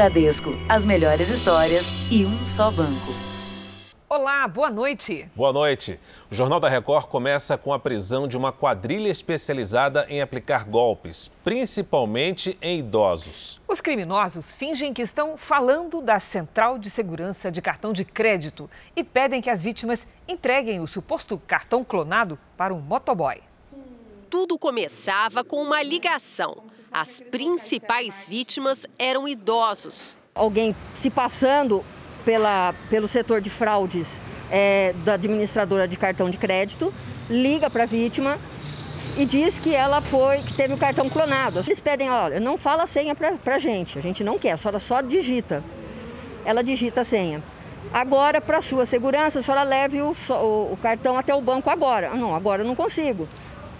Bradesco, 0.00 0.48
as 0.66 0.82
melhores 0.82 1.28
histórias 1.28 2.10
e 2.10 2.24
um 2.24 2.38
só 2.46 2.70
banco. 2.70 3.12
Olá, 4.08 4.48
boa 4.48 4.70
noite. 4.70 5.28
Boa 5.36 5.52
noite. 5.52 6.00
O 6.30 6.34
Jornal 6.34 6.58
da 6.58 6.70
Record 6.70 7.04
começa 7.04 7.58
com 7.58 7.70
a 7.70 7.78
prisão 7.78 8.26
de 8.26 8.34
uma 8.34 8.50
quadrilha 8.50 9.10
especializada 9.10 10.06
em 10.08 10.22
aplicar 10.22 10.64
golpes, 10.64 11.30
principalmente 11.44 12.56
em 12.62 12.78
idosos. 12.78 13.60
Os 13.68 13.82
criminosos 13.82 14.54
fingem 14.54 14.94
que 14.94 15.02
estão 15.02 15.36
falando 15.36 16.00
da 16.00 16.18
central 16.18 16.78
de 16.78 16.88
segurança 16.88 17.52
de 17.52 17.60
cartão 17.60 17.92
de 17.92 18.02
crédito 18.02 18.70
e 18.96 19.04
pedem 19.04 19.42
que 19.42 19.50
as 19.50 19.62
vítimas 19.62 20.08
entreguem 20.26 20.80
o 20.80 20.86
suposto 20.86 21.36
cartão 21.46 21.84
clonado 21.84 22.38
para 22.56 22.72
um 22.72 22.80
motoboy. 22.80 23.49
Tudo 24.30 24.56
começava 24.56 25.42
com 25.42 25.60
uma 25.60 25.82
ligação. 25.82 26.58
As 26.92 27.18
principais 27.18 28.26
vítimas 28.28 28.86
eram 28.96 29.26
idosos. 29.26 30.16
Alguém 30.32 30.74
se 30.94 31.10
passando 31.10 31.84
pela, 32.24 32.72
pelo 32.88 33.08
setor 33.08 33.40
de 33.40 33.50
fraudes 33.50 34.20
é, 34.48 34.94
da 35.04 35.14
administradora 35.14 35.88
de 35.88 35.96
cartão 35.96 36.30
de 36.30 36.38
crédito, 36.38 36.94
liga 37.28 37.68
para 37.68 37.82
a 37.82 37.86
vítima 37.86 38.38
e 39.18 39.24
diz 39.24 39.58
que 39.58 39.74
ela 39.74 40.00
foi, 40.00 40.42
que 40.44 40.54
teve 40.54 40.74
o 40.74 40.78
cartão 40.78 41.10
clonado. 41.10 41.58
Eles 41.58 41.80
pedem, 41.80 42.08
olha, 42.08 42.38
não 42.38 42.56
fala 42.56 42.84
a 42.84 42.86
senha 42.86 43.16
para 43.16 43.56
a 43.56 43.58
gente, 43.58 43.98
a 43.98 44.00
gente 44.00 44.22
não 44.22 44.38
quer, 44.38 44.52
a 44.52 44.56
senhora 44.56 44.78
só 44.78 45.00
digita. 45.00 45.64
Ela 46.44 46.62
digita 46.62 47.00
a 47.00 47.04
senha. 47.04 47.42
Agora, 47.92 48.40
para 48.40 48.62
sua 48.62 48.86
segurança, 48.86 49.40
a 49.40 49.42
senhora 49.42 49.64
leve 49.64 50.00
o, 50.00 50.14
o, 50.28 50.72
o 50.72 50.78
cartão 50.80 51.18
até 51.18 51.34
o 51.34 51.40
banco 51.40 51.68
agora. 51.68 52.10
Não, 52.10 52.32
agora 52.32 52.62
eu 52.62 52.66
não 52.66 52.76
consigo 52.76 53.26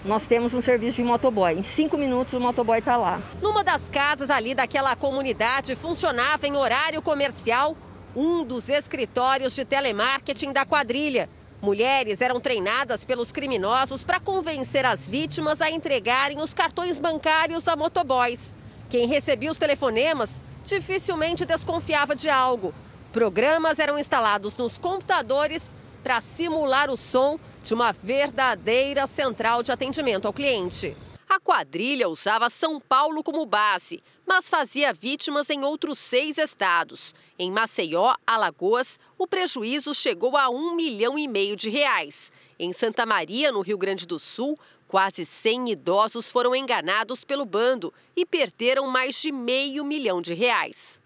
nós 0.03 0.25
temos 0.25 0.53
um 0.53 0.61
serviço 0.61 0.97
de 0.97 1.03
motoboy. 1.03 1.53
Em 1.53 1.63
cinco 1.63 1.97
minutos 1.97 2.33
o 2.33 2.39
motoboy 2.39 2.79
está 2.79 2.97
lá. 2.97 3.21
Numa 3.41 3.63
das 3.63 3.87
casas 3.89 4.29
ali 4.29 4.55
daquela 4.55 4.95
comunidade 4.95 5.75
funcionava 5.75 6.47
em 6.47 6.55
horário 6.55 7.01
comercial 7.01 7.77
um 8.15 8.43
dos 8.43 8.67
escritórios 8.67 9.55
de 9.55 9.63
telemarketing 9.63 10.51
da 10.51 10.65
quadrilha. 10.65 11.29
Mulheres 11.61 12.19
eram 12.21 12.39
treinadas 12.39 13.05
pelos 13.05 13.31
criminosos 13.31 14.03
para 14.03 14.19
convencer 14.19 14.85
as 14.85 15.07
vítimas 15.07 15.61
a 15.61 15.69
entregarem 15.69 16.41
os 16.41 16.53
cartões 16.53 16.97
bancários 16.97 17.67
a 17.67 17.75
motoboys. 17.75 18.55
Quem 18.89 19.07
recebia 19.07 19.51
os 19.51 19.57
telefonemas 19.57 20.31
dificilmente 20.65 21.45
desconfiava 21.45 22.15
de 22.15 22.29
algo. 22.29 22.73
Programas 23.13 23.77
eram 23.77 23.99
instalados 23.99 24.57
nos 24.57 24.77
computadores 24.77 25.61
para 26.03 26.19
simular 26.19 26.89
o 26.89 26.97
som 26.97 27.39
de 27.63 27.73
uma 27.73 27.91
verdadeira 27.91 29.07
central 29.07 29.63
de 29.63 29.71
atendimento 29.71 30.25
ao 30.25 30.33
cliente. 30.33 30.95
A 31.29 31.39
quadrilha 31.39 32.09
usava 32.09 32.49
São 32.49 32.79
Paulo 32.79 33.23
como 33.23 33.45
base, 33.45 34.03
mas 34.27 34.49
fazia 34.49 34.93
vítimas 34.93 35.49
em 35.49 35.63
outros 35.63 35.97
seis 35.97 36.37
estados. 36.37 37.15
Em 37.39 37.49
Maceió, 37.49 38.15
Alagoas, 38.27 38.99
o 39.17 39.25
prejuízo 39.25 39.95
chegou 39.95 40.35
a 40.35 40.49
um 40.49 40.75
milhão 40.75 41.17
e 41.17 41.27
meio 41.27 41.55
de 41.55 41.69
reais. 41.69 42.31
Em 42.59 42.73
Santa 42.73 43.05
Maria, 43.05 43.51
no 43.51 43.61
Rio 43.61 43.77
Grande 43.77 44.05
do 44.05 44.19
Sul, 44.19 44.57
quase 44.87 45.25
100 45.25 45.71
idosos 45.71 46.29
foram 46.29 46.53
enganados 46.53 47.23
pelo 47.23 47.45
bando 47.45 47.93
e 48.13 48.25
perderam 48.25 48.87
mais 48.87 49.15
de 49.21 49.31
meio 49.31 49.85
milhão 49.85 50.21
de 50.21 50.33
reais. 50.33 50.99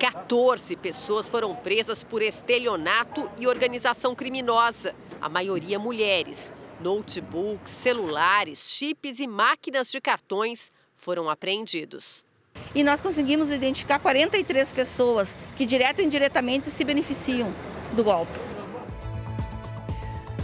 14 0.00 0.76
pessoas 0.76 1.28
foram 1.28 1.54
presas 1.54 2.02
por 2.02 2.22
estelionato 2.22 3.30
e 3.38 3.46
organização 3.46 4.14
criminosa 4.14 4.94
a 5.20 5.28
maioria 5.28 5.78
mulheres. 5.78 6.54
Notebooks, 6.80 7.70
celulares, 7.70 8.70
chips 8.70 9.18
e 9.18 9.26
máquinas 9.26 9.90
de 9.90 10.00
cartões 10.00 10.72
foram 10.96 11.28
apreendidos. 11.28 12.24
E 12.74 12.82
nós 12.82 13.02
conseguimos 13.02 13.52
identificar 13.52 13.98
43 13.98 14.72
pessoas 14.72 15.36
que, 15.54 15.66
direto 15.66 16.00
e 16.00 16.06
indiretamente, 16.06 16.70
se 16.70 16.82
beneficiam 16.82 17.52
do 17.92 18.02
golpe. 18.02 18.40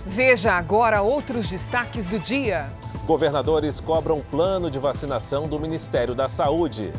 Veja 0.05 0.53
agora 0.53 1.01
outros 1.01 1.49
destaques 1.49 2.07
do 2.09 2.19
dia. 2.19 2.71
Governadores 3.07 3.81
cobram 3.81 4.21
plano 4.21 4.71
de 4.71 4.79
vacinação 4.79 5.49
do 5.49 5.59
Ministério 5.59 6.15
da 6.15 6.29
Saúde. 6.29 6.93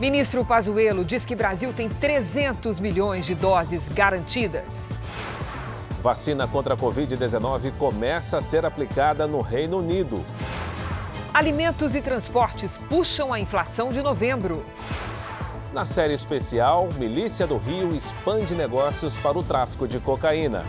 Ministro 0.00 0.44
Pazuello 0.44 1.04
diz 1.04 1.24
que 1.24 1.34
Brasil 1.34 1.72
tem 1.72 1.88
300 1.88 2.80
milhões 2.80 3.24
de 3.24 3.34
doses 3.34 3.88
garantidas. 3.88 4.88
Vacina 6.02 6.48
contra 6.48 6.74
a 6.74 6.76
Covid-19 6.76 7.72
começa 7.78 8.38
a 8.38 8.40
ser 8.40 8.66
aplicada 8.66 9.26
no 9.26 9.40
Reino 9.40 9.78
Unido. 9.78 10.22
Alimentos 11.32 11.94
e 11.94 12.02
transportes 12.02 12.76
puxam 12.76 13.32
a 13.32 13.38
inflação 13.38 13.90
de 13.90 14.02
novembro. 14.02 14.64
Na 15.72 15.86
série 15.86 16.12
especial, 16.12 16.88
Milícia 16.98 17.46
do 17.46 17.56
Rio 17.56 17.94
expande 17.94 18.54
negócios 18.54 19.16
para 19.18 19.38
o 19.38 19.42
tráfico 19.42 19.88
de 19.88 19.98
cocaína. 20.00 20.64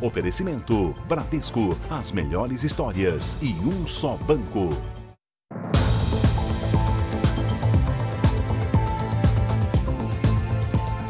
Oferecimento: 0.00 0.94
Bradesco, 1.06 1.76
as 1.90 2.10
melhores 2.10 2.62
histórias 2.62 3.36
e 3.42 3.52
um 3.52 3.86
só 3.86 4.16
banco. 4.16 4.70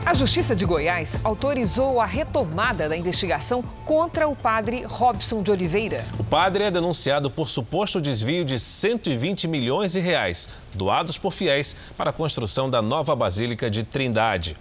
A 0.04 0.14
Justiça 0.14 0.56
de 0.56 0.64
Goiás 0.64 1.24
autorizou 1.24 2.00
a 2.00 2.04
retomada 2.04 2.88
da 2.88 2.96
investigação 2.96 3.62
contra 3.86 4.26
o 4.26 4.34
padre 4.34 4.82
Robson 4.82 5.40
de 5.40 5.52
Oliveira. 5.52 6.04
O 6.18 6.24
padre 6.24 6.64
é 6.64 6.70
denunciado 6.70 7.30
por 7.30 7.48
suposto 7.48 8.00
desvio 8.00 8.44
de 8.44 8.58
120 8.58 9.46
milhões 9.46 9.92
de 9.92 10.00
reais 10.00 10.48
doados 10.74 11.16
por 11.16 11.32
fiéis 11.32 11.76
para 11.96 12.10
a 12.10 12.12
construção 12.12 12.68
da 12.68 12.82
nova 12.82 13.14
Basílica 13.14 13.70
de 13.70 13.84
Trindade. 13.84 14.56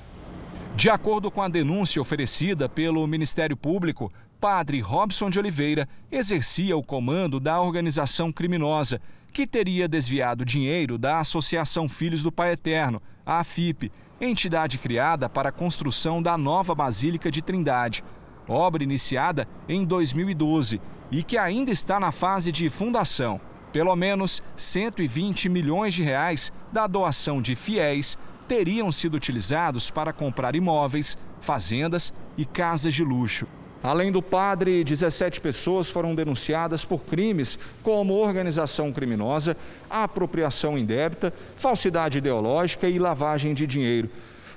De 0.79 0.89
acordo 0.89 1.29
com 1.29 1.41
a 1.41 1.49
denúncia 1.49 2.01
oferecida 2.01 2.69
pelo 2.69 3.05
Ministério 3.05 3.57
Público, 3.57 4.09
padre 4.39 4.79
Robson 4.79 5.29
de 5.29 5.37
Oliveira 5.37 5.85
exercia 6.09 6.77
o 6.77 6.81
comando 6.81 7.37
da 7.37 7.59
organização 7.59 8.31
criminosa 8.31 9.01
que 9.33 9.45
teria 9.45 9.89
desviado 9.89 10.45
dinheiro 10.45 10.97
da 10.97 11.19
Associação 11.19 11.89
Filhos 11.89 12.23
do 12.23 12.31
Pai 12.31 12.53
Eterno, 12.53 13.01
a 13.25 13.39
AFIP 13.39 13.91
entidade 14.21 14.77
criada 14.77 15.27
para 15.27 15.49
a 15.49 15.51
construção 15.51 16.23
da 16.23 16.37
nova 16.37 16.73
Basílica 16.73 17.29
de 17.29 17.41
Trindade, 17.41 18.01
obra 18.47 18.81
iniciada 18.81 19.45
em 19.67 19.83
2012 19.83 20.79
e 21.11 21.23
que 21.23 21.37
ainda 21.37 21.71
está 21.71 21.99
na 21.99 22.13
fase 22.13 22.53
de 22.53 22.69
fundação. 22.69 23.41
Pelo 23.73 23.93
menos 23.97 24.41
120 24.55 25.49
milhões 25.49 25.93
de 25.93 26.03
reais 26.03 26.53
da 26.71 26.87
doação 26.87 27.41
de 27.41 27.53
fiéis 27.53 28.17
teriam 28.49 28.91
sido 28.91 29.13
utilizados 29.13 29.91
para 29.91 30.11
comprar 30.11 30.55
imóveis, 30.55 31.15
fazendas 31.39 32.11
e 32.35 32.43
casas 32.43 32.95
de 32.95 33.03
luxo. 33.03 33.45
Além 33.81 34.11
do 34.11 34.23
padre, 34.23 34.83
17 34.83 35.39
pessoas 35.39 35.87
foram 35.87 36.15
denunciadas 36.15 36.83
por 36.83 37.01
crimes 37.01 37.59
como 37.83 38.15
organização 38.15 38.91
criminosa, 38.91 39.55
apropriação 39.87 40.77
indébita, 40.77 41.31
falsidade 41.57 42.17
ideológica 42.17 42.89
e 42.89 42.97
lavagem 42.97 43.53
de 43.53 43.67
dinheiro. 43.67 44.09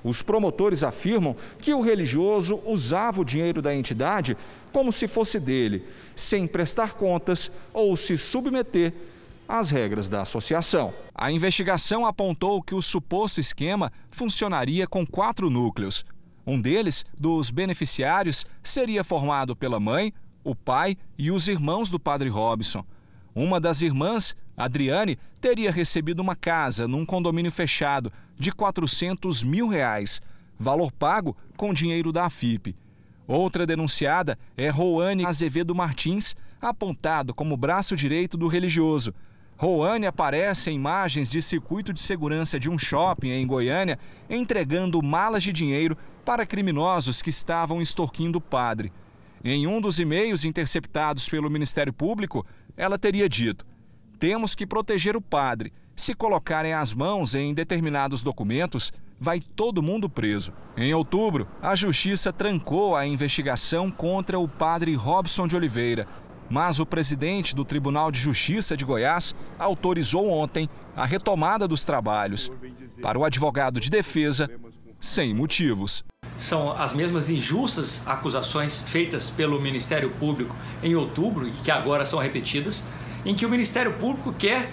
Os 0.02 0.22
promotores 0.22 0.82
afirmam 0.82 1.36
que 1.60 1.74
o 1.74 1.82
religioso 1.82 2.60
usava 2.64 3.20
o 3.20 3.24
dinheiro 3.24 3.60
da 3.60 3.74
entidade 3.74 4.36
como 4.72 4.90
se 4.90 5.06
fosse 5.06 5.38
dele, 5.38 5.86
sem 6.16 6.46
prestar 6.46 6.94
contas 6.94 7.50
ou 7.74 7.94
se 7.94 8.16
submeter 8.16 8.94
às 9.52 9.70
regras 9.70 10.08
da 10.08 10.22
associação. 10.22 10.94
A 11.14 11.30
investigação 11.30 12.06
apontou 12.06 12.62
que 12.62 12.74
o 12.74 12.80
suposto 12.80 13.38
esquema 13.38 13.92
funcionaria 14.10 14.86
com 14.86 15.06
quatro 15.06 15.50
núcleos: 15.50 16.04
um 16.46 16.58
deles, 16.58 17.04
dos 17.18 17.50
beneficiários, 17.50 18.46
seria 18.62 19.04
formado 19.04 19.54
pela 19.54 19.78
mãe, 19.78 20.12
o 20.42 20.54
pai 20.54 20.96
e 21.18 21.30
os 21.30 21.48
irmãos 21.48 21.90
do 21.90 22.00
padre 22.00 22.30
Robson. 22.30 22.82
Uma 23.34 23.60
das 23.60 23.82
irmãs, 23.82 24.34
Adriane, 24.56 25.18
teria 25.38 25.70
recebido 25.70 26.20
uma 26.20 26.34
casa 26.34 26.88
num 26.88 27.04
condomínio 27.04 27.52
fechado 27.52 28.10
de 28.38 28.52
400 28.52 29.44
mil 29.44 29.68
reais, 29.68 30.20
valor 30.58 30.90
pago 30.90 31.36
com 31.58 31.74
dinheiro 31.74 32.10
da 32.10 32.24
AFIP. 32.24 32.74
Outra 33.26 33.66
denunciada 33.66 34.38
é 34.56 34.68
Roane 34.70 35.26
Azevedo 35.26 35.74
Martins, 35.74 36.34
apontado 36.60 37.34
como 37.34 37.56
braço 37.56 37.94
direito 37.94 38.36
do 38.36 38.48
religioso. 38.48 39.14
Roane 39.62 40.08
aparece 40.08 40.72
em 40.72 40.74
imagens 40.74 41.30
de 41.30 41.40
circuito 41.40 41.92
de 41.92 42.00
segurança 42.00 42.58
de 42.58 42.68
um 42.68 42.76
shopping 42.76 43.30
em 43.30 43.46
Goiânia, 43.46 43.96
entregando 44.28 45.00
malas 45.00 45.44
de 45.44 45.52
dinheiro 45.52 45.96
para 46.24 46.44
criminosos 46.44 47.22
que 47.22 47.30
estavam 47.30 47.80
extorquindo 47.80 48.38
o 48.38 48.40
padre. 48.40 48.92
Em 49.44 49.68
um 49.68 49.80
dos 49.80 50.00
e-mails 50.00 50.44
interceptados 50.44 51.28
pelo 51.28 51.48
Ministério 51.48 51.92
Público, 51.92 52.44
ela 52.76 52.98
teria 52.98 53.28
dito: 53.28 53.64
Temos 54.18 54.56
que 54.56 54.66
proteger 54.66 55.14
o 55.14 55.22
padre. 55.22 55.72
Se 55.94 56.12
colocarem 56.12 56.72
as 56.72 56.92
mãos 56.92 57.32
em 57.36 57.54
determinados 57.54 58.20
documentos, 58.20 58.92
vai 59.20 59.38
todo 59.38 59.80
mundo 59.80 60.10
preso. 60.10 60.52
Em 60.76 60.92
outubro, 60.92 61.46
a 61.62 61.76
justiça 61.76 62.32
trancou 62.32 62.96
a 62.96 63.06
investigação 63.06 63.92
contra 63.92 64.40
o 64.40 64.48
padre 64.48 64.92
Robson 64.96 65.46
de 65.46 65.54
Oliveira. 65.54 66.08
Mas 66.50 66.78
o 66.78 66.86
presidente 66.86 67.54
do 67.54 67.64
Tribunal 67.64 68.10
de 68.10 68.18
Justiça 68.18 68.76
de 68.76 68.84
Goiás 68.84 69.34
autorizou 69.58 70.28
ontem 70.30 70.68
a 70.96 71.04
retomada 71.04 71.66
dos 71.66 71.84
trabalhos. 71.84 72.50
Para 73.00 73.18
o 73.18 73.24
advogado 73.24 73.80
de 73.80 73.88
defesa, 73.88 74.50
sem 75.00 75.34
motivos. 75.34 76.04
São 76.36 76.72
as 76.72 76.92
mesmas 76.92 77.28
injustas 77.28 78.06
acusações 78.06 78.82
feitas 78.82 79.30
pelo 79.30 79.60
Ministério 79.60 80.10
Público 80.10 80.54
em 80.82 80.94
outubro 80.94 81.48
e 81.48 81.50
que 81.50 81.70
agora 81.70 82.04
são 82.04 82.18
repetidas, 82.18 82.84
em 83.24 83.34
que 83.34 83.46
o 83.46 83.48
Ministério 83.48 83.94
Público 83.94 84.32
quer 84.32 84.72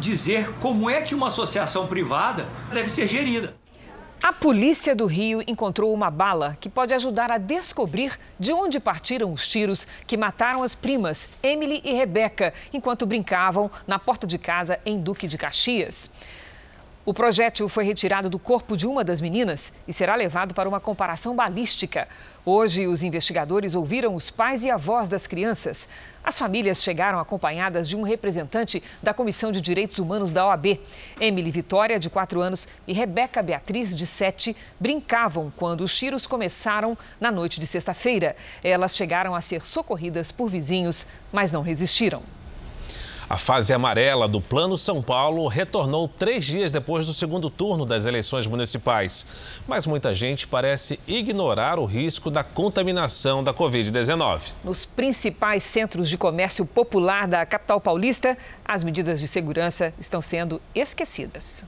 dizer 0.00 0.52
como 0.60 0.90
é 0.90 1.00
que 1.00 1.14
uma 1.14 1.28
associação 1.28 1.86
privada 1.86 2.46
deve 2.72 2.88
ser 2.88 3.06
gerida. 3.06 3.54
A 4.22 4.32
polícia 4.32 4.94
do 4.94 5.04
Rio 5.04 5.42
encontrou 5.48 5.92
uma 5.92 6.08
bala 6.08 6.56
que 6.60 6.68
pode 6.68 6.94
ajudar 6.94 7.28
a 7.32 7.38
descobrir 7.38 8.16
de 8.38 8.52
onde 8.52 8.78
partiram 8.78 9.32
os 9.32 9.48
tiros 9.48 9.84
que 10.06 10.16
mataram 10.16 10.62
as 10.62 10.76
primas 10.76 11.28
Emily 11.42 11.80
e 11.82 11.92
Rebeca 11.92 12.54
enquanto 12.72 13.04
brincavam 13.04 13.68
na 13.84 13.98
porta 13.98 14.24
de 14.24 14.38
casa 14.38 14.78
em 14.86 15.00
Duque 15.00 15.26
de 15.26 15.36
Caxias. 15.36 16.12
O 17.04 17.12
projétil 17.12 17.68
foi 17.68 17.82
retirado 17.82 18.30
do 18.30 18.38
corpo 18.38 18.76
de 18.76 18.86
uma 18.86 19.02
das 19.02 19.20
meninas 19.20 19.72
e 19.88 19.92
será 19.92 20.14
levado 20.14 20.54
para 20.54 20.68
uma 20.68 20.78
comparação 20.78 21.34
balística. 21.34 22.06
Hoje, 22.46 22.86
os 22.86 23.02
investigadores 23.02 23.74
ouviram 23.74 24.14
os 24.14 24.30
pais 24.30 24.62
e 24.62 24.70
avós 24.70 25.08
das 25.08 25.26
crianças. 25.26 25.88
As 26.22 26.38
famílias 26.38 26.80
chegaram 26.80 27.18
acompanhadas 27.18 27.88
de 27.88 27.96
um 27.96 28.02
representante 28.02 28.80
da 29.02 29.12
Comissão 29.12 29.50
de 29.50 29.60
Direitos 29.60 29.98
Humanos 29.98 30.32
da 30.32 30.46
OAB. 30.46 30.78
Emily 31.20 31.50
Vitória, 31.50 31.98
de 31.98 32.08
4 32.08 32.40
anos, 32.40 32.68
e 32.86 32.92
Rebeca 32.92 33.42
Beatriz, 33.42 33.96
de 33.96 34.06
7, 34.06 34.56
brincavam 34.78 35.52
quando 35.56 35.80
os 35.80 35.98
tiros 35.98 36.24
começaram 36.24 36.96
na 37.20 37.32
noite 37.32 37.58
de 37.58 37.66
sexta-feira. 37.66 38.36
Elas 38.62 38.96
chegaram 38.96 39.34
a 39.34 39.40
ser 39.40 39.66
socorridas 39.66 40.30
por 40.30 40.48
vizinhos, 40.48 41.04
mas 41.32 41.50
não 41.50 41.62
resistiram. 41.62 42.22
A 43.32 43.38
fase 43.38 43.72
amarela 43.72 44.28
do 44.28 44.42
Plano 44.42 44.76
São 44.76 45.00
Paulo 45.00 45.48
retornou 45.48 46.06
três 46.06 46.44
dias 46.44 46.70
depois 46.70 47.06
do 47.06 47.14
segundo 47.14 47.48
turno 47.48 47.86
das 47.86 48.04
eleições 48.04 48.46
municipais. 48.46 49.24
Mas 49.66 49.86
muita 49.86 50.12
gente 50.12 50.46
parece 50.46 51.00
ignorar 51.06 51.78
o 51.78 51.86
risco 51.86 52.30
da 52.30 52.44
contaminação 52.44 53.42
da 53.42 53.54
Covid-19. 53.54 54.52
Nos 54.62 54.84
principais 54.84 55.62
centros 55.64 56.10
de 56.10 56.18
comércio 56.18 56.66
popular 56.66 57.26
da 57.26 57.46
capital 57.46 57.80
paulista, 57.80 58.36
as 58.62 58.84
medidas 58.84 59.18
de 59.18 59.26
segurança 59.26 59.94
estão 59.98 60.20
sendo 60.20 60.60
esquecidas. 60.74 61.64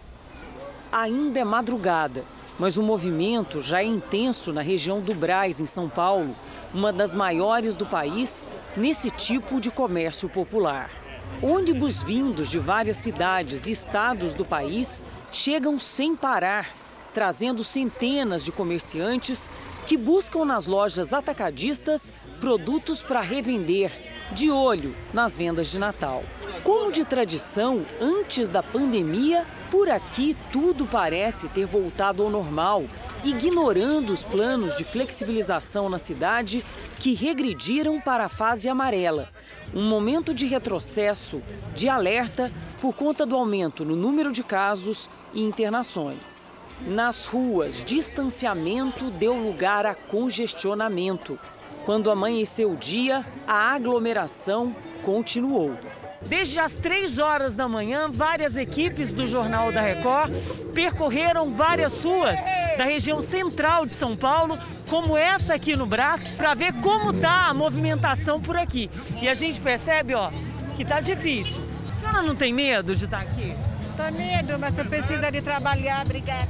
Ainda 0.92 1.40
é 1.40 1.44
madrugada, 1.44 2.24
mas 2.58 2.76
o 2.76 2.82
movimento 2.82 3.62
já 3.62 3.80
é 3.80 3.86
intenso 3.86 4.52
na 4.52 4.60
região 4.60 5.00
do 5.00 5.14
Braz, 5.14 5.62
em 5.62 5.66
São 5.66 5.88
Paulo, 5.88 6.36
uma 6.74 6.92
das 6.92 7.14
maiores 7.14 7.74
do 7.74 7.86
país 7.86 8.46
nesse 8.76 9.10
tipo 9.10 9.58
de 9.62 9.70
comércio 9.70 10.28
popular. 10.28 11.03
Ônibus 11.42 12.02
vindos 12.02 12.50
de 12.50 12.58
várias 12.58 12.96
cidades 12.96 13.66
e 13.66 13.72
estados 13.72 14.34
do 14.34 14.44
país 14.44 15.04
chegam 15.30 15.78
sem 15.78 16.14
parar, 16.14 16.72
trazendo 17.12 17.62
centenas 17.62 18.44
de 18.44 18.52
comerciantes 18.52 19.50
que 19.84 19.96
buscam 19.96 20.44
nas 20.44 20.66
lojas 20.66 21.12
atacadistas 21.12 22.12
produtos 22.40 23.02
para 23.02 23.20
revender, 23.20 23.92
de 24.32 24.50
olho 24.50 24.94
nas 25.12 25.36
vendas 25.36 25.70
de 25.70 25.78
Natal. 25.78 26.24
Como 26.62 26.90
de 26.90 27.04
tradição, 27.04 27.84
antes 28.00 28.48
da 28.48 28.62
pandemia, 28.62 29.44
por 29.70 29.90
aqui 29.90 30.36
tudo 30.50 30.86
parece 30.86 31.48
ter 31.48 31.66
voltado 31.66 32.22
ao 32.22 32.30
normal, 32.30 32.84
ignorando 33.22 34.12
os 34.12 34.24
planos 34.24 34.74
de 34.76 34.84
flexibilização 34.84 35.88
na 35.88 35.98
cidade 35.98 36.64
que 36.98 37.12
regrediram 37.12 38.00
para 38.00 38.24
a 38.24 38.28
fase 38.30 38.68
amarela 38.68 39.28
um 39.74 39.82
momento 39.82 40.32
de 40.32 40.46
retrocesso, 40.46 41.42
de 41.74 41.88
alerta 41.88 42.50
por 42.80 42.94
conta 42.94 43.26
do 43.26 43.34
aumento 43.34 43.84
no 43.84 43.96
número 43.96 44.30
de 44.30 44.44
casos 44.44 45.10
e 45.32 45.42
internações. 45.42 46.52
Nas 46.86 47.26
ruas, 47.26 47.82
distanciamento 47.84 49.10
deu 49.10 49.34
lugar 49.34 49.84
a 49.84 49.94
congestionamento. 49.94 51.38
Quando 51.84 52.10
amanheceu 52.10 52.72
o 52.72 52.76
dia, 52.76 53.26
a 53.46 53.74
aglomeração 53.74 54.74
continuou. 55.02 55.76
Desde 56.22 56.58
as 56.58 56.72
três 56.72 57.18
horas 57.18 57.52
da 57.52 57.68
manhã, 57.68 58.10
várias 58.10 58.56
equipes 58.56 59.12
do 59.12 59.26
Jornal 59.26 59.70
da 59.70 59.80
Record 59.80 60.32
percorreram 60.72 61.54
várias 61.54 62.02
ruas 62.02 62.38
da 62.78 62.84
região 62.84 63.20
central 63.20 63.84
de 63.84 63.94
São 63.94 64.16
Paulo, 64.16 64.58
como 64.94 65.16
essa 65.16 65.54
aqui 65.54 65.74
no 65.74 65.86
braço, 65.86 66.36
para 66.36 66.54
ver 66.54 66.72
como 66.74 67.12
tá 67.12 67.48
a 67.48 67.54
movimentação 67.54 68.40
por 68.40 68.56
aqui. 68.56 68.88
E 69.20 69.28
a 69.28 69.34
gente 69.34 69.60
percebe, 69.60 70.14
ó, 70.14 70.30
que 70.76 70.84
tá 70.84 71.00
difícil. 71.00 71.56
A 71.90 71.94
senhora 71.96 72.22
não 72.22 72.36
tem 72.36 72.52
medo 72.52 72.94
de 72.94 73.06
estar 73.06 73.24
tá 73.24 73.28
aqui? 73.28 73.56
Tô 73.96 74.16
medo, 74.16 74.56
mas 74.56 74.72
você 74.72 74.84
precisa 74.84 75.32
de 75.32 75.42
trabalhar, 75.42 76.04
obrigada. 76.04 76.48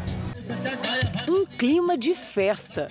Um 1.26 1.46
clima 1.46 1.96
de 1.96 2.14
festa. 2.14 2.91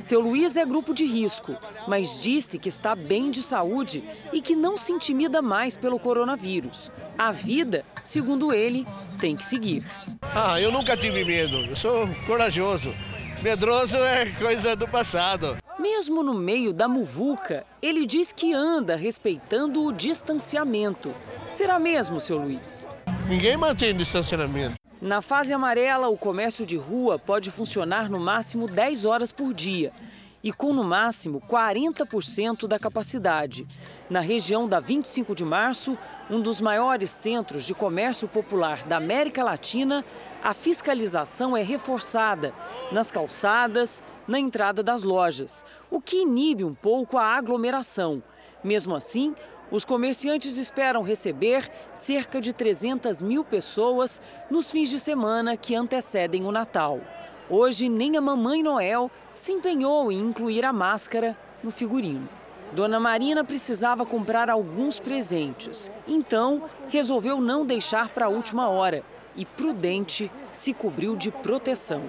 Seu 0.00 0.20
Luiz 0.20 0.56
é 0.56 0.64
grupo 0.64 0.94
de 0.94 1.04
risco, 1.04 1.56
mas 1.88 2.22
disse 2.22 2.60
que 2.60 2.68
está 2.68 2.94
bem 2.94 3.28
de 3.28 3.42
saúde 3.42 4.04
e 4.32 4.40
que 4.40 4.54
não 4.54 4.76
se 4.76 4.92
intimida 4.92 5.42
mais 5.42 5.76
pelo 5.76 5.98
coronavírus. 5.98 6.92
A 7.18 7.32
vida, 7.32 7.84
segundo 8.04 8.54
ele, 8.54 8.86
tem 9.18 9.34
que 9.34 9.44
seguir. 9.44 9.84
Ah, 10.22 10.60
eu 10.60 10.70
nunca 10.70 10.96
tive 10.96 11.24
medo. 11.24 11.56
Eu 11.64 11.74
sou 11.74 12.06
corajoso. 12.24 12.94
Medroso 13.42 13.96
é 13.96 14.26
coisa 14.38 14.76
do 14.76 14.86
passado. 14.86 15.58
Mesmo 15.76 16.22
no 16.22 16.32
meio 16.32 16.72
da 16.72 16.86
muvuca, 16.86 17.66
ele 17.82 18.06
diz 18.06 18.30
que 18.30 18.54
anda 18.54 18.94
respeitando 18.94 19.84
o 19.84 19.92
distanciamento. 19.92 21.12
Será 21.50 21.76
mesmo, 21.76 22.20
seu 22.20 22.38
Luiz? 22.38 22.86
Ninguém 23.28 23.56
mantém 23.56 23.96
distanciamento. 23.96 24.76
Na 25.00 25.20
fase 25.20 25.52
amarela, 25.52 26.08
o 26.08 26.16
comércio 26.16 26.64
de 26.64 26.76
rua 26.76 27.18
pode 27.18 27.50
funcionar 27.50 28.08
no 28.08 28.20
máximo 28.20 28.68
10 28.68 29.04
horas 29.06 29.32
por 29.32 29.52
dia 29.52 29.92
e 30.44 30.52
com 30.52 30.72
no 30.72 30.84
máximo 30.84 31.40
40% 31.40 32.66
da 32.66 32.78
capacidade. 32.78 33.66
Na 34.08 34.20
região 34.20 34.68
da 34.68 34.80
25 34.80 35.34
de 35.34 35.44
março, 35.44 35.96
um 36.30 36.40
dos 36.40 36.60
maiores 36.60 37.10
centros 37.10 37.64
de 37.64 37.74
comércio 37.74 38.28
popular 38.28 38.84
da 38.86 38.96
América 38.96 39.42
Latina, 39.44 40.04
a 40.42 40.52
fiscalização 40.52 41.56
é 41.56 41.62
reforçada 41.62 42.52
nas 42.90 43.12
calçadas, 43.12 44.02
na 44.26 44.40
entrada 44.40 44.82
das 44.82 45.04
lojas, 45.04 45.64
o 45.90 46.00
que 46.00 46.22
inibe 46.22 46.64
um 46.64 46.74
pouco 46.74 47.16
a 47.16 47.24
aglomeração. 47.24 48.22
Mesmo 48.62 48.94
assim, 48.94 49.34
os 49.70 49.84
comerciantes 49.84 50.56
esperam 50.56 51.02
receber 51.02 51.70
cerca 51.94 52.40
de 52.40 52.52
300 52.52 53.20
mil 53.20 53.44
pessoas 53.44 54.20
nos 54.50 54.70
fins 54.70 54.90
de 54.90 54.98
semana 54.98 55.56
que 55.56 55.76
antecedem 55.76 56.44
o 56.44 56.52
Natal. 56.52 57.00
Hoje, 57.48 57.88
nem 57.88 58.16
a 58.16 58.20
Mamãe 58.20 58.62
Noel 58.62 59.10
se 59.34 59.52
empenhou 59.52 60.10
em 60.10 60.18
incluir 60.18 60.64
a 60.64 60.72
máscara 60.72 61.36
no 61.62 61.70
figurino. 61.70 62.28
Dona 62.72 62.98
Marina 62.98 63.44
precisava 63.44 64.06
comprar 64.06 64.50
alguns 64.50 64.98
presentes, 64.98 65.90
então 66.08 66.64
resolveu 66.88 67.40
não 67.40 67.66
deixar 67.66 68.08
para 68.08 68.26
a 68.26 68.30
última 68.30 68.68
hora 68.68 69.04
e, 69.36 69.44
prudente, 69.44 70.30
se 70.52 70.72
cobriu 70.74 71.16
de 71.16 71.30
proteção. 71.30 72.02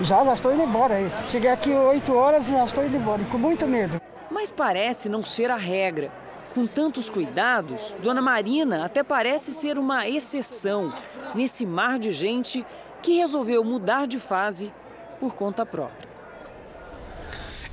Já, 0.00 0.24
já 0.24 0.34
estou 0.34 0.52
indo 0.52 0.62
embora 0.62 0.94
aí. 0.94 1.10
Cheguei 1.28 1.50
aqui 1.50 1.70
8 1.70 2.12
horas 2.14 2.48
e 2.48 2.52
já 2.52 2.64
estou 2.64 2.84
indo 2.84 2.96
embora, 2.96 3.22
com 3.30 3.38
muito 3.38 3.66
medo. 3.66 4.00
Mas 4.30 4.50
parece 4.50 5.08
não 5.08 5.22
ser 5.22 5.50
a 5.50 5.56
regra. 5.56 6.10
Com 6.54 6.66
tantos 6.66 7.08
cuidados, 7.08 7.96
Dona 8.02 8.20
Marina 8.20 8.84
até 8.84 9.02
parece 9.02 9.52
ser 9.52 9.78
uma 9.78 10.06
exceção 10.06 10.92
nesse 11.34 11.64
mar 11.64 11.98
de 11.98 12.12
gente 12.12 12.64
que 13.00 13.16
resolveu 13.16 13.64
mudar 13.64 14.06
de 14.06 14.18
fase 14.18 14.72
por 15.18 15.34
conta 15.34 15.64
própria. 15.64 16.11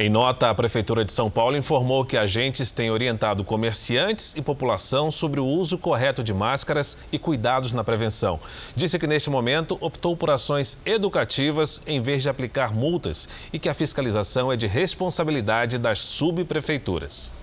Em 0.02 0.10
nota, 0.10 0.50
a 0.50 0.56
Prefeitura 0.56 1.04
de 1.04 1.12
São 1.12 1.30
Paulo 1.30 1.58
informou 1.58 2.06
que 2.06 2.16
agentes 2.16 2.72
têm 2.72 2.90
orientado 2.90 3.44
comerciantes 3.44 4.34
e 4.34 4.42
população 4.42 5.12
sobre 5.12 5.42
o 5.42 5.46
uso 5.46 5.78
correto 5.78 6.24
de 6.24 6.34
máscaras 6.34 6.98
e 7.12 7.20
cuidados 7.20 7.74
na 7.74 7.84
prevenção. 7.84 8.40
Disse 8.74 8.98
que 8.98 9.06
neste 9.06 9.30
momento 9.30 9.78
optou 9.82 10.16
por 10.16 10.30
ações 10.30 10.78
educativas 10.86 11.82
em 11.86 12.02
vez 12.02 12.24
de 12.24 12.30
aplicar 12.30 12.74
multas 12.74 13.28
e 13.52 13.60
que 13.60 13.68
a 13.68 13.74
fiscalização 13.74 14.50
é 14.50 14.56
de 14.56 14.68
responsabilidade 14.68 15.78
das 15.78 16.00
subprefeituras. 16.00 17.34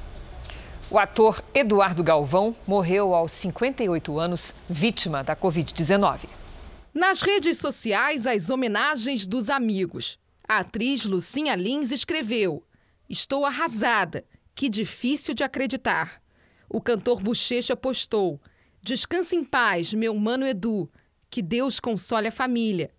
O 0.90 0.98
ator 0.98 1.44
Eduardo 1.52 2.02
Galvão 2.02 2.56
morreu 2.66 3.14
aos 3.14 3.32
58 3.32 4.18
anos, 4.18 4.54
vítima 4.66 5.22
da 5.22 5.36
Covid-19. 5.36 6.20
Nas 6.94 7.20
redes 7.20 7.58
sociais, 7.58 8.26
as 8.26 8.48
homenagens 8.48 9.26
dos 9.26 9.50
amigos. 9.50 10.18
A 10.48 10.58
atriz 10.58 11.04
Lucinha 11.04 11.56
Lins 11.56 11.90
escreveu: 11.90 12.62
Estou 13.08 13.44
arrasada, 13.44 14.24
que 14.54 14.68
difícil 14.68 15.34
de 15.34 15.42
acreditar. 15.42 16.22
O 16.68 16.80
cantor 16.80 17.20
Bochecha 17.20 17.74
postou: 17.74 18.40
Descanse 18.80 19.34
em 19.34 19.42
paz, 19.42 19.92
meu 19.92 20.14
mano 20.14 20.46
Edu, 20.46 20.88
que 21.28 21.42
Deus 21.42 21.80
console 21.80 22.28
a 22.28 22.32
família. 22.32 22.92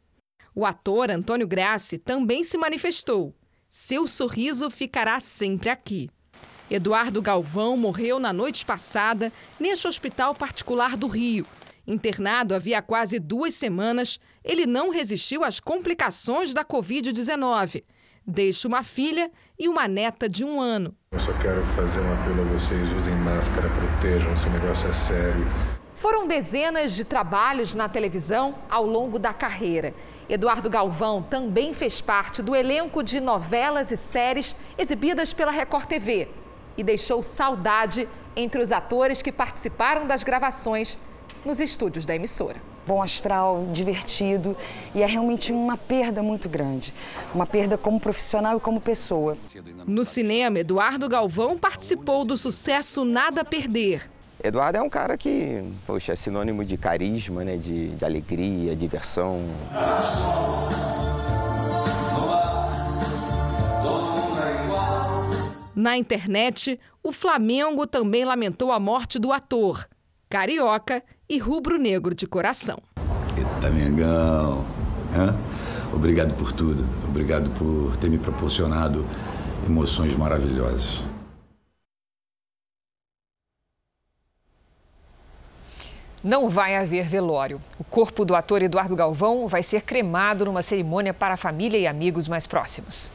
O 0.54 0.66
ator 0.66 1.10
Antônio 1.10 1.48
Grassi 1.48 1.98
também 1.98 2.44
se 2.44 2.58
manifestou. 2.58 3.34
Seu 3.70 4.08
sorriso 4.08 4.70
ficará 4.70 5.20
sempre 5.22 5.70
aqui. 5.70 6.10
Eduardo 6.70 7.22
Galvão 7.22 7.78
morreu 7.78 8.20
na 8.20 8.34
noite 8.34 8.66
passada 8.66 9.32
neste 9.58 9.88
hospital 9.88 10.36
particular 10.36 10.98
do 10.98 11.08
Rio. 11.08 11.46
Internado 11.86 12.54
havia 12.54 12.82
quase 12.82 13.20
duas 13.20 13.54
semanas, 13.54 14.20
ele 14.48 14.66
não 14.66 14.90
resistiu 14.90 15.44
às 15.44 15.60
complicações 15.60 16.54
da 16.54 16.64
Covid-19. 16.64 17.84
Deixa 18.26 18.68
uma 18.68 18.82
filha 18.82 19.30
e 19.60 19.68
uma 19.68 19.88
neta 19.88 20.28
de 20.28 20.44
um 20.44 20.60
ano. 20.60 20.96
Eu 21.12 21.20
só 21.20 21.34
quero 21.34 21.64
fazer 21.68 22.00
um 22.00 22.14
apelo 22.14 22.42
a 22.42 22.46
vocês: 22.46 22.90
usem 22.98 23.16
máscara, 23.16 23.70
protejam, 23.70 24.34
esse 24.34 24.50
negócio 24.50 24.90
é 24.90 24.94
sério. 24.94 25.46
Foram 25.96 26.28
dezenas 26.28 26.96
de 26.96 27.04
trabalhos 27.04 27.74
na 27.74 27.90
televisão 27.90 28.56
ao 28.70 28.86
longo 28.86 29.18
da 29.18 29.34
carreira. 29.34 29.94
Eduardo 30.30 30.70
Galvão 30.70 31.24
também 31.24 31.74
fez 31.74 32.02
parte 32.02 32.42
do 32.42 32.56
elenco 32.56 33.02
de 33.02 33.20
novelas 33.20 33.92
e 33.92 33.98
séries 33.98 34.56
exibidas 34.78 35.34
pela 35.34 35.52
Record 35.52 35.86
TV 35.86 36.28
e 36.78 36.84
deixou 36.84 37.24
saudade 37.24 38.08
entre 38.36 38.62
os 38.62 38.72
atores 38.72 39.22
que 39.22 39.32
participaram 39.32 40.06
das 40.06 40.24
gravações 40.24 41.00
nos 41.48 41.62
estúdios 41.62 42.06
da 42.06 42.14
emissora. 42.14 42.58
Bom 42.86 43.02
astral, 43.02 43.66
divertido 43.72 44.56
e 44.94 45.02
é 45.02 45.06
realmente 45.06 45.52
uma 45.52 45.78
perda 45.78 46.22
muito 46.22 46.50
grande. 46.50 46.94
Uma 47.34 47.46
perda 47.46 47.78
como 47.78 48.00
profissional 48.00 48.58
e 48.58 48.60
como 48.60 48.82
pessoa. 48.82 49.38
No 49.86 50.04
cinema, 50.04 50.60
Eduardo 50.60 51.08
Galvão 51.08 51.58
participou 51.58 52.26
do 52.26 52.38
sucesso 52.38 53.06
Nada 53.06 53.42
a 53.42 53.46
Perder. 53.46 54.10
Eduardo 54.44 54.78
é 54.78 54.82
um 54.82 54.90
cara 54.90 55.18
que, 55.18 55.64
poxa, 55.86 56.14
é 56.14 56.16
sinônimo 56.16 56.64
de 56.64 56.78
carisma, 56.78 57.44
né? 57.44 57.56
de, 57.56 57.90
de 57.90 58.06
alegria, 58.06 58.76
diversão. 58.76 59.42
Na 65.74 65.98
internet, 65.98 66.80
o 67.02 67.12
Flamengo 67.12 67.88
também 67.88 68.26
lamentou 68.26 68.72
a 68.72 68.80
morte 68.80 69.18
do 69.18 69.32
ator, 69.32 69.88
carioca 70.30 71.04
e 71.30 71.38
rubro-negro 71.38 72.16
de 72.16 72.26
coração. 72.26 72.78
Eita, 73.38 73.70
Mengão! 73.70 74.66
Obrigado 75.94 76.34
por 76.36 76.52
tudo. 76.52 76.86
Obrigado 77.08 77.50
por 77.52 77.96
ter 77.98 78.10
me 78.10 78.18
proporcionado 78.18 79.06
emoções 79.66 80.16
maravilhosas. 80.16 81.02
Não 86.24 86.50
vai 86.50 86.76
haver 86.76 87.08
velório. 87.08 87.62
O 87.80 87.84
corpo 87.84 88.26
do 88.26 88.36
ator 88.36 88.62
Eduardo 88.62 88.96
Galvão 88.96 89.48
vai 89.48 89.64
ser 89.64 89.84
cremado 89.84 90.46
numa 90.46 90.62
cerimônia 90.62 91.14
para 91.14 91.36
a 91.36 91.38
família 91.38 91.78
e 91.78 91.88
amigos 91.88 92.28
mais 92.28 92.46
próximos. 92.46 93.12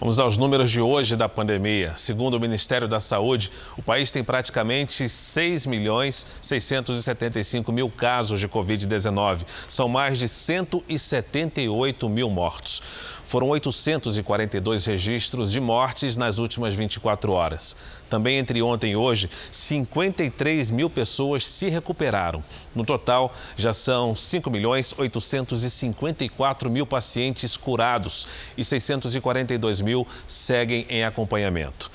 Vamos 0.00 0.20
aos 0.20 0.36
números 0.38 0.70
de 0.70 0.80
hoje 0.80 1.16
da 1.16 1.28
pandemia. 1.28 1.92
Segundo 1.96 2.34
o 2.34 2.40
Ministério 2.40 2.86
da 2.86 3.00
Saúde, 3.00 3.50
o 3.76 3.82
país 3.82 4.12
tem 4.12 4.22
praticamente 4.22 5.08
6 5.08 5.66
milhões 5.66 6.24
675 6.40 7.72
mil 7.72 7.90
casos 7.90 8.38
de 8.38 8.46
Covid-19. 8.48 9.40
São 9.68 9.88
mais 9.88 10.20
de 10.20 10.28
178 10.28 12.08
mil 12.08 12.30
mortos. 12.30 12.80
Foram 13.28 13.48
842 13.50 14.86
registros 14.86 15.52
de 15.52 15.60
mortes 15.60 16.16
nas 16.16 16.38
últimas 16.38 16.72
24 16.72 17.30
horas. 17.30 17.76
Também 18.08 18.38
entre 18.38 18.62
ontem 18.62 18.92
e 18.92 18.96
hoje, 18.96 19.28
53 19.52 20.70
mil 20.70 20.88
pessoas 20.88 21.46
se 21.46 21.68
recuperaram. 21.68 22.42
No 22.74 22.86
total, 22.86 23.30
já 23.54 23.74
são 23.74 24.16
5 24.16 24.50
milhões 24.50 24.94
854 24.96 26.70
mil 26.70 26.86
pacientes 26.86 27.54
curados 27.54 28.26
e 28.56 28.64
642 28.64 29.82
mil 29.82 30.06
seguem 30.26 30.86
em 30.88 31.04
acompanhamento. 31.04 31.90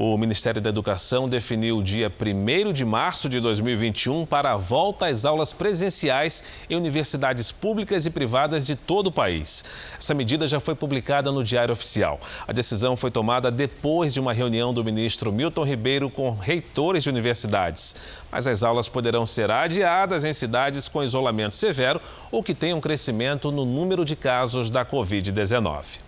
O 0.00 0.16
Ministério 0.16 0.62
da 0.62 0.70
Educação 0.70 1.28
definiu 1.28 1.78
o 1.78 1.82
dia 1.82 2.08
1 2.08 2.72
de 2.72 2.84
março 2.84 3.28
de 3.28 3.40
2021 3.40 4.24
para 4.24 4.52
a 4.52 4.56
volta 4.56 5.08
às 5.08 5.24
aulas 5.24 5.52
presenciais 5.52 6.44
em 6.70 6.76
universidades 6.76 7.50
públicas 7.50 8.06
e 8.06 8.10
privadas 8.10 8.64
de 8.64 8.76
todo 8.76 9.08
o 9.08 9.12
país. 9.12 9.64
Essa 9.98 10.14
medida 10.14 10.46
já 10.46 10.60
foi 10.60 10.76
publicada 10.76 11.32
no 11.32 11.42
Diário 11.42 11.72
Oficial. 11.72 12.20
A 12.46 12.52
decisão 12.52 12.94
foi 12.94 13.10
tomada 13.10 13.50
depois 13.50 14.14
de 14.14 14.20
uma 14.20 14.32
reunião 14.32 14.72
do 14.72 14.84
ministro 14.84 15.32
Milton 15.32 15.64
Ribeiro 15.64 16.08
com 16.08 16.30
reitores 16.30 17.02
de 17.02 17.10
universidades. 17.10 17.96
Mas 18.30 18.46
as 18.46 18.62
aulas 18.62 18.88
poderão 18.88 19.26
ser 19.26 19.50
adiadas 19.50 20.24
em 20.24 20.32
cidades 20.32 20.88
com 20.88 21.02
isolamento 21.02 21.56
severo 21.56 22.00
ou 22.30 22.40
que 22.40 22.54
tenham 22.54 22.80
crescimento 22.80 23.50
no 23.50 23.64
número 23.64 24.04
de 24.04 24.14
casos 24.14 24.70
da 24.70 24.86
Covid-19. 24.86 26.06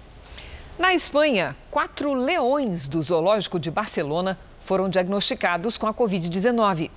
Na 0.81 0.95
Espanha, 0.95 1.55
quatro 1.71 2.15
leões 2.15 2.89
do 2.89 3.03
Zoológico 3.03 3.61
de 3.61 3.71
Barcelona 3.71 4.39
foram 4.65 4.89
diagnosticados 4.89 5.77
com 5.77 5.87
a 5.87 5.93
Covid-19. 5.93 6.91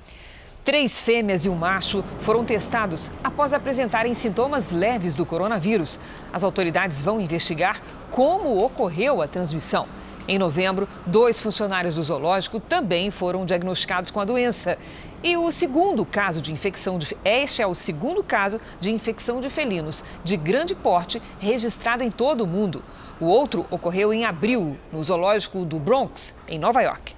Três 0.63 1.02
fêmeas 1.02 1.44
e 1.44 1.50
um 1.50 1.56
macho 1.56 2.02
foram 2.22 2.46
testados 2.46 3.12
após 3.22 3.54
apresentarem 3.54 4.13
sintomas 4.13 4.72
leves 4.72 5.16
do 5.16 5.25
coronavírus. 5.25 6.00
As 6.32 6.46
autoridades 6.46 7.02
vão 7.02 7.20
investigar 7.20 7.82
como 8.10 8.63
ocorreu 8.63 9.22
a 9.22 9.28
transmissão. 9.28 9.86
Em 10.30 10.40
novembro, 10.40 10.88
dois 11.06 11.42
funcionários 11.42 11.96
do 11.96 12.04
zoológico 12.04 12.62
também 12.62 13.12
foram 13.12 13.46
diagnosticados 13.46 14.10
com 14.10 14.22
a 14.22 14.25
doença. 14.25 14.78
E 15.24 15.38
o 15.38 15.50
segundo 15.51 16.06
caso 16.06 16.42
de 16.42 16.51
infecção 16.51 17.00
de 17.00 17.15
este 17.24 17.62
é 17.62 17.68
o 17.68 17.74
segundo 17.74 18.22
caso 18.22 18.60
de 18.82 18.92
infecção 18.92 19.39
de 19.39 19.50
felinos 19.50 20.03
de 20.22 20.36
grande 20.36 20.75
porte 20.75 21.22
registrado 21.39 22.03
em 22.03 22.12
todo 22.12 22.42
o 22.42 22.48
mundo. 22.48 22.84
O 23.22 23.25
outro 23.25 23.65
ocorreu 23.72 24.13
em 24.13 24.25
abril, 24.25 24.77
no 24.92 25.01
zoológico 25.01 25.63
do 25.63 25.80
Bronx, 25.80 26.36
em 26.46 26.60
Nova 26.60 26.82
York. 26.82 27.15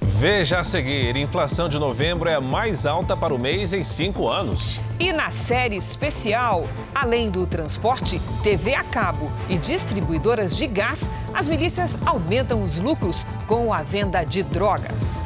Veja 0.00 0.60
a 0.60 0.64
seguir: 0.64 1.18
inflação 1.18 1.68
de 1.68 1.78
novembro 1.78 2.30
é 2.30 2.36
a 2.36 2.40
mais 2.40 2.86
alta 2.86 3.14
para 3.14 3.34
o 3.34 3.38
mês 3.38 3.74
em 3.74 3.84
cinco 3.84 4.26
anos. 4.26 4.80
E 4.98 5.12
na 5.12 5.30
série 5.30 5.76
especial, 5.76 6.64
além 6.94 7.30
do 7.30 7.46
transporte, 7.46 8.18
TV 8.42 8.74
a 8.74 8.84
cabo 8.84 9.30
e 9.50 9.58
distribuidoras 9.58 10.56
de 10.56 10.66
gás, 10.66 11.10
as 11.34 11.46
milícias 11.46 11.98
aumentam 12.06 12.62
os 12.62 12.78
lucros 12.78 13.26
com 13.46 13.70
a 13.74 13.82
venda 13.82 14.24
de 14.24 14.42
drogas. 14.42 15.22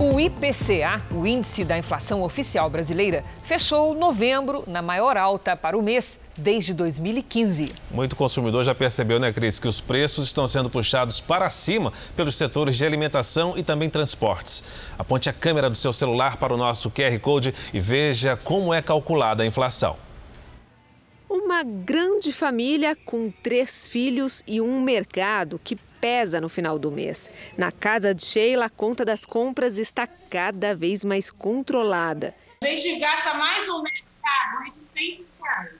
O 0.00 0.20
IPCA, 0.20 1.02
o 1.10 1.26
Índice 1.26 1.64
da 1.64 1.76
Inflação 1.76 2.22
Oficial 2.22 2.70
Brasileira, 2.70 3.24
fechou 3.42 3.94
novembro 3.94 4.62
na 4.68 4.80
maior 4.80 5.16
alta 5.16 5.56
para 5.56 5.76
o 5.76 5.82
mês 5.82 6.20
desde 6.36 6.72
2015. 6.72 7.64
Muito 7.90 8.14
consumidor 8.14 8.62
já 8.62 8.72
percebeu, 8.72 9.18
né, 9.18 9.32
Cris, 9.32 9.58
que 9.58 9.66
os 9.66 9.80
preços 9.80 10.26
estão 10.26 10.46
sendo 10.46 10.70
puxados 10.70 11.20
para 11.20 11.50
cima 11.50 11.92
pelos 12.14 12.36
setores 12.36 12.76
de 12.76 12.86
alimentação 12.86 13.58
e 13.58 13.64
também 13.64 13.90
transportes. 13.90 14.62
Aponte 14.96 15.28
a 15.28 15.32
câmera 15.32 15.68
do 15.68 15.74
seu 15.74 15.92
celular 15.92 16.36
para 16.36 16.54
o 16.54 16.56
nosso 16.56 16.92
QR 16.92 17.18
Code 17.18 17.52
e 17.74 17.80
veja 17.80 18.36
como 18.36 18.72
é 18.72 18.80
calculada 18.80 19.42
a 19.42 19.46
inflação. 19.46 19.96
Uma 21.28 21.64
grande 21.64 22.30
família 22.32 22.96
com 23.04 23.32
três 23.42 23.84
filhos 23.84 24.44
e 24.46 24.60
um 24.60 24.80
mercado 24.80 25.60
que 25.62 25.76
pesa 26.08 26.40
no 26.40 26.48
final 26.48 26.78
do 26.78 26.90
mês. 26.90 27.30
Na 27.54 27.70
casa 27.70 28.14
de 28.14 28.24
Sheila, 28.24 28.64
a 28.64 28.70
conta 28.70 29.04
das 29.04 29.26
compras 29.26 29.76
está 29.76 30.06
cada 30.06 30.74
vez 30.74 31.04
mais 31.04 31.30
controlada. 31.30 32.34
A 32.64 32.66
gente 32.66 32.98
gasta 32.98 33.34
mais 33.34 33.68
ou 33.68 33.82
menos 33.82 34.00
800 34.94 35.26
reais. 35.42 35.77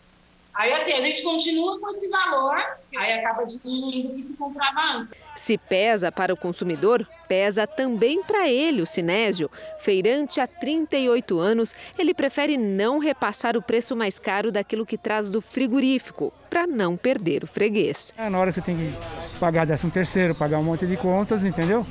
Aí, 0.59 0.73
assim, 0.73 0.93
a 0.93 1.01
gente 1.01 1.23
continua 1.23 1.79
com 1.79 1.89
esse 1.93 2.09
valor, 2.09 2.57
aí 2.99 3.13
acaba 3.13 3.45
diminuindo 3.47 4.09
o 4.09 4.17
que 4.17 4.23
se 4.25 4.33
comprava 4.33 4.97
antes. 4.97 5.15
Se 5.37 5.57
pesa 5.57 6.11
para 6.11 6.35
o 6.35 6.37
consumidor, 6.37 7.07
pesa 7.29 7.65
também 7.65 8.25
para 8.25 8.49
ele, 8.49 8.83
o 8.83 8.87
Sinésio. 8.87 9.49
Feirante 9.79 10.41
há 10.41 10.49
38 10.49 11.39
anos, 11.39 11.77
ele 11.97 12.13
prefere 12.13 12.57
não 12.57 12.99
repassar 12.99 13.57
o 13.57 13.63
preço 13.63 13.95
mais 13.95 14.19
caro 14.19 14.51
daquilo 14.51 14.85
que 14.85 14.99
traz 14.99 15.31
do 15.31 15.41
frigorífico, 15.41 16.33
para 16.51 16.67
não 16.67 16.97
perder 16.97 17.45
o 17.45 17.47
freguês. 17.47 18.13
É, 18.19 18.29
na 18.29 18.41
hora 18.41 18.51
que 18.51 18.57
você 18.57 18.67
tem 18.67 18.77
que 18.77 19.39
pagar 19.39 19.65
décimo 19.65 19.93
terceiro, 19.93 20.35
pagar 20.35 20.59
um 20.59 20.65
monte 20.65 20.89
de 20.89 20.97
contas, 20.97 21.45
entendeu? 21.45 21.87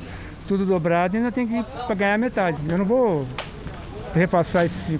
Tudo 0.45 0.65
dobrado 0.65 1.15
e 1.15 1.19
ainda 1.19 1.31
tem 1.31 1.47
que 1.47 1.63
pagar 1.87 2.15
a 2.15 2.17
metade. 2.17 2.61
Eu 2.69 2.77
não 2.77 2.85
vou 2.85 3.25
repassar 4.13 4.65
esse, 4.65 4.99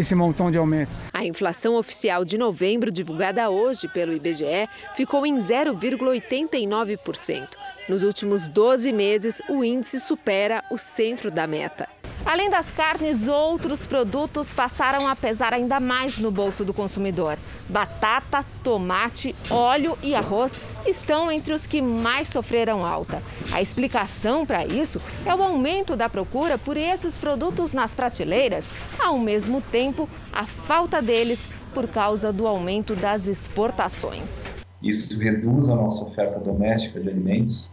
esse 0.00 0.14
montão 0.14 0.50
de 0.50 0.58
aumento. 0.58 0.90
A 1.12 1.24
inflação 1.24 1.76
oficial 1.76 2.24
de 2.24 2.38
novembro, 2.38 2.92
divulgada 2.92 3.50
hoje 3.50 3.88
pelo 3.88 4.12
IBGE, 4.12 4.68
ficou 4.94 5.26
em 5.26 5.38
0,89%. 5.38 7.65
Nos 7.88 8.02
últimos 8.02 8.48
12 8.48 8.92
meses, 8.92 9.40
o 9.48 9.62
índice 9.62 10.00
supera 10.00 10.64
o 10.72 10.76
centro 10.76 11.30
da 11.30 11.46
meta. 11.46 11.88
Além 12.24 12.50
das 12.50 12.68
carnes, 12.68 13.28
outros 13.28 13.86
produtos 13.86 14.52
passaram 14.52 15.06
a 15.06 15.14
pesar 15.14 15.54
ainda 15.54 15.78
mais 15.78 16.18
no 16.18 16.32
bolso 16.32 16.64
do 16.64 16.74
consumidor. 16.74 17.38
Batata, 17.68 18.44
tomate, 18.64 19.36
óleo 19.48 19.96
e 20.02 20.16
arroz 20.16 20.52
estão 20.84 21.30
entre 21.30 21.52
os 21.52 21.64
que 21.64 21.80
mais 21.80 22.26
sofreram 22.26 22.84
alta. 22.84 23.22
A 23.52 23.62
explicação 23.62 24.44
para 24.44 24.66
isso 24.66 25.00
é 25.24 25.32
o 25.32 25.40
aumento 25.40 25.94
da 25.94 26.08
procura 26.08 26.58
por 26.58 26.76
esses 26.76 27.16
produtos 27.16 27.72
nas 27.72 27.94
prateleiras, 27.94 28.64
ao 28.98 29.16
mesmo 29.16 29.60
tempo, 29.60 30.08
a 30.32 30.44
falta 30.44 31.00
deles 31.00 31.38
por 31.72 31.86
causa 31.86 32.32
do 32.32 32.48
aumento 32.48 32.96
das 32.96 33.28
exportações. 33.28 34.48
Isso 34.82 35.20
reduz 35.20 35.68
a 35.68 35.76
nossa 35.76 36.04
oferta 36.04 36.40
doméstica 36.40 36.98
de 36.98 37.08
alimentos 37.08 37.70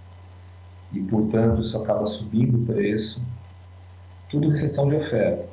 e, 0.93 1.01
portanto, 1.01 1.61
isso 1.61 1.77
acaba 1.77 2.05
subindo 2.05 2.61
o 2.61 2.65
preço 2.65 3.21
tudo 4.29 4.49
que 4.49 4.55
exceção 4.55 4.87
de 4.87 4.95
oferta. 4.95 5.45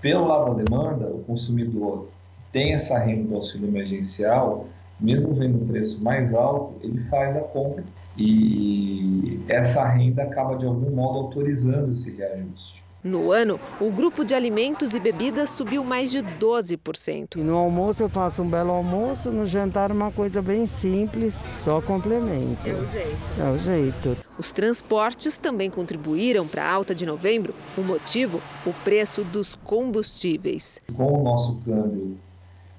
Pelo 0.00 0.26
lado 0.26 0.54
da 0.54 0.62
demanda, 0.62 1.06
o 1.08 1.22
consumidor 1.24 2.08
tem 2.50 2.72
essa 2.72 2.98
renda 2.98 3.28
do 3.28 3.34
auxílio 3.36 3.68
emergencial, 3.68 4.66
mesmo 4.98 5.34
vendo 5.34 5.62
o 5.62 5.66
preço 5.66 6.02
mais 6.02 6.34
alto, 6.34 6.74
ele 6.82 7.00
faz 7.02 7.36
a 7.36 7.40
compra 7.40 7.84
e 8.16 9.40
essa 9.48 9.86
renda 9.86 10.22
acaba 10.22 10.56
de 10.56 10.66
algum 10.66 10.90
modo 10.90 11.18
autorizando 11.18 11.92
esse 11.92 12.16
reajuste. 12.16 12.82
No 13.02 13.30
ano, 13.30 13.60
o 13.80 13.92
grupo 13.92 14.24
de 14.24 14.34
alimentos 14.34 14.94
e 14.94 14.98
bebidas 14.98 15.50
subiu 15.50 15.84
mais 15.84 16.10
de 16.10 16.18
12%. 16.18 17.36
No 17.36 17.56
almoço 17.56 18.02
eu 18.02 18.08
faço 18.08 18.42
um 18.42 18.50
belo 18.50 18.72
almoço, 18.72 19.30
no 19.30 19.46
jantar 19.46 19.92
uma 19.92 20.10
coisa 20.10 20.42
bem 20.42 20.66
simples, 20.66 21.34
só 21.54 21.80
complemento. 21.80 22.68
É 22.68 22.72
o 22.72 22.86
jeito. 22.86 23.16
É 23.38 23.50
o 23.50 23.58
jeito. 23.58 24.16
Os 24.36 24.50
transportes 24.50 25.38
também 25.38 25.70
contribuíram 25.70 26.46
para 26.46 26.64
a 26.64 26.72
alta 26.72 26.92
de 26.92 27.06
novembro. 27.06 27.54
O 27.76 27.82
motivo, 27.82 28.40
o 28.66 28.72
preço 28.82 29.22
dos 29.22 29.54
combustíveis. 29.54 30.80
Com 30.96 31.20
o 31.20 31.22
nosso 31.22 31.60
câmbio, 31.64 32.18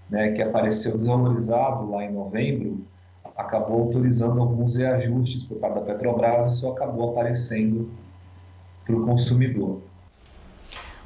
né, 0.09 0.33
que 0.33 0.41
apareceu 0.41 0.97
desvalorizado 0.97 1.89
lá 1.89 2.03
em 2.03 2.11
novembro, 2.11 2.81
acabou 3.37 3.83
autorizando 3.83 4.41
alguns 4.41 4.75
reajustes 4.75 5.43
por 5.43 5.59
parte 5.59 5.75
da 5.75 5.81
Petrobras 5.81 6.45
e 6.45 6.49
isso 6.49 6.67
acabou 6.67 7.11
aparecendo 7.11 7.89
para 8.85 8.95
o 8.97 9.05
consumidor. 9.05 9.81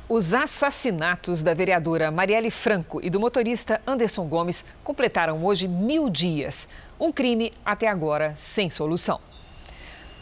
Os 0.09 0.33
assassinatos 0.33 1.43
da 1.43 1.53
vereadora 1.53 2.11
Marielle 2.11 2.51
Franco 2.51 2.99
e 3.01 3.09
do 3.09 3.21
motorista 3.21 3.81
Anderson 3.87 4.27
Gomes 4.27 4.65
completaram 4.83 5.43
hoje 5.45 5.65
mil 5.65 6.09
dias. 6.09 6.67
Um 6.99 7.09
crime 7.09 7.53
até 7.65 7.87
agora 7.87 8.33
sem 8.35 8.69
solução. 8.69 9.19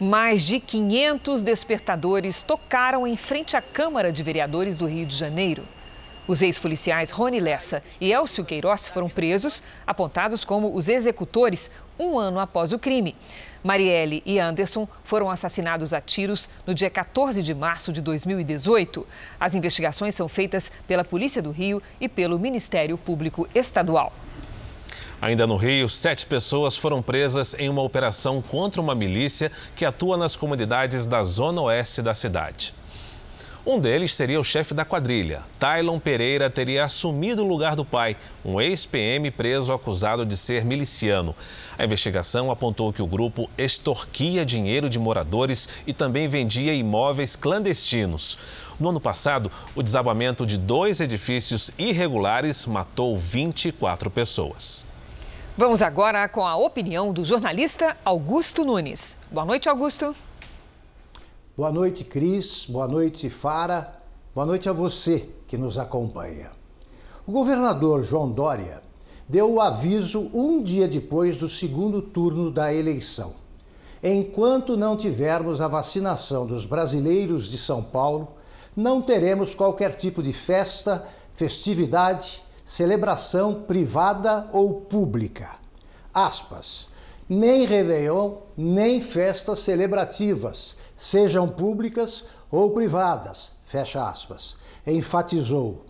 Mais 0.00 0.42
de 0.42 0.60
500 0.60 1.42
despertadores 1.42 2.44
tocaram 2.44 3.06
em 3.06 3.16
frente 3.16 3.56
à 3.56 3.60
Câmara 3.60 4.12
de 4.12 4.22
Vereadores 4.22 4.78
do 4.78 4.86
Rio 4.86 5.04
de 5.04 5.16
Janeiro. 5.16 5.64
Os 6.28 6.40
ex-policiais 6.40 7.10
Rony 7.10 7.40
Lessa 7.40 7.82
e 8.00 8.12
Elcio 8.12 8.44
Queiroz 8.44 8.86
foram 8.86 9.08
presos, 9.08 9.64
apontados 9.84 10.44
como 10.44 10.72
os 10.72 10.88
executores 10.88 11.72
um 11.98 12.18
ano 12.18 12.38
após 12.38 12.72
o 12.72 12.78
crime. 12.78 13.14
Marielle 13.62 14.22
e 14.26 14.38
Anderson 14.38 14.88
foram 15.04 15.30
assassinados 15.30 15.92
a 15.92 16.00
tiros 16.00 16.48
no 16.66 16.74
dia 16.74 16.90
14 16.90 17.42
de 17.42 17.54
março 17.54 17.92
de 17.92 18.00
2018. 18.00 19.06
As 19.38 19.54
investigações 19.54 20.14
são 20.14 20.28
feitas 20.28 20.72
pela 20.86 21.04
Polícia 21.04 21.40
do 21.40 21.50
Rio 21.50 21.82
e 22.00 22.08
pelo 22.08 22.38
Ministério 22.38 22.98
Público 22.98 23.48
Estadual. 23.54 24.12
Ainda 25.20 25.46
no 25.46 25.56
Rio, 25.56 25.88
sete 25.88 26.26
pessoas 26.26 26.76
foram 26.76 27.00
presas 27.00 27.54
em 27.56 27.68
uma 27.68 27.82
operação 27.82 28.42
contra 28.42 28.80
uma 28.80 28.92
milícia 28.92 29.52
que 29.76 29.84
atua 29.84 30.16
nas 30.16 30.34
comunidades 30.34 31.06
da 31.06 31.22
zona 31.22 31.62
oeste 31.62 32.02
da 32.02 32.12
cidade. 32.12 32.74
Um 33.64 33.78
deles 33.78 34.12
seria 34.12 34.40
o 34.40 34.44
chefe 34.44 34.74
da 34.74 34.84
quadrilha. 34.84 35.44
Tylon 35.60 36.00
Pereira 36.00 36.50
teria 36.50 36.84
assumido 36.84 37.44
o 37.44 37.46
lugar 37.46 37.76
do 37.76 37.84
pai, 37.84 38.16
um 38.44 38.60
ex-PM 38.60 39.30
preso 39.30 39.72
acusado 39.72 40.26
de 40.26 40.36
ser 40.36 40.64
miliciano. 40.64 41.32
A 41.78 41.84
investigação 41.84 42.50
apontou 42.50 42.92
que 42.92 43.00
o 43.00 43.06
grupo 43.06 43.48
extorquia 43.56 44.44
dinheiro 44.44 44.88
de 44.88 44.98
moradores 44.98 45.68
e 45.86 45.92
também 45.92 46.26
vendia 46.26 46.74
imóveis 46.74 47.36
clandestinos. 47.36 48.36
No 48.80 48.88
ano 48.88 49.00
passado, 49.00 49.48
o 49.76 49.82
desabamento 49.82 50.44
de 50.44 50.58
dois 50.58 51.00
edifícios 51.00 51.70
irregulares 51.78 52.66
matou 52.66 53.16
24 53.16 54.10
pessoas. 54.10 54.84
Vamos 55.56 55.82
agora 55.82 56.26
com 56.28 56.44
a 56.44 56.56
opinião 56.56 57.12
do 57.12 57.24
jornalista 57.24 57.96
Augusto 58.04 58.64
Nunes. 58.64 59.20
Boa 59.30 59.46
noite, 59.46 59.68
Augusto. 59.68 60.16
Boa 61.54 61.70
noite, 61.70 62.02
Cris. 62.02 62.64
Boa 62.66 62.88
noite, 62.88 63.28
Fara. 63.28 64.00
Boa 64.34 64.46
noite 64.46 64.70
a 64.70 64.72
você 64.72 65.28
que 65.46 65.58
nos 65.58 65.76
acompanha. 65.76 66.50
O 67.26 67.30
governador 67.30 68.02
João 68.02 68.30
Dória 68.30 68.82
deu 69.28 69.52
o 69.52 69.60
aviso 69.60 70.30
um 70.32 70.62
dia 70.62 70.88
depois 70.88 71.36
do 71.36 71.50
segundo 71.50 72.00
turno 72.00 72.50
da 72.50 72.72
eleição. 72.72 73.34
Enquanto 74.02 74.78
não 74.78 74.96
tivermos 74.96 75.60
a 75.60 75.68
vacinação 75.68 76.46
dos 76.46 76.64
brasileiros 76.64 77.50
de 77.50 77.58
São 77.58 77.82
Paulo, 77.82 78.28
não 78.74 79.02
teremos 79.02 79.54
qualquer 79.54 79.94
tipo 79.94 80.22
de 80.22 80.32
festa, 80.32 81.06
festividade, 81.34 82.42
celebração 82.64 83.62
privada 83.68 84.48
ou 84.54 84.80
pública. 84.80 85.56
Aspas 86.14 86.88
nem 87.28 87.64
Réveillon, 87.64 88.38
nem 88.56 89.00
festas 89.00 89.60
celebrativas, 89.60 90.76
sejam 90.96 91.48
públicas 91.48 92.24
ou 92.50 92.72
privadas, 92.72 93.52
fecha 93.64 94.08
aspas, 94.08 94.56
enfatizou. 94.86 95.86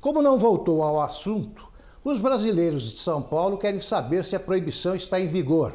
Como 0.00 0.22
não 0.22 0.38
voltou 0.38 0.82
ao 0.82 1.00
assunto, 1.00 1.68
os 2.02 2.18
brasileiros 2.18 2.94
de 2.94 3.00
São 3.00 3.20
Paulo 3.20 3.58
querem 3.58 3.80
saber 3.80 4.24
se 4.24 4.34
a 4.34 4.40
proibição 4.40 4.94
está 4.94 5.20
em 5.20 5.28
vigor. 5.28 5.74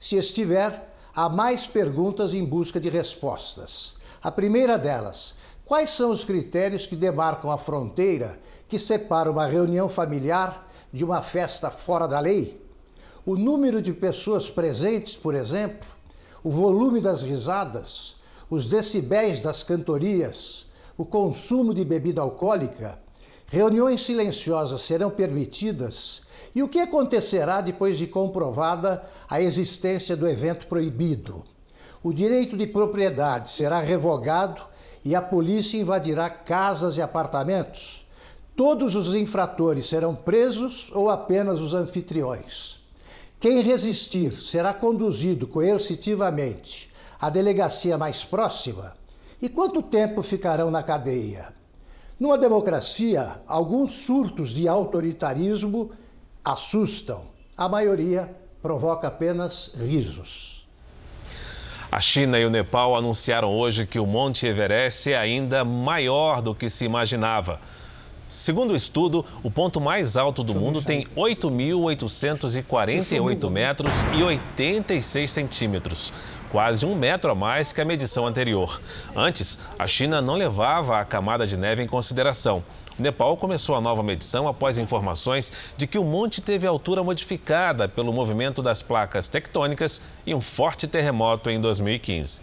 Se 0.00 0.16
estiver, 0.16 0.94
há 1.14 1.28
mais 1.28 1.66
perguntas 1.66 2.32
em 2.32 2.44
busca 2.44 2.80
de 2.80 2.88
respostas. 2.88 3.96
A 4.22 4.30
primeira 4.30 4.78
delas, 4.78 5.34
quais 5.64 5.90
são 5.90 6.10
os 6.10 6.24
critérios 6.24 6.86
que 6.86 6.96
demarcam 6.96 7.50
a 7.50 7.58
fronteira 7.58 8.40
que 8.66 8.78
separa 8.78 9.30
uma 9.30 9.46
reunião 9.46 9.88
familiar 9.88 10.66
de 10.92 11.04
uma 11.04 11.22
festa 11.22 11.70
fora 11.70 12.08
da 12.08 12.18
lei? 12.18 12.67
O 13.28 13.36
número 13.36 13.82
de 13.82 13.92
pessoas 13.92 14.48
presentes, 14.48 15.14
por 15.14 15.34
exemplo, 15.34 15.86
o 16.42 16.50
volume 16.50 16.98
das 16.98 17.22
risadas, 17.22 18.16
os 18.48 18.70
decibéis 18.70 19.42
das 19.42 19.62
cantorias, 19.62 20.64
o 20.96 21.04
consumo 21.04 21.74
de 21.74 21.84
bebida 21.84 22.22
alcoólica, 22.22 22.98
reuniões 23.46 24.00
silenciosas 24.00 24.80
serão 24.80 25.10
permitidas 25.10 26.22
e 26.54 26.62
o 26.62 26.68
que 26.68 26.78
acontecerá 26.78 27.60
depois 27.60 27.98
de 27.98 28.06
comprovada 28.06 29.04
a 29.28 29.42
existência 29.42 30.16
do 30.16 30.26
evento 30.26 30.66
proibido? 30.66 31.44
O 32.02 32.14
direito 32.14 32.56
de 32.56 32.66
propriedade 32.66 33.50
será 33.50 33.78
revogado 33.80 34.62
e 35.04 35.14
a 35.14 35.20
polícia 35.20 35.78
invadirá 35.78 36.30
casas 36.30 36.96
e 36.96 37.02
apartamentos? 37.02 38.06
Todos 38.56 38.94
os 38.94 39.14
infratores 39.14 39.86
serão 39.86 40.14
presos 40.14 40.90
ou 40.94 41.10
apenas 41.10 41.60
os 41.60 41.74
anfitriões? 41.74 42.77
Quem 43.40 43.60
resistir 43.60 44.32
será 44.32 44.74
conduzido 44.74 45.46
coercitivamente 45.46 46.90
à 47.20 47.30
delegacia 47.30 47.96
mais 47.96 48.24
próxima? 48.24 48.96
E 49.40 49.48
quanto 49.48 49.80
tempo 49.80 50.22
ficarão 50.22 50.72
na 50.72 50.82
cadeia? 50.82 51.54
Numa 52.18 52.36
democracia, 52.36 53.40
alguns 53.46 53.92
surtos 53.92 54.50
de 54.50 54.66
autoritarismo 54.66 55.92
assustam. 56.44 57.26
A 57.56 57.68
maioria 57.68 58.28
provoca 58.60 59.06
apenas 59.06 59.70
risos. 59.72 60.66
A 61.92 62.00
China 62.00 62.40
e 62.40 62.44
o 62.44 62.50
Nepal 62.50 62.96
anunciaram 62.96 63.56
hoje 63.56 63.86
que 63.86 64.00
o 64.00 64.06
Monte 64.06 64.46
Everest 64.46 65.12
é 65.12 65.16
ainda 65.16 65.64
maior 65.64 66.42
do 66.42 66.56
que 66.56 66.68
se 66.68 66.84
imaginava. 66.84 67.60
Segundo 68.28 68.72
o 68.72 68.76
estudo, 68.76 69.24
o 69.42 69.50
ponto 69.50 69.80
mais 69.80 70.14
alto 70.14 70.44
do 70.44 70.54
mundo 70.54 70.82
tem 70.82 71.06
8.848 71.16 73.50
metros 73.50 73.94
e 74.14 74.22
86 74.22 75.30
centímetros, 75.30 76.12
quase 76.50 76.84
um 76.84 76.94
metro 76.94 77.30
a 77.30 77.34
mais 77.34 77.72
que 77.72 77.80
a 77.80 77.86
medição 77.86 78.26
anterior. 78.26 78.82
Antes, 79.16 79.58
a 79.78 79.86
China 79.86 80.20
não 80.20 80.34
levava 80.34 80.98
a 80.98 81.06
camada 81.06 81.46
de 81.46 81.56
neve 81.56 81.82
em 81.82 81.86
consideração. 81.86 82.62
O 82.98 83.02
Nepal 83.02 83.34
começou 83.38 83.74
a 83.74 83.80
nova 83.80 84.02
medição 84.02 84.46
após 84.46 84.76
informações 84.76 85.50
de 85.78 85.86
que 85.86 85.98
o 85.98 86.04
monte 86.04 86.42
teve 86.42 86.66
altura 86.66 87.02
modificada 87.02 87.88
pelo 87.88 88.12
movimento 88.12 88.60
das 88.60 88.82
placas 88.82 89.28
tectônicas 89.28 90.02
e 90.26 90.34
um 90.34 90.42
forte 90.42 90.86
terremoto 90.86 91.48
em 91.48 91.58
2015. 91.58 92.42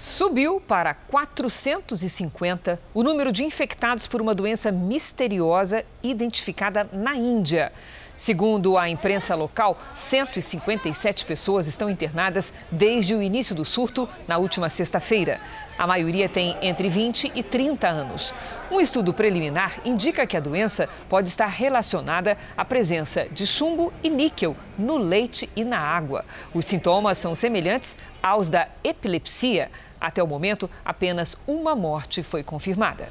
Subiu 0.00 0.60
para 0.60 0.94
450 0.94 2.80
o 2.94 3.02
número 3.02 3.32
de 3.32 3.42
infectados 3.42 4.06
por 4.06 4.22
uma 4.22 4.32
doença 4.32 4.70
misteriosa 4.70 5.84
identificada 6.04 6.88
na 6.92 7.16
Índia. 7.16 7.72
Segundo 8.16 8.78
a 8.78 8.88
imprensa 8.88 9.34
local, 9.34 9.76
157 9.94 11.24
pessoas 11.24 11.66
estão 11.66 11.90
internadas 11.90 12.52
desde 12.70 13.12
o 13.12 13.22
início 13.22 13.56
do 13.56 13.64
surto 13.64 14.08
na 14.28 14.38
última 14.38 14.68
sexta-feira. 14.68 15.40
A 15.78 15.86
maioria 15.86 16.28
tem 16.28 16.56
entre 16.60 16.88
20 16.88 17.32
e 17.34 17.42
30 17.44 17.86
anos. 17.86 18.34
Um 18.70 18.80
estudo 18.80 19.14
preliminar 19.14 19.80
indica 19.84 20.26
que 20.26 20.36
a 20.36 20.40
doença 20.40 20.88
pode 21.08 21.28
estar 21.28 21.46
relacionada 21.46 22.36
à 22.56 22.64
presença 22.64 23.24
de 23.30 23.46
chumbo 23.46 23.92
e 24.02 24.10
níquel 24.10 24.56
no 24.76 24.96
leite 24.96 25.48
e 25.54 25.64
na 25.64 25.78
água. 25.78 26.24
Os 26.52 26.66
sintomas 26.66 27.18
são 27.18 27.36
semelhantes 27.36 27.96
aos 28.20 28.48
da 28.48 28.66
epilepsia. 28.82 29.70
Até 30.00 30.22
o 30.22 30.26
momento, 30.26 30.70
apenas 30.84 31.36
uma 31.46 31.74
morte 31.74 32.22
foi 32.22 32.42
confirmada. 32.42 33.08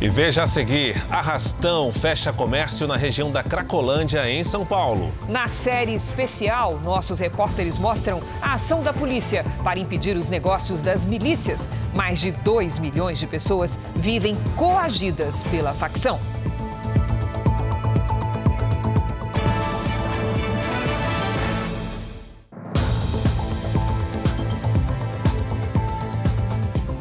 E 0.00 0.08
veja 0.08 0.42
a 0.42 0.46
seguir: 0.46 1.02
Arrastão 1.10 1.92
fecha 1.92 2.32
comércio 2.32 2.86
na 2.86 2.96
região 2.96 3.30
da 3.30 3.42
Cracolândia, 3.42 4.28
em 4.28 4.42
São 4.42 4.66
Paulo. 4.66 5.12
Na 5.28 5.46
série 5.46 5.94
especial, 5.94 6.78
nossos 6.80 7.18
repórteres 7.18 7.78
mostram 7.78 8.20
a 8.42 8.54
ação 8.54 8.82
da 8.82 8.92
polícia 8.92 9.44
para 9.62 9.78
impedir 9.78 10.16
os 10.16 10.28
negócios 10.28 10.82
das 10.82 11.04
milícias. 11.04 11.68
Mais 11.94 12.20
de 12.20 12.32
2 12.32 12.78
milhões 12.80 13.18
de 13.18 13.26
pessoas 13.26 13.78
vivem 13.94 14.36
coagidas 14.56 15.42
pela 15.44 15.72
facção. 15.72 16.18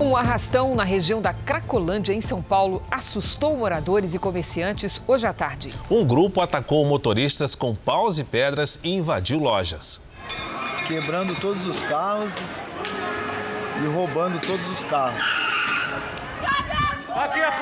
Um 0.03 0.17
arrastão 0.17 0.75
na 0.75 0.83
região 0.83 1.21
da 1.21 1.33
Cracolândia, 1.33 2.11
em 2.11 2.19
São 2.19 2.41
Paulo, 2.41 2.83
assustou 2.91 3.55
moradores 3.55 4.13
e 4.13 4.19
comerciantes 4.19 5.01
hoje 5.07 5.25
à 5.25 5.31
tarde. 5.31 5.73
Um 5.89 6.03
grupo 6.03 6.41
atacou 6.41 6.85
motoristas 6.85 7.55
com 7.55 7.73
paus 7.73 8.19
e 8.19 8.23
pedras 8.25 8.77
e 8.83 8.93
invadiu 8.93 9.39
lojas. 9.39 10.01
Quebrando 10.85 11.33
todos 11.39 11.65
os 11.65 11.81
carros 11.83 12.33
e 13.81 13.87
roubando 13.95 14.45
todos 14.45 14.67
os 14.67 14.83
carros. 14.83 15.23
A 16.43 16.82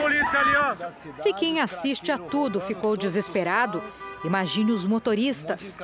polícia 0.01 0.39
ali, 0.39 0.55
ó. 0.55 0.75
Se 1.15 1.33
quem 1.33 1.59
assiste 1.59 2.11
a 2.11 2.17
tudo 2.17 2.59
ficou 2.59 2.97
desesperado, 2.97 3.81
imagine 4.23 4.71
os 4.71 4.85
motoristas. 4.85 5.77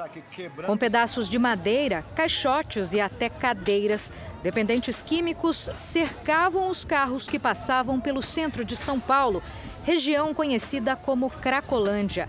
Com 0.65 0.77
pedaços 0.77 1.29
de 1.29 1.37
madeira, 1.37 2.05
caixotes 2.15 2.93
e 2.93 3.01
até 3.01 3.29
cadeiras, 3.29 4.11
dependentes 4.41 5.01
químicos 5.01 5.69
cercavam 5.75 6.69
os 6.69 6.83
carros 6.83 7.27
que 7.27 7.39
passavam 7.39 7.99
pelo 7.99 8.21
centro 8.21 8.65
de 8.65 8.75
São 8.75 8.99
Paulo, 8.99 9.41
região 9.83 10.33
conhecida 10.33 10.95
como 10.95 11.29
Cracolândia. 11.29 12.27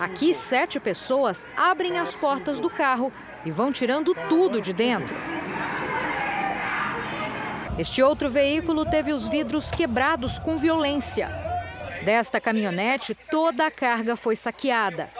Aqui, 0.00 0.34
sete 0.34 0.80
pessoas 0.80 1.46
abrem 1.56 1.98
as 1.98 2.14
portas 2.14 2.58
do 2.58 2.70
carro 2.70 3.12
e 3.44 3.50
vão 3.50 3.70
tirando 3.70 4.14
tudo 4.28 4.60
de 4.60 4.72
dentro. 4.72 5.14
Este 7.76 8.00
outro 8.02 8.30
veículo 8.30 8.84
teve 8.84 9.12
os 9.12 9.26
vidros 9.26 9.72
quebrados 9.72 10.38
com 10.38 10.56
violência. 10.56 11.28
Desta 12.04 12.40
caminhonete, 12.40 13.16
toda 13.30 13.66
a 13.66 13.70
carga 13.70 14.14
foi 14.14 14.36
saqueada. 14.36 15.10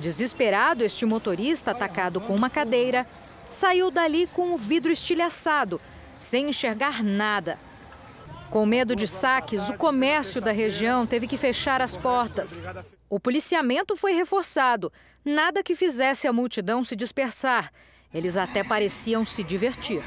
Desesperado, 0.00 0.82
este 0.82 1.06
motorista, 1.06 1.70
atacado 1.70 2.20
com 2.20 2.34
uma 2.34 2.50
cadeira, 2.50 3.06
saiu 3.48 3.92
dali 3.92 4.26
com 4.26 4.52
o 4.52 4.56
vidro 4.56 4.90
estilhaçado, 4.90 5.80
sem 6.18 6.48
enxergar 6.48 7.00
nada. 7.00 7.56
Com 8.50 8.66
medo 8.66 8.96
de 8.96 9.06
saques, 9.06 9.68
o 9.68 9.74
comércio 9.74 10.40
da 10.40 10.50
região 10.50 11.06
teve 11.06 11.28
que 11.28 11.36
fechar 11.36 11.80
as 11.80 11.96
portas. 11.96 12.64
O 13.08 13.20
policiamento 13.20 13.96
foi 13.96 14.14
reforçado, 14.14 14.92
nada 15.24 15.62
que 15.62 15.76
fizesse 15.76 16.26
a 16.26 16.32
multidão 16.32 16.82
se 16.82 16.96
dispersar. 16.96 17.70
Eles 18.12 18.36
até 18.36 18.64
pareciam 18.64 19.24
se 19.24 19.44
divertir. 19.44 20.02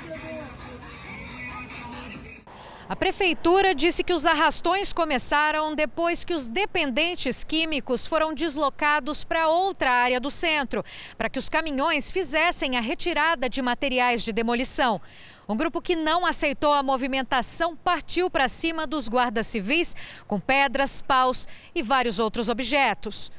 A 2.89 2.95
prefeitura 2.95 3.75
disse 3.75 4.01
que 4.01 4.13
os 4.13 4.25
arrastões 4.25 4.93
começaram 4.93 5.75
depois 5.75 6.23
que 6.23 6.33
os 6.33 6.47
dependentes 6.47 7.43
químicos 7.43 8.07
foram 8.07 8.33
deslocados 8.33 9.25
para 9.25 9.49
outra 9.49 9.91
área 9.91 10.21
do 10.21 10.31
centro, 10.31 10.85
para 11.17 11.29
que 11.29 11.37
os 11.37 11.49
caminhões 11.49 12.09
fizessem 12.09 12.77
a 12.77 12.79
retirada 12.79 13.49
de 13.49 13.61
materiais 13.61 14.23
de 14.23 14.31
demolição. 14.31 15.01
Um 15.49 15.57
grupo 15.57 15.81
que 15.81 15.97
não 15.97 16.25
aceitou 16.25 16.71
a 16.71 16.81
movimentação 16.81 17.75
partiu 17.75 18.29
para 18.29 18.47
cima 18.47 18.87
dos 18.87 19.09
guardas 19.09 19.47
civis 19.47 19.93
com 20.25 20.39
pedras, 20.39 21.01
paus 21.01 21.45
e 21.75 21.83
vários 21.83 22.21
outros 22.21 22.47
objetos. 22.47 23.29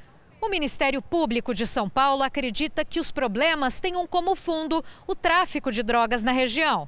O 0.42 0.50
Ministério 0.50 1.00
Público 1.00 1.54
de 1.54 1.66
São 1.66 1.88
Paulo 1.88 2.22
acredita 2.22 2.84
que 2.84 3.00
os 3.00 3.10
problemas 3.10 3.80
tenham 3.80 4.06
como 4.06 4.36
fundo 4.36 4.84
o 5.06 5.14
tráfico 5.14 5.72
de 5.72 5.82
drogas 5.82 6.22
na 6.22 6.32
região. 6.32 6.86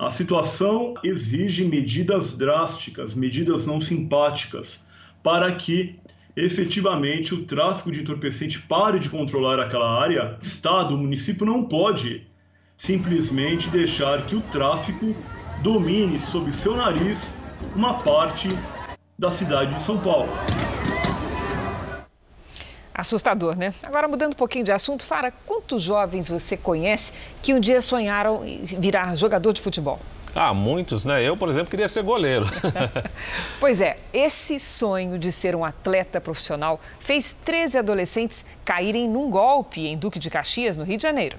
A 0.00 0.10
situação 0.10 0.94
exige 1.04 1.62
medidas 1.62 2.34
drásticas, 2.34 3.14
medidas 3.14 3.66
não 3.66 3.78
simpáticas, 3.78 4.82
para 5.22 5.54
que 5.56 5.94
efetivamente 6.34 7.34
o 7.34 7.44
tráfico 7.44 7.92
de 7.92 8.00
entorpecente 8.00 8.58
pare 8.60 8.98
de 8.98 9.10
controlar 9.10 9.60
aquela 9.60 10.00
área. 10.00 10.38
O 10.40 10.42
Estado, 10.42 10.94
o 10.94 10.98
município 10.98 11.44
não 11.44 11.64
pode 11.64 12.26
simplesmente 12.78 13.68
deixar 13.68 14.24
que 14.24 14.34
o 14.34 14.40
tráfico 14.40 15.14
domine 15.62 16.18
sob 16.18 16.50
seu 16.50 16.74
nariz 16.74 17.36
uma 17.76 17.98
parte 17.98 18.48
da 19.18 19.30
cidade 19.30 19.74
de 19.74 19.82
São 19.82 19.98
Paulo. 19.98 20.30
Assustador, 22.94 23.56
né? 23.56 23.72
Agora, 23.82 24.08
mudando 24.08 24.32
um 24.32 24.36
pouquinho 24.36 24.64
de 24.64 24.72
assunto, 24.72 25.04
Fara, 25.04 25.32
quantos 25.46 25.82
jovens 25.82 26.28
você 26.28 26.56
conhece 26.56 27.12
que 27.42 27.54
um 27.54 27.60
dia 27.60 27.80
sonharam 27.80 28.44
em 28.44 28.62
virar 28.62 29.14
jogador 29.14 29.52
de 29.52 29.60
futebol? 29.60 29.98
Ah, 30.34 30.54
muitos, 30.54 31.04
né? 31.04 31.22
Eu, 31.22 31.36
por 31.36 31.48
exemplo, 31.48 31.70
queria 31.70 31.88
ser 31.88 32.02
goleiro. 32.02 32.46
pois 33.58 33.80
é, 33.80 33.96
esse 34.12 34.60
sonho 34.60 35.18
de 35.18 35.32
ser 35.32 35.56
um 35.56 35.64
atleta 35.64 36.20
profissional 36.20 36.80
fez 37.00 37.32
13 37.32 37.78
adolescentes 37.78 38.46
caírem 38.64 39.08
num 39.08 39.30
golpe 39.30 39.86
em 39.86 39.96
Duque 39.96 40.18
de 40.18 40.30
Caxias, 40.30 40.76
no 40.76 40.84
Rio 40.84 40.96
de 40.96 41.02
Janeiro. 41.02 41.36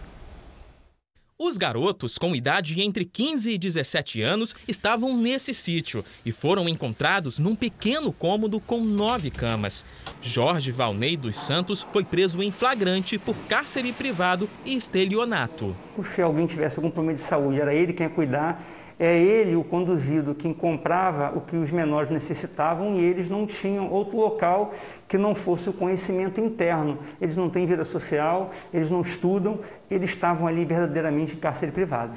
Os 1.43 1.57
garotos 1.57 2.19
com 2.19 2.35
idade 2.35 2.79
entre 2.83 3.03
15 3.03 3.49
e 3.49 3.57
17 3.57 4.21
anos 4.21 4.53
estavam 4.67 5.17
nesse 5.17 5.55
sítio 5.55 6.05
e 6.23 6.31
foram 6.31 6.69
encontrados 6.69 7.39
num 7.39 7.55
pequeno 7.55 8.13
cômodo 8.13 8.59
com 8.59 8.79
nove 8.81 9.31
camas. 9.31 9.83
Jorge 10.21 10.69
Valnei 10.69 11.17
dos 11.17 11.39
Santos 11.39 11.83
foi 11.91 12.05
preso 12.05 12.43
em 12.43 12.51
flagrante 12.51 13.17
por 13.17 13.35
cárcere 13.47 13.91
privado 13.91 14.47
e 14.63 14.75
estelionato. 14.75 15.75
Se 16.03 16.21
alguém 16.21 16.45
tivesse 16.45 16.77
algum 16.77 16.91
problema 16.91 17.15
de 17.15 17.21
saúde, 17.21 17.59
era 17.59 17.73
ele 17.73 17.91
quem 17.91 18.05
ia 18.05 18.13
cuidar 18.13 18.63
é 19.03 19.17
ele 19.17 19.55
o 19.55 19.63
conduzido 19.63 20.35
quem 20.35 20.53
comprava 20.53 21.35
o 21.35 21.41
que 21.41 21.55
os 21.55 21.71
menores 21.71 22.11
necessitavam 22.11 22.99
e 22.99 23.03
eles 23.03 23.27
não 23.27 23.47
tinham 23.47 23.89
outro 23.89 24.15
local 24.15 24.75
que 25.07 25.17
não 25.17 25.33
fosse 25.33 25.67
o 25.67 25.73
conhecimento 25.73 26.39
interno. 26.39 26.99
Eles 27.19 27.35
não 27.35 27.49
têm 27.49 27.65
vida 27.65 27.83
social, 27.83 28.51
eles 28.71 28.91
não 28.91 29.01
estudam, 29.01 29.57
eles 29.89 30.11
estavam 30.11 30.45
ali 30.45 30.63
verdadeiramente 30.65 31.33
em 31.33 31.39
cárcere 31.39 31.71
privado. 31.71 32.15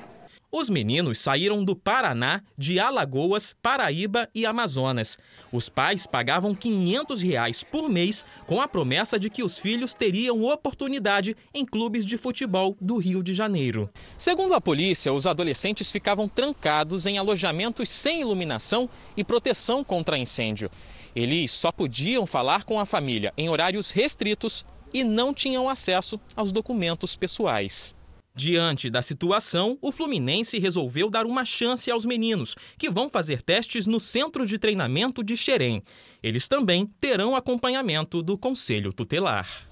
Os 0.57 0.71
meninos 0.71 1.19
saíram 1.19 1.65
do 1.65 1.75
Paraná, 1.75 2.41
de 2.57 2.79
Alagoas, 2.79 3.57
Paraíba 3.61 4.29
e 4.33 4.47
Amazonas. 4.47 5.19
Os 5.51 5.69
pais 5.69 6.07
pagavam 6.07 6.55
500 6.55 7.21
reais 7.23 7.65
por 7.65 7.89
mês 7.89 8.25
com 8.47 8.61
a 8.61 8.69
promessa 8.69 9.19
de 9.19 9.29
que 9.29 9.43
os 9.43 9.59
filhos 9.59 9.95
teriam 9.95 10.45
oportunidade 10.45 11.37
em 11.53 11.67
clubes 11.67 12.07
de 12.07 12.17
futebol 12.17 12.77
do 12.81 12.99
Rio 12.99 13.21
de 13.21 13.35
Janeiro. 13.35 13.91
Segundo 14.17 14.55
a 14.55 14.61
polícia, 14.61 15.13
os 15.13 15.27
adolescentes 15.27 15.91
ficavam 15.91 16.29
trancados 16.29 17.05
em 17.05 17.19
alojamentos 17.19 17.89
sem 17.89 18.21
iluminação 18.21 18.89
e 19.17 19.25
proteção 19.25 19.83
contra 19.83 20.17
incêndio. 20.17 20.71
Eles 21.17 21.51
só 21.51 21.73
podiam 21.73 22.27
falar 22.27 22.63
com 22.63 22.79
a 22.79 22.87
família 22.87 23.35
em 23.37 23.49
horários 23.49 23.91
restritos 23.91 24.65
e 24.93 25.03
não 25.03 25.35
tinham 25.35 25.69
acesso 25.69 26.21
aos 26.37 26.53
documentos 26.53 27.17
pessoais. 27.17 27.93
Diante 28.37 28.91
da 28.91 29.01
situação, 29.01 29.79
o 29.81 29.93
Fluminense 29.93 30.59
resolveu 30.59 31.09
dar 31.09 31.25
uma 31.25 31.45
chance 31.45 31.89
aos 31.89 32.05
meninos, 32.05 32.57
que 32.77 32.91
vão 32.91 33.09
fazer 33.09 33.41
testes 33.41 33.87
no 33.87 34.01
Centro 34.01 34.45
de 34.45 34.59
Treinamento 34.59 35.23
de 35.23 35.37
Xerém. 35.37 35.85
Eles 36.21 36.49
também 36.49 36.85
terão 37.01 37.37
acompanhamento 37.37 38.25
do 38.25 38.37
Conselho 38.37 38.93
Tutelar. 38.93 39.69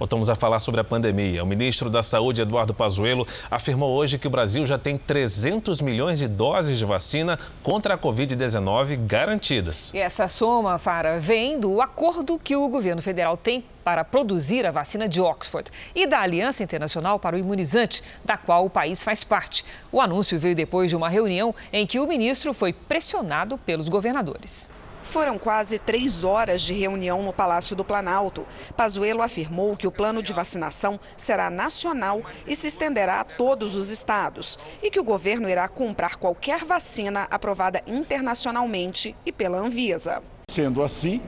Voltamos 0.00 0.30
a 0.30 0.34
falar 0.34 0.60
sobre 0.60 0.80
a 0.80 0.84
pandemia. 0.84 1.44
O 1.44 1.46
ministro 1.46 1.90
da 1.90 2.02
Saúde, 2.02 2.40
Eduardo 2.40 2.72
Pazuello, 2.72 3.26
afirmou 3.50 3.90
hoje 3.90 4.18
que 4.18 4.26
o 4.26 4.30
Brasil 4.30 4.64
já 4.64 4.78
tem 4.78 4.96
300 4.96 5.82
milhões 5.82 6.18
de 6.18 6.26
doses 6.26 6.78
de 6.78 6.86
vacina 6.86 7.38
contra 7.62 7.92
a 7.92 7.98
Covid-19 7.98 8.96
garantidas. 9.06 9.92
E 9.92 9.98
essa 9.98 10.26
soma, 10.26 10.78
Fara, 10.78 11.20
vem 11.20 11.60
do 11.60 11.82
acordo 11.82 12.38
que 12.38 12.56
o 12.56 12.66
governo 12.66 13.02
federal 13.02 13.36
tem 13.36 13.62
para 13.84 14.02
produzir 14.02 14.64
a 14.64 14.70
vacina 14.70 15.06
de 15.06 15.20
Oxford 15.20 15.70
e 15.94 16.06
da 16.06 16.20
Aliança 16.20 16.62
Internacional 16.62 17.18
para 17.18 17.36
o 17.36 17.38
Imunizante, 17.38 18.02
da 18.24 18.38
qual 18.38 18.64
o 18.64 18.70
país 18.70 19.02
faz 19.02 19.22
parte. 19.22 19.66
O 19.92 20.00
anúncio 20.00 20.38
veio 20.38 20.54
depois 20.54 20.88
de 20.88 20.96
uma 20.96 21.10
reunião 21.10 21.54
em 21.70 21.86
que 21.86 22.00
o 22.00 22.06
ministro 22.06 22.54
foi 22.54 22.72
pressionado 22.72 23.58
pelos 23.58 23.86
governadores. 23.90 24.79
Foram 25.02 25.38
quase 25.38 25.78
três 25.78 26.24
horas 26.24 26.60
de 26.60 26.72
reunião 26.72 27.22
no 27.22 27.32
Palácio 27.32 27.74
do 27.74 27.84
Planalto. 27.84 28.46
Pazuello 28.76 29.22
afirmou 29.22 29.76
que 29.76 29.86
o 29.86 29.92
plano 29.92 30.22
de 30.22 30.32
vacinação 30.32 31.00
será 31.16 31.50
nacional 31.50 32.22
e 32.46 32.54
se 32.54 32.68
estenderá 32.68 33.20
a 33.20 33.24
todos 33.24 33.74
os 33.74 33.90
estados 33.90 34.58
e 34.82 34.90
que 34.90 35.00
o 35.00 35.04
governo 35.04 35.48
irá 35.48 35.66
comprar 35.68 36.16
qualquer 36.16 36.64
vacina 36.64 37.26
aprovada 37.30 37.82
internacionalmente 37.86 39.16
e 39.24 39.32
pela 39.32 39.58
Anvisa. 39.58 40.22
Sendo 40.50 40.82
assim, 40.82 41.20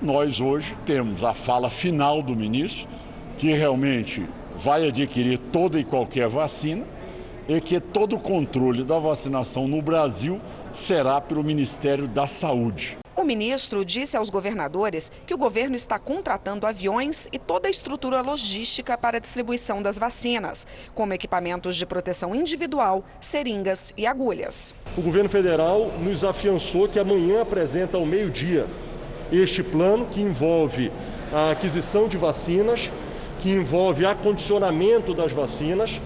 nós 0.00 0.40
hoje 0.40 0.76
temos 0.84 1.22
a 1.22 1.32
fala 1.32 1.70
final 1.70 2.22
do 2.22 2.34
ministro, 2.34 2.88
que 3.38 3.54
realmente 3.54 4.28
vai 4.54 4.88
adquirir 4.88 5.38
toda 5.38 5.78
e 5.78 5.84
qualquer 5.84 6.28
vacina 6.28 6.84
e 7.48 7.60
que 7.60 7.80
todo 7.80 8.16
o 8.16 8.20
controle 8.20 8.84
da 8.84 8.98
vacinação 8.98 9.66
no 9.66 9.80
Brasil 9.82 10.40
será 10.72 11.20
pelo 11.20 11.42
Ministério 11.42 12.06
da 12.06 12.26
Saúde. 12.26 12.98
O 13.22 13.24
ministro 13.24 13.84
disse 13.84 14.16
aos 14.16 14.30
governadores 14.30 15.08
que 15.24 15.32
o 15.32 15.38
governo 15.38 15.76
está 15.76 15.96
contratando 15.96 16.66
aviões 16.66 17.28
e 17.32 17.38
toda 17.38 17.68
a 17.68 17.70
estrutura 17.70 18.20
logística 18.20 18.98
para 18.98 19.18
a 19.18 19.20
distribuição 19.20 19.80
das 19.80 19.96
vacinas, 19.96 20.66
como 20.92 21.12
equipamentos 21.12 21.76
de 21.76 21.86
proteção 21.86 22.34
individual, 22.34 23.04
seringas 23.20 23.94
e 23.96 24.08
agulhas. 24.08 24.74
O 24.98 25.00
governo 25.00 25.28
federal 25.28 25.92
nos 26.00 26.24
afiançou 26.24 26.88
que 26.88 26.98
amanhã 26.98 27.42
apresenta 27.42 27.96
ao 27.96 28.04
meio-dia 28.04 28.66
este 29.30 29.62
plano 29.62 30.06
que 30.06 30.20
envolve 30.20 30.90
a 31.32 31.52
aquisição 31.52 32.08
de 32.08 32.16
vacinas, 32.16 32.90
que 33.38 33.50
envolve 33.50 34.04
acondicionamento 34.04 35.14
das 35.14 35.32
vacinas 35.32 36.00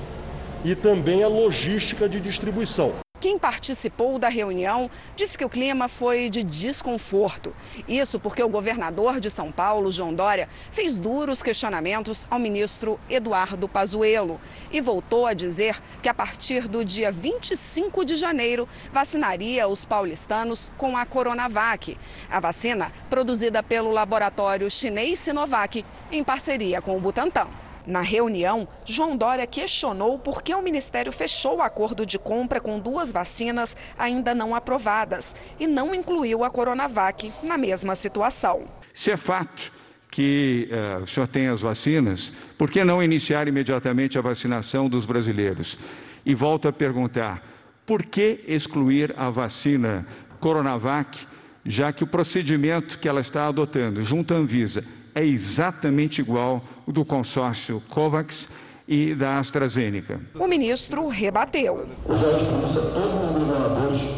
e 0.63 0.75
também 0.75 1.23
a 1.23 1.29
logística 1.29 2.07
de 2.11 2.21
distribuição. 2.21 2.93
Quem 3.27 3.41
participou 3.41 4.21
da 4.21 4.29
reunião 4.29 4.89
disse 5.17 5.37
que 5.37 5.45
o 5.45 5.49
clima 5.49 5.89
foi 5.89 6.31
de 6.31 6.45
desconforto. 6.45 7.53
Isso 7.89 8.21
porque 8.21 8.41
o 8.41 8.49
governador 8.49 9.19
de 9.19 9.29
São 9.31 9.51
Paulo, 9.51 9.91
João 9.91 10.15
Dória, 10.15 10.49
fez 10.71 10.97
duros 10.97 11.43
questionamentos 11.43 12.25
ao 12.31 12.39
ministro 12.39 13.01
Eduardo 13.11 13.69
Pazuello 13.69 14.41
e 14.71 14.81
voltou 14.81 15.27
a 15.27 15.35
dizer 15.35 15.77
que 16.01 16.09
a 16.09 16.15
partir 16.15 16.69
do 16.69 16.85
dia 16.85 17.11
25 17.11 18.05
de 18.05 18.15
janeiro 18.15 18.69
vacinaria 18.93 19.67
os 19.67 19.85
paulistanos 19.85 20.71
com 20.79 20.97
a 20.97 21.05
Coronavac, 21.05 21.99
a 22.31 22.39
vacina 22.39 22.93
produzida 23.11 23.61
pelo 23.61 23.91
laboratório 23.91 24.71
chinês 24.71 25.19
Sinovac 25.19 25.85
em 26.13 26.23
parceria 26.23 26.81
com 26.81 26.97
o 26.97 27.01
Butantan. 27.01 27.66
Na 27.87 28.01
reunião, 28.01 28.67
João 28.85 29.17
Dória 29.17 29.47
questionou 29.47 30.19
por 30.19 30.43
que 30.43 30.53
o 30.53 30.61
Ministério 30.61 31.13
fechou 31.13 31.59
o 31.59 31.63
acordo 31.63 32.05
de 32.05 32.19
compra 32.19 32.61
com 32.61 32.81
duas 32.81 33.13
vacinas 33.13 33.77
ainda 33.97 34.35
não 34.35 34.57
aprovadas 34.57 35.37
e 35.61 35.69
não 35.69 35.95
incluiu 35.95 36.43
a 36.43 36.51
Coronavac 36.51 37.33
na 37.45 37.57
mesma 37.57 37.95
situação. 37.95 38.65
Se 38.93 39.13
é 39.13 39.17
fato 39.17 39.73
que 40.11 40.69
uh, 40.73 41.05
o 41.05 41.07
senhor 41.07 41.29
tem 41.29 41.47
as 41.47 41.61
vacinas, 41.61 42.33
por 42.59 42.71
que 42.71 42.83
não 42.83 43.01
iniciar 43.01 43.47
imediatamente 43.47 44.19
a 44.19 44.21
vacinação 44.21 44.89
dos 44.89 45.07
brasileiros? 45.07 45.79
E 46.25 46.35
volto 46.35 46.67
a 46.67 46.73
perguntar, 46.73 47.43
por 47.87 48.05
que 48.05 48.41
excluir 48.49 49.15
a 49.17 49.31
vacina 49.31 50.05
Coronavac, 50.41 51.25
já 51.65 51.93
que 51.93 52.03
o 52.03 52.07
procedimento 52.07 52.99
que 52.99 53.09
ela 53.09 53.21
está 53.21 53.47
adotando 53.47 54.03
junto 54.03 54.35
à 54.35 54.37
Anvisa 54.37 54.83
é 55.17 55.25
exatamente 55.25 56.21
igual 56.21 56.63
ao 56.87 56.93
do 56.93 57.03
consórcio 57.03 57.83
COVAX 57.89 58.51
e 58.87 59.15
da 59.15 59.39
AstraZeneca. 59.39 60.21
O 60.39 60.47
ministro 60.47 61.09
rebateu. 61.09 61.89
Eu 62.07 62.17
já 62.17 62.31
expulso 62.33 62.79
a 62.79 62.83
todos 62.83 63.25
os 63.25 63.33
governadores 63.33 64.15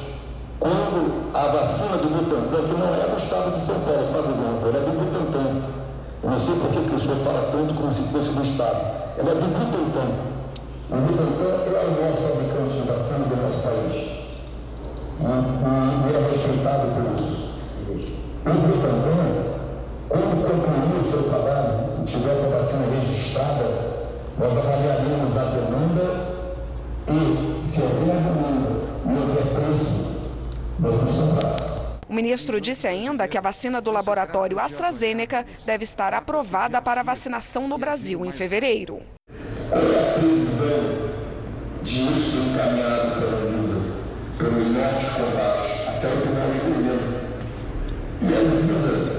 quando 0.58 1.30
a 1.34 1.46
vacina 1.52 1.98
do 1.98 2.08
Butantan, 2.08 2.66
que 2.66 2.80
não 2.80 2.92
é 2.92 3.06
do 3.06 3.16
estado 3.16 3.54
de 3.54 3.60
São 3.60 3.80
Paulo, 3.82 4.12
tá, 4.12 4.22
governador? 4.22 4.74
É 4.74 4.80
do 4.80 4.92
Butantan. 4.98 5.62
Eu 6.24 6.30
não 6.30 6.38
sei 6.38 6.54
por 6.56 6.68
que 6.72 6.94
o 6.96 6.98
senhor 6.98 7.16
fala 7.18 7.52
tanto 7.52 7.74
como 7.74 7.92
se 7.94 8.02
fosse 8.10 8.34
do 8.34 8.42
estado. 8.42 9.18
Ela 9.18 9.30
é 9.30 9.34
do 9.34 9.46
Butantan. 9.46 10.10
O 10.90 10.96
Butantan 10.96 11.44
é 11.46 11.86
o 11.86 11.90
maior 11.92 12.16
fabricante 12.16 12.72
de 12.72 12.88
vacina 12.88 13.24
do 13.24 13.36
nosso 13.36 13.62
país. 13.62 14.18
E, 15.20 16.16
é 16.16 16.28
respeitado 16.28 16.88
por 16.92 17.04
isso. 17.22 17.38
O 18.46 18.50
Butantan 18.50 19.57
quando 20.08 20.42
concluir 20.42 21.02
o 21.02 21.10
seu 21.10 21.22
trabalho 21.24 22.00
e 22.00 22.04
tiver 22.04 22.34
com 22.40 22.46
a 22.46 22.58
vacina 22.58 22.86
registrada, 22.94 23.64
nós 24.38 24.56
avaliaremos 24.56 25.36
a 25.36 25.44
demanda 25.44 26.38
e, 27.08 27.66
se 27.66 27.82
houver 27.82 28.16
demanda 28.16 28.70
e 29.04 29.08
houver 29.08 29.44
preço, 29.54 30.16
nós 30.78 30.94
vamos 30.94 31.16
comprar. 31.16 31.98
O 32.08 32.14
ministro 32.14 32.58
disse 32.60 32.88
ainda 32.88 33.28
que 33.28 33.36
a 33.36 33.40
vacina 33.40 33.82
do 33.82 33.90
laboratório 33.90 34.58
AstraZeneca 34.58 35.44
deve 35.66 35.84
estar 35.84 36.14
aprovada 36.14 36.80
para 36.80 37.02
vacinação 37.02 37.68
no 37.68 37.76
Brasil 37.76 38.24
em 38.24 38.32
fevereiro. 38.32 39.00
Qual 39.68 39.82
é 39.82 40.10
a 40.10 40.12
previsão 40.14 41.08
de 41.82 42.02
uso 42.04 42.38
encaminhado 42.48 43.20
pela 43.20 43.42
Anvisa 43.42 43.80
pelos 44.38 44.70
nossos 44.70 45.08
contatos 45.14 45.66
até 45.88 46.06
o 46.06 46.20
final 46.22 46.50
de 46.50 46.60
dezembro? 46.72 47.18
E 48.22 48.34
a 48.34 48.38
Anvisa 48.38 49.17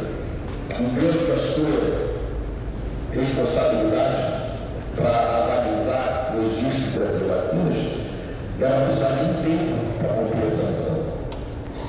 com 0.80 1.34
a 1.34 1.38
sua 1.38 2.10
responsabilidade 3.12 4.50
para 4.96 5.10
analisar 5.10 6.34
o 6.36 6.42
registro 6.42 7.00
dessas 7.00 7.28
vacinas, 7.28 7.78
ela 8.62 8.86
precisa 8.86 9.10
de 9.10 9.24
um 9.24 9.34
tempo 9.44 9.98
para 10.00 10.08
cumprir 10.14 10.48
essa 10.48 10.68
missão. 10.68 11.20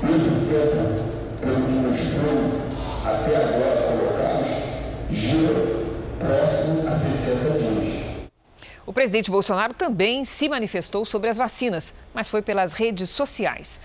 Esse 0.03 0.45
tempo, 0.47 0.77
pelo 1.39 1.65
que 1.65 1.71
nos 1.71 1.99
foram 1.99 2.51
até 3.05 3.35
agora 3.37 3.81
colocados, 3.87 4.47
gira 5.09 5.53
próximo 6.19 6.87
a 6.87 6.91
60 6.91 7.49
dias. 7.57 8.01
O 8.85 8.91
presidente 8.91 9.31
Bolsonaro 9.31 9.73
também 9.73 10.25
se 10.25 10.49
manifestou 10.49 11.05
sobre 11.05 11.29
as 11.29 11.37
vacinas, 11.37 11.93
mas 12.13 12.29
foi 12.29 12.41
pelas 12.41 12.73
redes 12.73 13.09
sociais. 13.09 13.79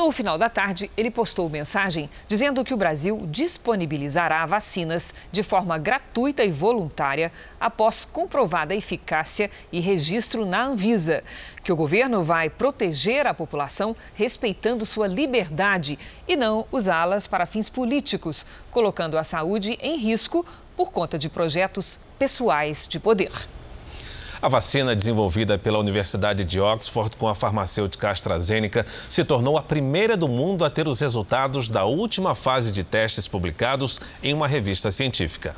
No 0.00 0.10
final 0.10 0.38
da 0.38 0.48
tarde, 0.48 0.90
ele 0.96 1.10
postou 1.10 1.50
mensagem 1.50 2.08
dizendo 2.26 2.64
que 2.64 2.72
o 2.72 2.76
Brasil 2.76 3.28
disponibilizará 3.30 4.46
vacinas 4.46 5.14
de 5.30 5.42
forma 5.42 5.76
gratuita 5.76 6.42
e 6.42 6.50
voluntária 6.50 7.30
após 7.60 8.06
comprovada 8.06 8.74
eficácia 8.74 9.50
e 9.70 9.78
registro 9.78 10.46
na 10.46 10.64
Anvisa. 10.64 11.22
Que 11.62 11.70
o 11.70 11.76
governo 11.76 12.24
vai 12.24 12.48
proteger 12.48 13.26
a 13.26 13.34
população 13.34 13.94
respeitando 14.14 14.86
sua 14.86 15.06
liberdade 15.06 15.98
e 16.26 16.34
não 16.34 16.66
usá-las 16.72 17.26
para 17.26 17.44
fins 17.44 17.68
políticos, 17.68 18.46
colocando 18.70 19.18
a 19.18 19.22
saúde 19.22 19.78
em 19.82 19.98
risco 19.98 20.46
por 20.78 20.90
conta 20.90 21.18
de 21.18 21.28
projetos 21.28 22.00
pessoais 22.18 22.88
de 22.88 22.98
poder. 22.98 23.59
A 24.42 24.48
vacina 24.48 24.96
desenvolvida 24.96 25.58
pela 25.58 25.78
Universidade 25.78 26.46
de 26.46 26.58
Oxford 26.58 27.14
com 27.18 27.28
a 27.28 27.34
farmacêutica 27.34 28.08
AstraZeneca 28.08 28.86
se 29.06 29.22
tornou 29.22 29.58
a 29.58 29.62
primeira 29.62 30.16
do 30.16 30.26
mundo 30.26 30.64
a 30.64 30.70
ter 30.70 30.88
os 30.88 30.98
resultados 30.98 31.68
da 31.68 31.84
última 31.84 32.34
fase 32.34 32.72
de 32.72 32.82
testes 32.82 33.28
publicados 33.28 34.00
em 34.22 34.32
uma 34.32 34.48
revista 34.48 34.90
científica. 34.90 35.54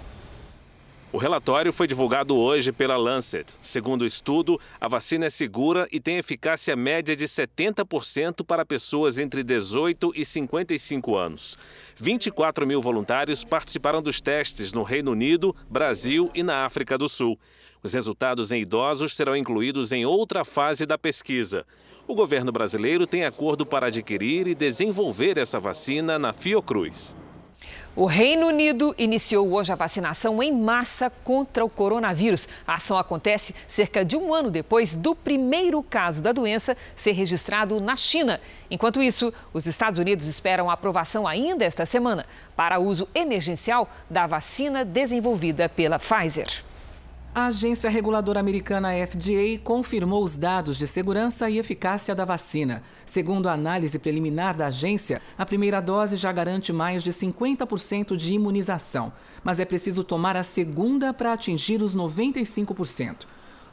O 1.12 1.18
relatório 1.18 1.72
foi 1.72 1.86
divulgado 1.86 2.34
hoje 2.36 2.72
pela 2.72 2.96
Lancet. 2.96 3.54
Segundo 3.60 4.02
o 4.02 4.06
estudo, 4.06 4.58
a 4.80 4.88
vacina 4.88 5.26
é 5.26 5.30
segura 5.30 5.86
e 5.92 6.00
tem 6.00 6.16
eficácia 6.16 6.74
média 6.74 7.14
de 7.14 7.26
70% 7.26 8.44
para 8.44 8.64
pessoas 8.64 9.18
entre 9.18 9.44
18 9.44 10.10
e 10.16 10.24
55 10.24 11.14
anos. 11.14 11.58
24 11.96 12.66
mil 12.66 12.80
voluntários 12.80 13.44
participaram 13.44 14.02
dos 14.02 14.20
testes 14.22 14.72
no 14.72 14.82
Reino 14.82 15.12
Unido, 15.12 15.54
Brasil 15.70 16.30
e 16.34 16.42
na 16.42 16.64
África 16.64 16.96
do 16.96 17.08
Sul. 17.10 17.38
Os 17.84 17.92
resultados 17.92 18.52
em 18.52 18.62
idosos 18.62 19.16
serão 19.16 19.36
incluídos 19.36 19.90
em 19.90 20.06
outra 20.06 20.44
fase 20.44 20.86
da 20.86 20.96
pesquisa. 20.96 21.66
O 22.06 22.14
governo 22.14 22.52
brasileiro 22.52 23.08
tem 23.08 23.24
acordo 23.24 23.66
para 23.66 23.88
adquirir 23.88 24.46
e 24.46 24.54
desenvolver 24.54 25.36
essa 25.36 25.58
vacina 25.58 26.16
na 26.16 26.32
Fiocruz. 26.32 27.16
O 27.96 28.06
Reino 28.06 28.46
Unido 28.46 28.94
iniciou 28.96 29.52
hoje 29.52 29.72
a 29.72 29.76
vacinação 29.76 30.40
em 30.40 30.52
massa 30.52 31.10
contra 31.10 31.64
o 31.64 31.68
coronavírus. 31.68 32.48
A 32.64 32.74
ação 32.74 32.96
acontece 32.96 33.52
cerca 33.66 34.04
de 34.04 34.16
um 34.16 34.32
ano 34.32 34.50
depois 34.50 34.94
do 34.94 35.14
primeiro 35.14 35.82
caso 35.82 36.22
da 36.22 36.32
doença 36.32 36.76
ser 36.94 37.12
registrado 37.12 37.80
na 37.80 37.96
China. 37.96 38.40
Enquanto 38.70 39.02
isso, 39.02 39.32
os 39.52 39.66
Estados 39.66 39.98
Unidos 39.98 40.26
esperam 40.26 40.70
a 40.70 40.74
aprovação 40.74 41.26
ainda 41.26 41.64
esta 41.64 41.84
semana 41.84 42.24
para 42.56 42.78
uso 42.78 43.08
emergencial 43.12 43.90
da 44.08 44.26
vacina 44.26 44.84
desenvolvida 44.84 45.68
pela 45.68 45.98
Pfizer. 45.98 46.64
A 47.34 47.46
agência 47.46 47.88
reguladora 47.88 48.40
americana 48.40 48.90
FDA 49.06 49.58
confirmou 49.64 50.22
os 50.22 50.36
dados 50.36 50.76
de 50.76 50.86
segurança 50.86 51.48
e 51.48 51.56
eficácia 51.56 52.14
da 52.14 52.26
vacina. 52.26 52.82
Segundo 53.06 53.48
a 53.48 53.54
análise 53.54 53.98
preliminar 53.98 54.54
da 54.54 54.66
agência, 54.66 55.22
a 55.38 55.46
primeira 55.46 55.80
dose 55.80 56.16
já 56.16 56.30
garante 56.30 56.74
mais 56.74 57.02
de 57.02 57.10
50% 57.10 58.16
de 58.18 58.34
imunização, 58.34 59.14
mas 59.42 59.58
é 59.58 59.64
preciso 59.64 60.04
tomar 60.04 60.36
a 60.36 60.42
segunda 60.42 61.14
para 61.14 61.32
atingir 61.32 61.82
os 61.82 61.96
95%. 61.96 63.24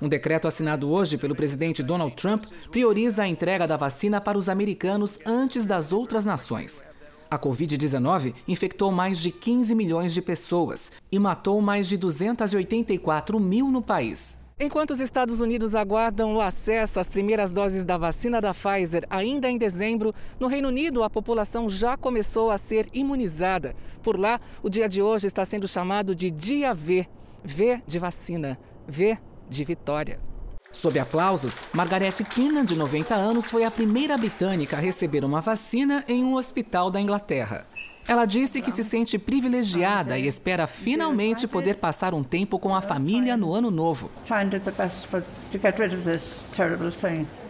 Um 0.01 0.07
decreto 0.07 0.47
assinado 0.47 0.89
hoje 0.89 1.17
pelo 1.17 1.35
presidente 1.35 1.83
Donald 1.83 2.15
Trump 2.15 2.45
prioriza 2.71 3.23
a 3.23 3.27
entrega 3.27 3.67
da 3.67 3.75
vacina 3.75 4.21
para 4.21 4.37
os 4.37 4.47
americanos 4.47 5.19
antes 5.25 5.67
das 5.67 5.91
outras 5.91 6.23
nações. 6.23 6.85
A 7.29 7.37
Covid-19 7.37 8.33
infectou 8.47 8.91
mais 8.91 9.19
de 9.19 9.29
15 9.29 9.75
milhões 9.75 10.13
de 10.15 10.21
pessoas 10.21 10.91
e 11.11 11.19
matou 11.19 11.61
mais 11.61 11.87
de 11.87 11.95
284 11.95 13.39
mil 13.39 13.69
no 13.69 13.83
país. 13.83 14.35
Enquanto 14.59 14.89
os 14.89 14.99
Estados 14.99 15.39
Unidos 15.39 15.75
aguardam 15.75 16.35
o 16.35 16.41
acesso 16.41 16.99
às 16.99 17.07
primeiras 17.07 17.51
doses 17.51 17.85
da 17.85 17.97
vacina 17.97 18.41
da 18.41 18.53
Pfizer 18.53 19.05
ainda 19.09 19.49
em 19.49 19.57
dezembro, 19.57 20.13
no 20.39 20.47
Reino 20.47 20.67
Unido 20.69 21.03
a 21.03 21.09
população 21.09 21.69
já 21.69 21.95
começou 21.95 22.49
a 22.49 22.57
ser 22.57 22.87
imunizada. 22.91 23.75
Por 24.01 24.19
lá, 24.19 24.39
o 24.63 24.69
dia 24.69 24.89
de 24.89 25.01
hoje 25.01 25.27
está 25.27 25.45
sendo 25.45 25.67
chamado 25.67 26.15
de 26.15 26.31
Dia 26.31 26.73
V. 26.73 27.07
V 27.43 27.81
de 27.85 27.99
vacina, 27.99 28.59
V 28.87 29.17
de 29.47 29.63
vitória. 29.63 30.28
Sob 30.71 30.99
aplausos, 30.99 31.59
Margaret 31.73 32.13
Keenan, 32.29 32.63
de 32.63 32.75
90 32.75 33.15
anos, 33.15 33.49
foi 33.49 33.63
a 33.63 33.71
primeira 33.71 34.15
britânica 34.17 34.77
a 34.77 34.79
receber 34.79 35.25
uma 35.25 35.41
vacina 35.41 36.03
em 36.07 36.23
um 36.23 36.35
hospital 36.35 36.91
da 36.91 37.01
Inglaterra. 37.01 37.65
Ela 38.07 38.25
disse 38.25 38.61
que 38.61 38.71
se 38.71 38.83
sente 38.83 39.17
privilegiada 39.17 40.17
e 40.17 40.27
espera 40.27 40.67
finalmente 40.67 41.47
poder 41.47 41.75
passar 41.75 42.13
um 42.13 42.23
tempo 42.23 42.59
com 42.59 42.75
a 42.75 42.81
família 42.81 43.35
no 43.35 43.53
ano 43.53 43.71
novo. 43.71 44.11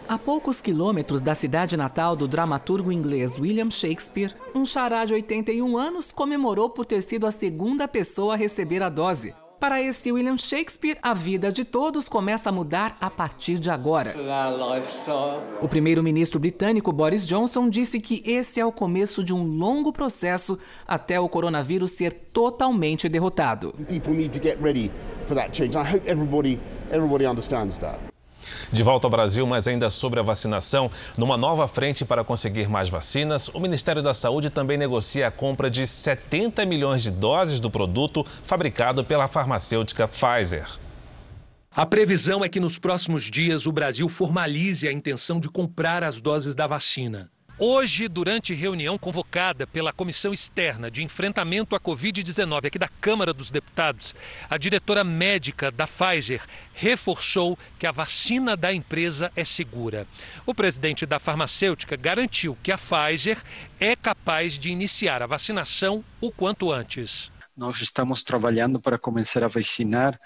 A 0.08 0.18
poucos 0.18 0.60
quilômetros 0.60 1.22
da 1.22 1.34
cidade 1.34 1.76
natal 1.76 2.16
do 2.16 2.26
dramaturgo 2.26 2.90
inglês 2.90 3.38
William 3.38 3.70
Shakespeare, 3.70 4.34
um 4.54 4.66
chará 4.66 5.04
de 5.04 5.14
81 5.14 5.76
anos 5.76 6.10
comemorou 6.10 6.68
por 6.68 6.84
ter 6.84 7.02
sido 7.02 7.26
a 7.26 7.30
segunda 7.30 7.86
pessoa 7.86 8.34
a 8.34 8.36
receber 8.36 8.82
a 8.82 8.88
dose. 8.88 9.34
Para 9.60 9.82
esse 9.82 10.10
William 10.10 10.38
Shakespeare, 10.38 10.96
a 11.02 11.12
vida 11.12 11.52
de 11.52 11.66
todos 11.66 12.08
começa 12.08 12.48
a 12.48 12.52
mudar 12.52 12.96
a 12.98 13.10
partir 13.10 13.58
de 13.58 13.68
agora. 13.68 14.14
O 15.60 15.68
primeiro-ministro 15.68 16.40
britânico 16.40 16.90
Boris 16.90 17.26
Johnson 17.26 17.68
disse 17.68 18.00
que 18.00 18.22
esse 18.24 18.58
é 18.58 18.64
o 18.64 18.72
começo 18.72 19.22
de 19.22 19.34
um 19.34 19.44
longo 19.44 19.92
processo 19.92 20.58
até 20.88 21.20
o 21.20 21.28
coronavírus 21.28 21.90
ser 21.90 22.14
totalmente 22.32 23.06
derrotado. 23.06 23.74
De 28.72 28.82
volta 28.82 29.06
ao 29.06 29.10
Brasil, 29.10 29.46
mas 29.46 29.66
ainda 29.66 29.90
sobre 29.90 30.20
a 30.20 30.22
vacinação, 30.22 30.90
numa 31.16 31.36
nova 31.36 31.66
frente 31.68 32.04
para 32.04 32.24
conseguir 32.24 32.68
mais 32.68 32.88
vacinas, 32.88 33.48
o 33.48 33.60
Ministério 33.60 34.02
da 34.02 34.14
Saúde 34.14 34.50
também 34.50 34.78
negocia 34.78 35.28
a 35.28 35.30
compra 35.30 35.70
de 35.70 35.86
70 35.86 36.64
milhões 36.66 37.02
de 37.02 37.10
doses 37.10 37.60
do 37.60 37.70
produto 37.70 38.24
fabricado 38.42 39.04
pela 39.04 39.28
farmacêutica 39.28 40.08
Pfizer. 40.08 40.66
A 41.70 41.86
previsão 41.86 42.44
é 42.44 42.48
que 42.48 42.58
nos 42.58 42.78
próximos 42.78 43.30
dias 43.30 43.64
o 43.64 43.72
Brasil 43.72 44.08
formalize 44.08 44.88
a 44.88 44.92
intenção 44.92 45.38
de 45.38 45.48
comprar 45.48 46.02
as 46.02 46.20
doses 46.20 46.54
da 46.54 46.66
vacina. 46.66 47.30
Hoje, 47.62 48.08
durante 48.08 48.54
reunião 48.54 48.96
convocada 48.96 49.66
pela 49.66 49.92
Comissão 49.92 50.32
Externa 50.32 50.90
de 50.90 51.04
Enfrentamento 51.04 51.76
à 51.76 51.78
Covid-19 51.78 52.64
aqui 52.64 52.78
da 52.78 52.88
Câmara 52.88 53.34
dos 53.34 53.50
Deputados, 53.50 54.14
a 54.48 54.56
diretora 54.56 55.04
médica 55.04 55.70
da 55.70 55.86
Pfizer 55.86 56.42
reforçou 56.72 57.58
que 57.78 57.86
a 57.86 57.92
vacina 57.92 58.56
da 58.56 58.72
empresa 58.72 59.30
é 59.36 59.44
segura. 59.44 60.06
O 60.46 60.54
presidente 60.54 61.04
da 61.04 61.18
farmacêutica 61.18 61.96
garantiu 61.96 62.56
que 62.62 62.72
a 62.72 62.78
Pfizer 62.78 63.36
é 63.78 63.94
capaz 63.94 64.54
de 64.54 64.70
iniciar 64.70 65.22
a 65.22 65.26
vacinação 65.26 66.02
o 66.18 66.32
quanto 66.32 66.72
antes. 66.72 67.30
Nós 67.54 67.82
estamos 67.82 68.22
trabalhando 68.22 68.80
para 68.80 68.96
começar 68.96 69.44
a 69.44 69.48
vacinar 69.48 70.18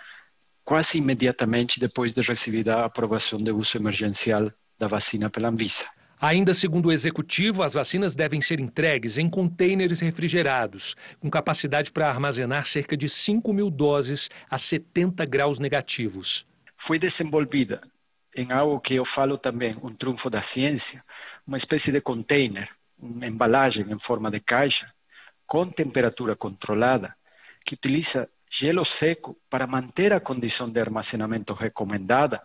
quase 0.62 0.98
imediatamente 0.98 1.80
depois 1.80 2.14
de 2.14 2.20
receber 2.20 2.70
a 2.70 2.84
aprovação 2.84 3.42
de 3.42 3.50
uso 3.50 3.76
emergencial 3.76 4.52
da 4.78 4.86
vacina 4.86 5.28
pela 5.28 5.48
Anvisa. 5.48 6.03
Ainda 6.20 6.54
segundo 6.54 6.86
o 6.86 6.92
executivo, 6.92 7.62
as 7.62 7.74
vacinas 7.74 8.14
devem 8.14 8.40
ser 8.40 8.60
entregues 8.60 9.18
em 9.18 9.28
contêineres 9.28 10.00
refrigerados, 10.00 10.94
com 11.20 11.28
capacidade 11.28 11.90
para 11.90 12.08
armazenar 12.08 12.66
cerca 12.66 12.96
de 12.96 13.08
5 13.08 13.52
mil 13.52 13.70
doses 13.70 14.30
a 14.48 14.56
70 14.56 15.24
graus 15.26 15.58
negativos. 15.58 16.46
Foi 16.76 16.98
desenvolvida 16.98 17.82
em 18.36 18.50
algo 18.52 18.80
que 18.80 18.94
eu 18.94 19.04
falo 19.04 19.36
também, 19.36 19.74
um 19.82 19.94
trunfo 19.94 20.30
da 20.30 20.42
ciência, 20.42 21.02
uma 21.46 21.56
espécie 21.56 21.92
de 21.92 22.00
container, 22.00 22.68
uma 22.98 23.26
embalagem 23.26 23.86
em 23.90 23.98
forma 23.98 24.30
de 24.30 24.40
caixa, 24.40 24.92
com 25.46 25.66
temperatura 25.66 26.34
controlada, 26.34 27.14
que 27.64 27.74
utiliza 27.74 28.28
gelo 28.50 28.84
seco 28.84 29.36
para 29.50 29.66
manter 29.66 30.12
a 30.12 30.20
condição 30.20 30.70
de 30.70 30.80
armazenamento 30.80 31.54
recomendada 31.54 32.40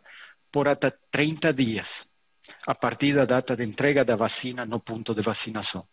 por 0.52 0.68
até 0.68 0.92
30 1.12 1.54
dias 1.54 2.09
a 2.66 2.76
partir 2.76 3.14
da 3.14 3.26
data 3.26 3.56
de 3.56 3.64
entrega 3.64 4.06
da 4.06 4.16
vacina 4.16 4.66
no 4.66 4.80
ponto 4.80 5.14
de 5.14 5.22
vacinação. 5.22 5.86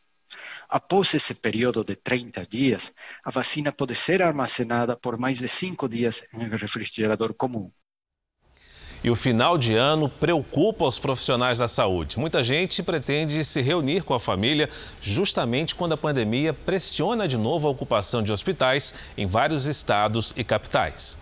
Após 0.68 1.14
esse 1.14 1.36
período 1.36 1.84
de 1.84 1.94
30 1.96 2.44
dias, 2.46 2.94
a 3.24 3.30
vacina 3.30 3.70
pode 3.72 3.94
ser 3.94 4.22
armazenada 4.22 4.96
por 4.96 5.16
mais 5.16 5.38
de 5.38 5.48
cinco 5.48 5.88
dias 5.88 6.26
em 6.34 6.38
um 6.38 6.56
refrigerador 6.56 7.32
comum. 7.34 7.70
E 9.04 9.10
o 9.10 9.14
final 9.14 9.56
de 9.56 9.74
ano 9.74 10.08
preocupa 10.08 10.84
os 10.84 10.98
profissionais 10.98 11.58
da 11.58 11.68
saúde. 11.68 12.18
Muita 12.18 12.42
gente 12.42 12.82
pretende 12.82 13.44
se 13.44 13.60
reunir 13.60 14.02
com 14.02 14.14
a 14.14 14.18
família 14.18 14.68
justamente 15.00 15.74
quando 15.74 15.92
a 15.92 15.96
pandemia 15.96 16.52
pressiona 16.52 17.28
de 17.28 17.36
novo 17.36 17.68
a 17.68 17.70
ocupação 17.70 18.22
de 18.22 18.32
hospitais 18.32 18.94
em 19.16 19.26
vários 19.26 19.66
estados 19.66 20.34
e 20.36 20.42
capitais. 20.42 21.16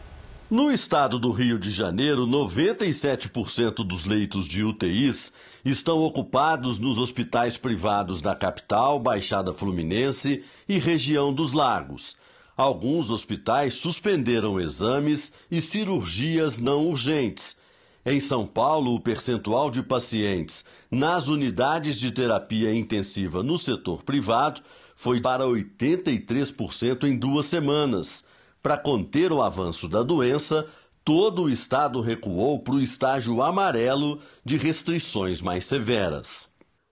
No 0.50 0.70
estado 0.70 1.18
do 1.18 1.30
Rio 1.30 1.58
de 1.58 1.70
Janeiro, 1.70 2.26
97% 2.26 3.76
dos 3.76 4.04
leitos 4.04 4.46
de 4.46 4.62
UTIs 4.62 5.32
estão 5.64 6.00
ocupados 6.00 6.78
nos 6.78 6.98
hospitais 6.98 7.56
privados 7.56 8.20
da 8.20 8.34
capital, 8.34 9.00
Baixada 9.00 9.54
Fluminense 9.54 10.44
e 10.68 10.78
região 10.78 11.32
dos 11.32 11.54
Lagos. 11.54 12.18
Alguns 12.54 13.10
hospitais 13.10 13.74
suspenderam 13.74 14.60
exames 14.60 15.32
e 15.50 15.62
cirurgias 15.62 16.58
não 16.58 16.88
urgentes. 16.88 17.56
Em 18.04 18.20
São 18.20 18.46
Paulo, 18.46 18.94
o 18.94 19.00
percentual 19.00 19.70
de 19.70 19.82
pacientes 19.82 20.62
nas 20.90 21.28
unidades 21.28 21.98
de 21.98 22.10
terapia 22.10 22.72
intensiva 22.74 23.42
no 23.42 23.56
setor 23.56 24.02
privado 24.02 24.60
foi 24.94 25.22
para 25.22 25.44
83% 25.44 27.04
em 27.04 27.16
duas 27.16 27.46
semanas. 27.46 28.26
Para 28.64 28.78
conter 28.78 29.30
o 29.30 29.42
avanço 29.42 29.86
da 29.86 30.02
doença, 30.02 30.64
todo 31.04 31.42
o 31.42 31.50
estado 31.50 32.00
recuou 32.00 32.58
para 32.58 32.72
o 32.72 32.80
estágio 32.80 33.42
amarelo 33.42 34.18
de 34.42 34.56
restrições 34.56 35.42
mais 35.42 35.66
severas. 35.66 36.48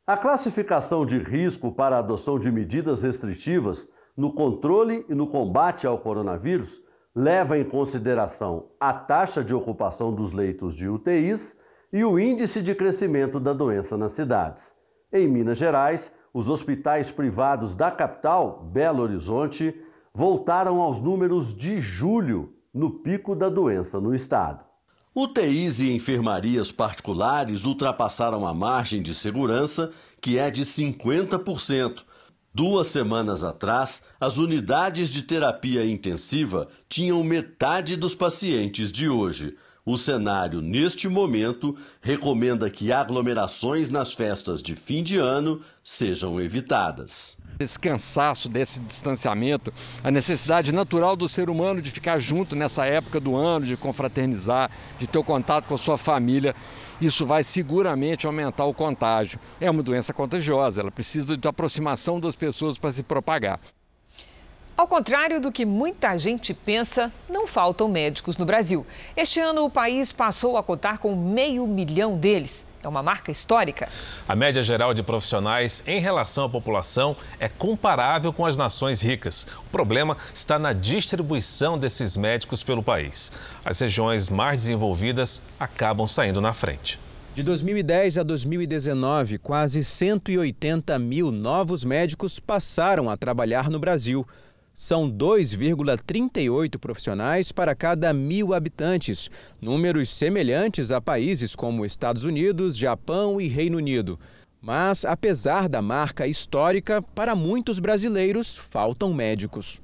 A 0.07 0.19
classificação 0.19 1.07
de 1.07 1.17
risco 1.17 1.73
para 1.73 1.97
a 1.97 2.01
adoção 2.01 2.39
de 2.39 2.53
medidas 2.53 3.05
restritivas 3.05 3.89
no 4.15 4.35
controle 4.35 5.07
e 5.09 5.15
no 5.15 5.27
combate 5.27 5.87
ao 5.87 5.99
coronavírus 5.99 6.79
leva 7.17 7.57
em 7.57 7.65
consideração 7.65 8.67
a 8.79 8.93
taxa 8.93 9.43
de 9.43 9.55
ocupação 9.55 10.15
dos 10.15 10.33
leitos 10.33 10.77
de 10.77 10.87
UTIs 10.87 11.57
e 11.91 12.05
o 12.05 12.19
índice 12.19 12.61
de 12.61 12.75
crescimento 12.75 13.41
da 13.41 13.55
doença 13.55 13.97
nas 13.97 14.13
cidades. 14.13 14.75
Em 15.11 15.27
Minas 15.27 15.57
Gerais, 15.57 16.13
os 16.35 16.51
hospitais 16.51 17.11
privados 17.11 17.75
da 17.75 17.91
capital, 17.91 18.63
Belo 18.63 19.03
Horizonte, 19.03 19.75
voltaram 20.15 20.81
aos 20.81 21.01
números 21.01 21.55
de 21.55 21.81
julho, 21.81 22.55
no 22.73 22.91
pico 22.91 23.35
da 23.35 23.49
doença 23.49 24.01
no 24.01 24.15
estado. 24.15 24.65
UTIs 25.15 25.81
e 25.81 25.93
enfermarias 25.93 26.73
particulares 26.73 27.67
ultrapassaram 27.67 28.47
a 28.47 28.55
margem 28.55 29.03
de 29.03 29.15
segurança, 29.15 29.91
que 30.21 30.39
é 30.39 30.51
de 30.51 30.65
50%. 30.65 32.05
Duas 32.55 32.87
semanas 32.87 33.45
atrás, 33.45 34.03
as 34.21 34.39
unidades 34.39 35.11
de 35.11 35.23
terapia 35.23 35.85
intensiva 35.85 36.69
tinham 36.89 37.23
metade 37.23 37.97
dos 37.97 38.15
pacientes 38.15 38.91
de 38.91 39.09
hoje. 39.09 39.57
O 39.85 39.97
cenário, 39.97 40.61
neste 40.63 41.09
momento, 41.09 41.77
recomenda 42.01 42.71
que 42.71 42.93
aglomerações 42.93 43.91
nas 43.91 44.15
festas 44.15 44.63
de 44.63 44.77
fim 44.77 45.03
de 45.03 45.19
ano 45.19 45.61
sejam 45.83 46.41
evitadas. 46.41 47.37
Esse 47.63 47.79
cansaço 47.79 48.49
desse 48.49 48.81
distanciamento, 48.81 49.73
a 50.03 50.11
necessidade 50.11 50.73
natural 50.73 51.15
do 51.15 51.29
ser 51.29 51.49
humano 51.49 51.81
de 51.81 51.91
ficar 51.91 52.19
junto 52.19 52.57
nessa 52.57 52.85
época 52.85 53.21
do 53.21 53.37
ano, 53.37 53.65
de 53.65 53.77
confraternizar, 53.77 54.71
de 54.99 55.07
ter 55.07 55.19
o 55.19 55.25
contato 55.25 55.67
com 55.67 55.75
a 55.75 55.79
sua 55.79 55.97
família, 55.97 56.55
isso 57.01 57.25
vai 57.25 57.43
seguramente 57.43 58.27
aumentar 58.27 58.65
o 58.65 58.75
contágio. 58.75 59.39
É 59.61 59.71
uma 59.71 59.83
doença 59.83 60.13
contagiosa, 60.13 60.81
ela 60.81 60.91
precisa 60.91 61.37
de 61.37 61.49
aproximação 61.49 62.19
das 62.19 62.35
pessoas 62.35 62.79
para 62.79 62.93
se 62.93 63.03
propagar. 63.03 63.61
Ao 64.77 64.89
contrário 64.89 65.41
do 65.41 65.53
que 65.53 65.67
muita 65.67 66.17
gente 66.17 66.55
pensa, 66.55 67.13
não 67.29 67.47
faltam 67.47 67.89
médicos 67.89 68.39
no 68.39 68.47
Brasil. 68.47 68.87
Este 69.15 69.39
ano, 69.39 69.65
o 69.65 69.71
país 69.71 70.11
passou 70.11 70.57
a 70.57 70.63
contar 70.63 70.99
com 70.99 71.15
meio 71.15 71.67
milhão 71.67 72.17
deles. 72.17 72.72
É 72.83 72.89
uma 72.89 73.03
marca 73.03 73.31
histórica. 73.31 73.89
A 74.29 74.35
média 74.35 74.63
geral 74.63 74.93
de 74.93 75.03
profissionais 75.03 75.83
em 75.87 76.01
relação 76.01 76.45
à 76.45 76.49
população 76.49 77.17
é 77.39 77.49
comparável 77.49 78.33
com 78.33 78.45
as 78.45 78.57
nações 78.57 79.01
ricas. 79.01 79.47
O 79.67 79.71
problema 79.71 80.17
está 80.35 80.59
na 80.59 80.73
distribuição 80.73 81.79
desses 81.79 82.17
médicos 82.17 82.63
pelo 82.63 82.83
país. 82.83 83.31
As 83.65 83.79
regiões 83.79 84.29
mais 84.29 84.63
desenvolvidas 84.63 85.41
acabam 85.61 86.09
saindo 86.09 86.41
na 86.41 86.53
frente. 86.53 86.99
De 87.35 87.43
2010 87.43 88.19
a 88.19 88.23
2019, 88.23 89.39
quase 89.39 89.83
180 89.83 90.99
mil 90.99 91.33
novos 91.33 91.83
médicos 91.83 92.39
passaram 92.39 93.09
a 93.09 93.17
trabalhar 93.17 93.71
no 93.71 93.79
Brasil. 93.79 94.27
São 94.75 95.11
2,38 95.11 96.79
profissionais 96.79 97.53
para 97.53 97.75
cada 97.75 98.13
mil 98.15 98.55
habitantes, 98.55 99.31
números 99.61 100.09
semelhantes 100.09 100.91
a 100.91 100.99
países 100.99 101.55
como 101.55 101.85
Estados 101.85 102.25
Unidos, 102.25 102.77
Japão 102.77 103.39
e 103.39 103.49
Reino 103.49 103.77
Unido. 103.77 104.19
Mas, 104.63 105.05
apesar 105.05 105.69
da 105.69 105.83
marca 105.83 106.27
histórica, 106.27 107.03
para 107.03 107.37
muitos 107.37 107.81
brasileiros 107.81 108.57
faltam 108.57 109.13
médicos. 109.13 109.79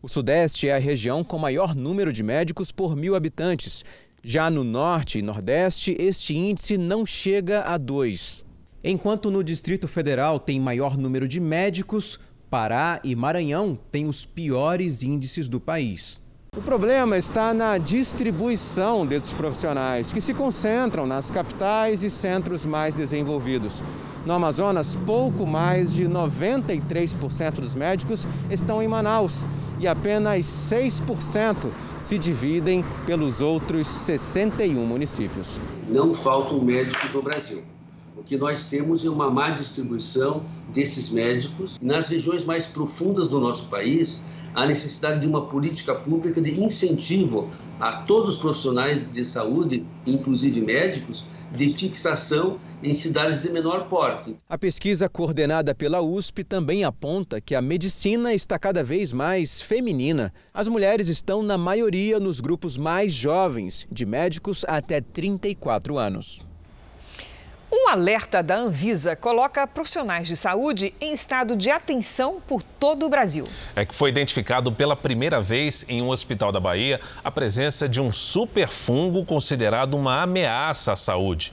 O 0.00 0.08
Sudeste 0.08 0.68
é 0.68 0.74
a 0.74 0.78
região 0.78 1.22
com 1.22 1.36
maior 1.36 1.74
número 1.74 2.10
de 2.10 2.22
médicos 2.22 2.72
por 2.72 2.96
mil 2.96 3.14
habitantes. 3.14 3.84
Já 4.22 4.50
no 4.50 4.64
Norte 4.64 5.18
e 5.18 5.22
Nordeste, 5.22 5.94
este 5.98 6.34
índice 6.34 6.78
não 6.78 7.04
chega 7.04 7.60
a 7.62 7.76
2. 7.76 8.46
Enquanto 8.82 9.30
no 9.30 9.44
Distrito 9.44 9.86
Federal 9.86 10.40
tem 10.40 10.58
maior 10.58 10.96
número 10.96 11.28
de 11.28 11.38
médicos, 11.38 12.18
Pará 12.50 12.98
e 13.04 13.14
Maranhão 13.14 13.78
têm 13.92 14.08
os 14.08 14.26
piores 14.26 15.04
índices 15.04 15.48
do 15.48 15.60
país. 15.60 16.20
O 16.56 16.60
problema 16.60 17.16
está 17.16 17.54
na 17.54 17.78
distribuição 17.78 19.06
desses 19.06 19.32
profissionais, 19.32 20.12
que 20.12 20.20
se 20.20 20.34
concentram 20.34 21.06
nas 21.06 21.30
capitais 21.30 22.02
e 22.02 22.10
centros 22.10 22.66
mais 22.66 22.96
desenvolvidos. 22.96 23.84
No 24.26 24.32
Amazonas, 24.32 24.96
pouco 25.06 25.46
mais 25.46 25.92
de 25.92 26.08
93% 26.08 27.60
dos 27.60 27.76
médicos 27.76 28.26
estão 28.50 28.82
em 28.82 28.88
Manaus 28.88 29.46
e 29.78 29.86
apenas 29.86 30.44
6% 30.44 31.70
se 32.00 32.18
dividem 32.18 32.84
pelos 33.06 33.40
outros 33.40 33.86
61 33.86 34.84
municípios. 34.84 35.56
Não 35.88 36.12
faltam 36.14 36.60
médicos 36.60 37.14
no 37.14 37.22
Brasil. 37.22 37.62
Que 38.26 38.36
nós 38.36 38.64
temos 38.64 39.04
uma 39.04 39.30
má 39.30 39.50
distribuição 39.50 40.42
desses 40.72 41.10
médicos. 41.10 41.78
Nas 41.80 42.08
regiões 42.08 42.44
mais 42.44 42.66
profundas 42.66 43.28
do 43.28 43.40
nosso 43.40 43.68
país, 43.68 44.22
a 44.54 44.66
necessidade 44.66 45.20
de 45.20 45.26
uma 45.26 45.46
política 45.46 45.94
pública 45.94 46.40
de 46.40 46.60
incentivo 46.60 47.48
a 47.78 47.92
todos 48.02 48.34
os 48.34 48.40
profissionais 48.40 49.10
de 49.10 49.24
saúde, 49.24 49.86
inclusive 50.06 50.60
médicos, 50.60 51.24
de 51.54 51.68
fixação 51.68 52.58
em 52.82 52.94
cidades 52.94 53.42
de 53.42 53.50
menor 53.50 53.88
porte. 53.88 54.36
A 54.48 54.56
pesquisa 54.56 55.08
coordenada 55.08 55.74
pela 55.74 56.00
USP 56.00 56.44
também 56.44 56.84
aponta 56.84 57.40
que 57.40 57.54
a 57.54 57.62
medicina 57.62 58.32
está 58.32 58.58
cada 58.58 58.84
vez 58.84 59.12
mais 59.12 59.60
feminina. 59.60 60.32
As 60.54 60.68
mulheres 60.68 61.08
estão 61.08 61.42
na 61.42 61.58
maioria 61.58 62.20
nos 62.20 62.40
grupos 62.40 62.76
mais 62.76 63.12
jovens, 63.12 63.86
de 63.90 64.06
médicos 64.06 64.64
até 64.68 65.00
34 65.00 65.98
anos. 65.98 66.49
Um 67.72 67.88
alerta 67.88 68.42
da 68.42 68.56
Anvisa 68.56 69.14
coloca 69.14 69.64
profissionais 69.64 70.26
de 70.26 70.36
saúde 70.36 70.92
em 71.00 71.12
estado 71.12 71.54
de 71.54 71.70
atenção 71.70 72.42
por 72.44 72.64
todo 72.64 73.06
o 73.06 73.08
Brasil. 73.08 73.44
É 73.76 73.84
que 73.84 73.94
foi 73.94 74.10
identificado 74.10 74.72
pela 74.72 74.96
primeira 74.96 75.40
vez 75.40 75.86
em 75.88 76.02
um 76.02 76.08
hospital 76.08 76.50
da 76.50 76.58
Bahia 76.58 77.00
a 77.22 77.30
presença 77.30 77.88
de 77.88 78.00
um 78.00 78.10
superfungo 78.10 79.24
considerado 79.24 79.94
uma 79.94 80.20
ameaça 80.20 80.92
à 80.92 80.96
saúde. 80.96 81.52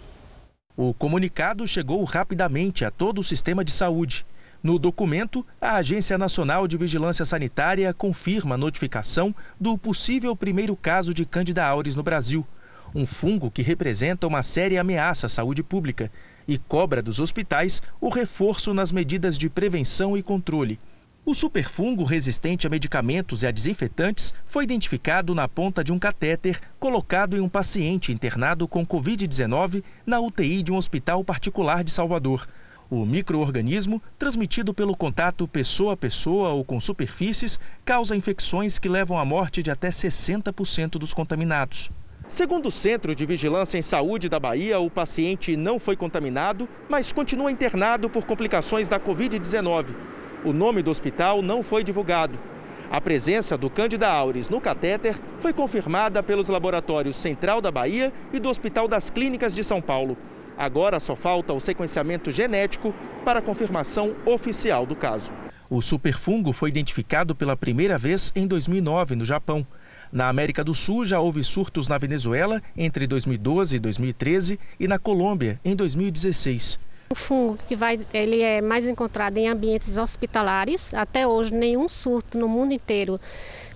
O 0.75 0.91
comunicado 0.91 1.67
chegou 1.67 2.03
rapidamente 2.03 2.83
a 2.83 2.89
todo 2.89 3.19
o 3.19 3.23
sistema 3.23 3.63
de 3.63 3.71
saúde. 3.71 4.25
No 4.63 4.79
documento, 4.79 5.45
a 5.61 5.75
Agência 5.75 6.17
Nacional 6.17 6.67
de 6.67 6.77
Vigilância 6.77 7.25
Sanitária 7.25 7.93
confirma 7.93 8.55
a 8.55 8.57
notificação 8.57 9.35
do 9.59 9.77
possível 9.77 10.35
primeiro 10.35 10.75
caso 10.75 11.13
de 11.13 11.27
Candida 11.27 11.63
auris 11.63 11.93
no 11.93 12.01
Brasil 12.01 12.45
um 12.97 13.05
fungo 13.05 13.51
que 13.51 13.61
representa 13.61 14.25
uma 14.25 14.41
séria 14.41 14.81
ameaça 14.81 15.27
à 15.27 15.29
saúde 15.29 15.61
pública 15.61 16.11
e 16.47 16.57
cobra 16.57 16.99
dos 16.99 17.19
hospitais 17.19 17.79
o 18.01 18.09
reforço 18.09 18.73
nas 18.73 18.91
medidas 18.91 19.37
de 19.37 19.47
prevenção 19.47 20.17
e 20.17 20.23
controle. 20.23 20.79
O 21.23 21.35
superfungo 21.35 22.03
resistente 22.03 22.65
a 22.65 22.69
medicamentos 22.71 23.43
e 23.43 23.47
a 23.47 23.51
desinfetantes 23.51 24.33
foi 24.47 24.63
identificado 24.63 25.35
na 25.35 25.47
ponta 25.47 25.83
de 25.83 25.93
um 25.93 25.99
catéter 25.99 26.59
colocado 26.79 27.37
em 27.37 27.39
um 27.39 27.49
paciente 27.49 28.11
internado 28.11 28.67
com 28.67 28.83
Covid-19 28.83 29.83
na 30.03 30.19
UTI 30.19 30.63
de 30.63 30.71
um 30.71 30.77
hospital 30.77 31.23
particular 31.23 31.83
de 31.83 31.91
Salvador. 31.91 32.47
O 32.89 33.05
microorganismo, 33.05 34.01
transmitido 34.17 34.73
pelo 34.73 34.97
contato 34.97 35.47
pessoa 35.47 35.93
a 35.93 35.97
pessoa 35.97 36.49
ou 36.49 36.65
com 36.65 36.81
superfícies, 36.81 37.59
causa 37.85 38.15
infecções 38.15 38.79
que 38.79 38.89
levam 38.89 39.19
à 39.19 39.25
morte 39.25 39.61
de 39.61 39.69
até 39.69 39.89
60% 39.89 40.91
dos 40.91 41.13
contaminados. 41.13 41.91
Segundo 42.29 42.67
o 42.67 42.71
Centro 42.71 43.15
de 43.15 43.25
Vigilância 43.25 43.77
em 43.77 43.81
Saúde 43.81 44.27
da 44.27 44.37
Bahia, 44.37 44.79
o 44.79 44.89
paciente 44.89 45.55
não 45.55 45.79
foi 45.79 45.95
contaminado, 45.95 46.67
mas 46.89 47.13
continua 47.13 47.49
internado 47.49 48.09
por 48.09 48.25
complicações 48.25 48.89
da 48.89 48.99
Covid-19. 48.99 49.85
O 50.43 50.51
nome 50.51 50.83
do 50.83 50.91
hospital 50.91 51.41
não 51.41 51.63
foi 51.63 51.85
divulgado. 51.85 52.37
A 52.91 52.99
presença 52.99 53.57
do 53.57 53.69
Candida 53.69 54.09
auris 54.09 54.49
no 54.49 54.59
catéter 54.59 55.15
foi 55.39 55.53
confirmada 55.53 56.21
pelos 56.21 56.49
laboratórios 56.49 57.15
Central 57.15 57.61
da 57.61 57.71
Bahia 57.71 58.11
e 58.33 58.39
do 58.39 58.49
Hospital 58.49 58.89
das 58.89 59.09
Clínicas 59.09 59.55
de 59.55 59.63
São 59.63 59.81
Paulo. 59.81 60.17
Agora 60.57 60.99
só 60.99 61.15
falta 61.15 61.53
o 61.53 61.61
sequenciamento 61.61 62.29
genético 62.29 62.93
para 63.23 63.39
a 63.39 63.41
confirmação 63.41 64.13
oficial 64.25 64.85
do 64.85 64.95
caso. 64.95 65.31
O 65.69 65.81
superfungo 65.81 66.51
foi 66.51 66.69
identificado 66.69 67.35
pela 67.35 67.55
primeira 67.55 67.97
vez 67.97 68.31
em 68.35 68.47
2009 68.47 69.15
no 69.15 69.25
Japão. 69.25 69.65
Na 70.11 70.29
América 70.29 70.63
do 70.63 70.73
Sul 70.73 71.05
já 71.05 71.19
houve 71.19 71.43
surtos 71.43 71.87
na 71.87 71.97
Venezuela 71.97 72.61
entre 72.75 73.05
2012 73.05 73.75
e 73.75 73.79
2013 73.79 74.59
e 74.79 74.87
na 74.87 74.97
Colômbia 74.97 75.59
em 75.63 75.75
2016. 75.75 76.79
O 77.09 77.15
fungo 77.15 77.57
que 77.67 77.75
vai, 77.75 77.99
ele 78.13 78.41
é 78.41 78.61
mais 78.61 78.85
encontrado 78.85 79.37
em 79.37 79.47
ambientes 79.47 79.97
hospitalares. 79.97 80.93
Até 80.93 81.25
hoje, 81.25 81.53
nenhum 81.53 81.87
surto 81.87 82.37
no 82.37 82.49
mundo 82.49 82.73
inteiro 82.73 83.19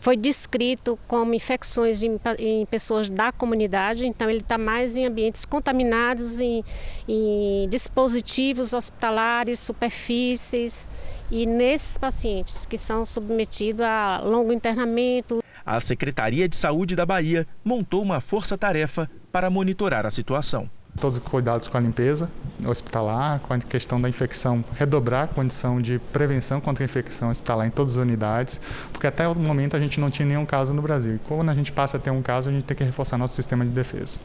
foi 0.01 0.17
descrito 0.17 0.99
como 1.07 1.33
infecções 1.33 2.03
em, 2.03 2.19
em 2.39 2.65
pessoas 2.65 3.07
da 3.07 3.31
comunidade. 3.31 4.05
Então, 4.05 4.29
ele 4.29 4.39
está 4.39 4.57
mais 4.57 4.97
em 4.97 5.05
ambientes 5.05 5.45
contaminados, 5.45 6.41
em, 6.41 6.63
em 7.07 7.69
dispositivos 7.69 8.73
hospitalares, 8.73 9.59
superfícies 9.59 10.89
e 11.29 11.45
nesses 11.45 11.97
pacientes 11.97 12.65
que 12.65 12.77
são 12.77 13.05
submetidos 13.05 13.85
a 13.85 14.21
longo 14.25 14.51
internamento, 14.51 15.41
a 15.65 15.79
Secretaria 15.79 16.47
de 16.47 16.55
Saúde 16.55 16.95
da 16.95 17.05
Bahia 17.05 17.47
montou 17.63 18.01
uma 18.01 18.21
força-tarefa 18.21 19.09
para 19.31 19.49
monitorar 19.49 20.05
a 20.05 20.11
situação. 20.11 20.69
Todos 20.99 21.17
os 21.19 21.23
cuidados 21.23 21.67
com 21.67 21.77
a 21.77 21.79
limpeza 21.79 22.29
hospitalar, 22.65 23.39
com 23.39 23.53
a 23.53 23.59
questão 23.59 23.99
da 23.99 24.09
infecção, 24.09 24.63
redobrar 24.77 25.23
a 25.23 25.27
condição 25.27 25.81
de 25.81 25.99
prevenção 26.11 26.59
contra 26.59 26.83
a 26.83 26.85
infecção 26.85 27.29
hospitalar 27.29 27.65
em 27.65 27.71
todas 27.71 27.93
as 27.93 27.97
unidades, 27.97 28.59
porque 28.91 29.07
até 29.07 29.27
o 29.27 29.33
momento 29.35 29.75
a 29.75 29.79
gente 29.79 29.99
não 29.99 30.11
tinha 30.11 30.27
nenhum 30.27 30.45
caso 30.45 30.73
no 30.73 30.81
Brasil. 30.81 31.15
E 31.15 31.19
quando 31.19 31.49
a 31.49 31.55
gente 31.55 31.71
passa 31.71 31.97
a 31.97 31.99
ter 31.99 32.11
um 32.11 32.21
caso, 32.21 32.49
a 32.49 32.53
gente 32.53 32.63
tem 32.63 32.75
que 32.75 32.83
reforçar 32.83 33.17
nosso 33.17 33.35
sistema 33.35 33.65
de 33.65 33.71
defesa. 33.71 34.19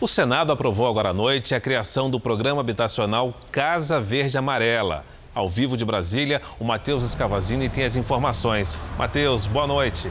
O 0.00 0.06
Senado 0.06 0.52
aprovou 0.52 0.86
agora 0.88 1.10
à 1.10 1.14
noite 1.14 1.54
a 1.54 1.60
criação 1.60 2.10
do 2.10 2.20
programa 2.20 2.60
habitacional 2.60 3.34
Casa 3.50 4.00
Verde 4.00 4.36
Amarela. 4.36 5.04
Ao 5.36 5.46
vivo 5.46 5.76
de 5.76 5.84
Brasília, 5.84 6.40
o 6.58 6.64
Matheus 6.64 7.02
Escavazini 7.02 7.68
tem 7.68 7.84
as 7.84 7.94
informações. 7.94 8.80
Matheus, 8.96 9.46
boa 9.46 9.66
noite. 9.66 10.10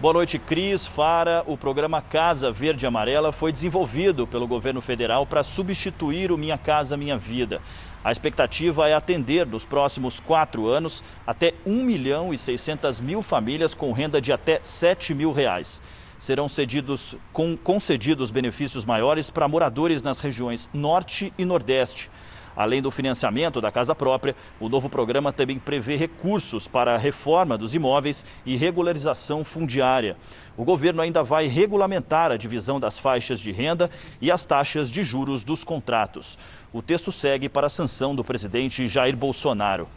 Boa 0.00 0.12
noite, 0.12 0.36
Cris. 0.36 0.84
Fara, 0.84 1.44
o 1.46 1.56
programa 1.56 2.02
Casa 2.02 2.50
Verde 2.50 2.88
Amarela 2.88 3.30
foi 3.30 3.52
desenvolvido 3.52 4.26
pelo 4.26 4.48
governo 4.48 4.80
federal 4.80 5.24
para 5.24 5.44
substituir 5.44 6.32
o 6.32 6.36
Minha 6.36 6.58
Casa 6.58 6.96
Minha 6.96 7.16
Vida. 7.16 7.62
A 8.02 8.10
expectativa 8.10 8.88
é 8.88 8.94
atender 8.94 9.46
nos 9.46 9.64
próximos 9.64 10.18
quatro 10.18 10.66
anos 10.66 11.04
até 11.24 11.54
1 11.64 11.84
milhão 11.84 12.34
e 12.34 12.38
600 12.38 13.00
mil 13.00 13.22
famílias 13.22 13.74
com 13.74 13.92
renda 13.92 14.20
de 14.20 14.32
até 14.32 14.58
7 14.60 15.14
mil 15.14 15.30
reais 15.30 15.80
serão 16.20 16.48
cedidos, 16.48 17.16
com, 17.32 17.56
concedidos 17.56 18.30
benefícios 18.30 18.84
maiores 18.84 19.30
para 19.30 19.48
moradores 19.48 20.02
nas 20.02 20.20
regiões 20.20 20.68
Norte 20.72 21.32
e 21.38 21.44
Nordeste. 21.46 22.10
Além 22.54 22.82
do 22.82 22.90
financiamento 22.90 23.58
da 23.58 23.72
casa 23.72 23.94
própria, 23.94 24.36
o 24.60 24.68
novo 24.68 24.90
programa 24.90 25.32
também 25.32 25.58
prevê 25.58 25.96
recursos 25.96 26.68
para 26.68 26.94
a 26.94 26.98
reforma 26.98 27.56
dos 27.56 27.74
imóveis 27.74 28.26
e 28.44 28.54
regularização 28.54 29.42
fundiária. 29.42 30.14
O 30.58 30.64
governo 30.64 31.00
ainda 31.00 31.22
vai 31.22 31.46
regulamentar 31.46 32.30
a 32.30 32.36
divisão 32.36 32.78
das 32.78 32.98
faixas 32.98 33.40
de 33.40 33.50
renda 33.50 33.90
e 34.20 34.30
as 34.30 34.44
taxas 34.44 34.90
de 34.90 35.02
juros 35.02 35.42
dos 35.42 35.64
contratos. 35.64 36.38
O 36.70 36.82
texto 36.82 37.10
segue 37.10 37.48
para 37.48 37.66
a 37.66 37.70
sanção 37.70 38.14
do 38.14 38.22
presidente 38.22 38.86
Jair 38.86 39.16
Bolsonaro. 39.16 39.88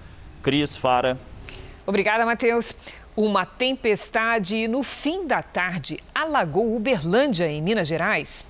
Cris 0.41 0.77
Fara. 0.77 1.19
Obrigada, 1.85 2.25
Matheus. 2.25 2.73
Uma 3.15 3.45
tempestade 3.45 4.67
no 4.67 4.81
fim 4.81 5.27
da 5.27 5.43
tarde 5.43 5.99
alagou 6.15 6.75
Uberlândia, 6.75 7.47
em 7.47 7.61
Minas 7.61 7.87
Gerais. 7.87 8.47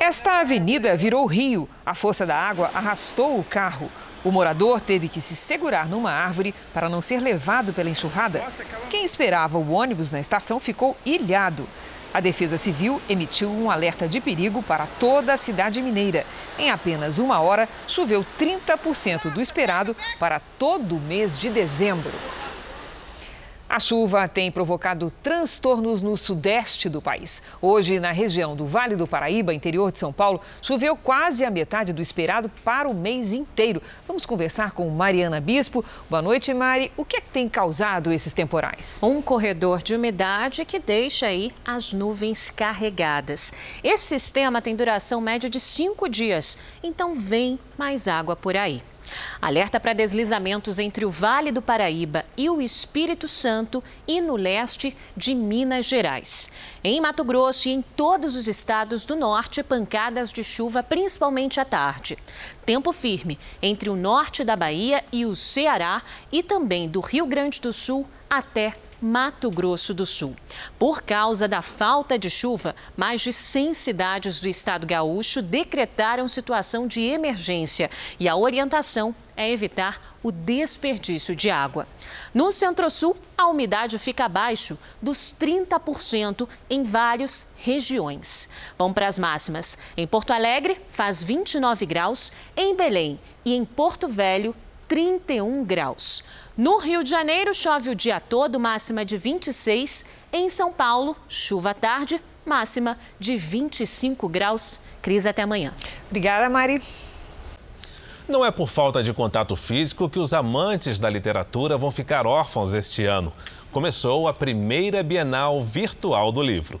Esta 0.00 0.40
avenida 0.40 0.96
virou 0.96 1.24
rio. 1.26 1.68
A 1.86 1.94
força 1.94 2.26
da 2.26 2.34
água 2.34 2.72
arrastou 2.74 3.38
o 3.38 3.44
carro. 3.44 3.88
O 4.24 4.32
morador 4.32 4.80
teve 4.80 5.08
que 5.08 5.20
se 5.20 5.36
segurar 5.36 5.88
numa 5.88 6.10
árvore 6.10 6.52
para 6.74 6.88
não 6.88 7.00
ser 7.00 7.20
levado 7.20 7.72
pela 7.72 7.88
enxurrada. 7.88 8.42
Quem 8.90 9.04
esperava 9.04 9.58
o 9.58 9.70
ônibus 9.70 10.10
na 10.10 10.18
estação 10.18 10.58
ficou 10.58 10.96
ilhado. 11.06 11.64
A 12.12 12.18
Defesa 12.18 12.58
Civil 12.58 13.00
emitiu 13.08 13.48
um 13.48 13.70
alerta 13.70 14.08
de 14.08 14.20
perigo 14.20 14.60
para 14.60 14.88
toda 14.98 15.34
a 15.34 15.36
cidade 15.36 15.80
mineira. 15.80 16.26
Em 16.58 16.68
apenas 16.68 17.18
uma 17.18 17.40
hora, 17.40 17.68
choveu 17.86 18.26
30% 18.40 19.32
do 19.32 19.40
esperado 19.40 19.96
para 20.18 20.40
todo 20.58 20.96
o 20.96 21.00
mês 21.00 21.38
de 21.38 21.48
dezembro. 21.48 22.10
A 23.72 23.80
chuva 23.80 24.28
tem 24.28 24.52
provocado 24.52 25.10
transtornos 25.22 26.02
no 26.02 26.14
sudeste 26.14 26.90
do 26.90 27.00
país. 27.00 27.42
Hoje, 27.58 27.98
na 27.98 28.12
região 28.12 28.54
do 28.54 28.66
Vale 28.66 28.96
do 28.96 29.06
Paraíba, 29.06 29.54
interior 29.54 29.90
de 29.90 29.98
São 29.98 30.12
Paulo, 30.12 30.42
choveu 30.60 30.94
quase 30.94 31.42
a 31.42 31.50
metade 31.50 31.90
do 31.90 32.02
esperado 32.02 32.50
para 32.62 32.86
o 32.86 32.92
mês 32.92 33.32
inteiro. 33.32 33.80
Vamos 34.06 34.26
conversar 34.26 34.72
com 34.72 34.90
Mariana 34.90 35.40
Bispo. 35.40 35.82
Boa 36.10 36.20
noite, 36.20 36.52
Mari. 36.52 36.92
O 36.98 37.04
que 37.06 37.16
é 37.16 37.20
que 37.22 37.30
tem 37.30 37.48
causado 37.48 38.12
esses 38.12 38.34
temporais? 38.34 39.00
Um 39.02 39.22
corredor 39.22 39.82
de 39.82 39.94
umidade 39.94 40.66
que 40.66 40.78
deixa 40.78 41.28
aí 41.28 41.50
as 41.64 41.94
nuvens 41.94 42.50
carregadas. 42.50 43.54
Esse 43.82 44.04
sistema 44.04 44.60
tem 44.60 44.76
duração 44.76 45.18
média 45.18 45.48
de 45.48 45.58
cinco 45.58 46.10
dias, 46.10 46.58
então 46.82 47.14
vem 47.14 47.58
mais 47.78 48.06
água 48.06 48.36
por 48.36 48.54
aí. 48.54 48.82
Alerta 49.40 49.80
para 49.80 49.92
deslizamentos 49.92 50.78
entre 50.78 51.04
o 51.04 51.10
Vale 51.10 51.50
do 51.50 51.62
Paraíba 51.62 52.24
e 52.36 52.48
o 52.48 52.60
Espírito 52.60 53.26
Santo 53.28 53.82
e 54.06 54.20
no 54.20 54.36
leste 54.36 54.96
de 55.16 55.34
Minas 55.34 55.86
Gerais. 55.86 56.50
Em 56.82 57.00
Mato 57.00 57.24
Grosso 57.24 57.68
e 57.68 57.72
em 57.72 57.82
todos 57.82 58.36
os 58.36 58.46
estados 58.46 59.04
do 59.04 59.16
norte, 59.16 59.62
pancadas 59.62 60.32
de 60.32 60.44
chuva, 60.44 60.82
principalmente 60.82 61.58
à 61.58 61.64
tarde. 61.64 62.16
Tempo 62.64 62.92
firme 62.92 63.38
entre 63.60 63.90
o 63.90 63.96
norte 63.96 64.44
da 64.44 64.56
Bahia 64.56 65.04
e 65.12 65.26
o 65.26 65.34
Ceará 65.34 66.02
e 66.30 66.42
também 66.42 66.88
do 66.88 67.00
Rio 67.00 67.26
Grande 67.26 67.60
do 67.60 67.72
Sul 67.72 68.06
até 68.30 68.76
Mato 69.02 69.50
Grosso 69.50 69.92
do 69.92 70.06
Sul. 70.06 70.36
Por 70.78 71.02
causa 71.02 71.48
da 71.48 71.60
falta 71.60 72.16
de 72.16 72.30
chuva, 72.30 72.72
mais 72.96 73.20
de 73.20 73.32
100 73.32 73.74
cidades 73.74 74.38
do 74.38 74.48
estado 74.48 74.86
gaúcho 74.86 75.42
decretaram 75.42 76.28
situação 76.28 76.86
de 76.86 77.00
emergência 77.00 77.90
e 78.20 78.28
a 78.28 78.36
orientação 78.36 79.12
é 79.36 79.50
evitar 79.50 80.16
o 80.22 80.30
desperdício 80.30 81.34
de 81.34 81.50
água. 81.50 81.88
No 82.32 82.52
Centro-Sul, 82.52 83.16
a 83.36 83.48
umidade 83.48 83.98
fica 83.98 84.26
abaixo 84.26 84.78
dos 85.00 85.34
30% 85.38 86.48
em 86.70 86.84
várias 86.84 87.48
regiões. 87.56 88.48
Vamos 88.78 88.94
para 88.94 89.08
as 89.08 89.18
máximas. 89.18 89.76
Em 89.96 90.06
Porto 90.06 90.30
Alegre, 90.30 90.80
faz 90.88 91.24
29 91.24 91.84
graus, 91.86 92.30
em 92.56 92.76
Belém 92.76 93.18
e 93.44 93.52
em 93.52 93.64
Porto 93.64 94.06
Velho, 94.06 94.54
31 94.86 95.64
graus. 95.64 96.22
No 96.56 96.76
Rio 96.76 97.02
de 97.02 97.08
Janeiro, 97.08 97.54
chove 97.54 97.88
o 97.88 97.94
dia 97.94 98.20
todo, 98.20 98.60
máxima 98.60 99.06
de 99.06 99.16
26. 99.16 100.04
Em 100.30 100.50
São 100.50 100.70
Paulo, 100.70 101.16
chuva 101.26 101.70
à 101.70 101.74
tarde, 101.74 102.20
máxima 102.44 102.98
de 103.18 103.38
25 103.38 104.28
graus. 104.28 104.78
Cris, 105.00 105.24
até 105.24 105.42
amanhã. 105.42 105.72
Obrigada, 106.08 106.50
Mari. 106.50 106.82
Não 108.28 108.44
é 108.44 108.50
por 108.50 108.68
falta 108.68 109.02
de 109.02 109.14
contato 109.14 109.56
físico 109.56 110.10
que 110.10 110.18
os 110.18 110.34
amantes 110.34 110.98
da 110.98 111.08
literatura 111.08 111.78
vão 111.78 111.90
ficar 111.90 112.26
órfãos 112.26 112.74
este 112.74 113.06
ano. 113.06 113.32
Começou 113.72 114.28
a 114.28 114.34
primeira 114.34 115.02
Bienal 115.02 115.62
Virtual 115.62 116.30
do 116.30 116.42
Livro. 116.42 116.78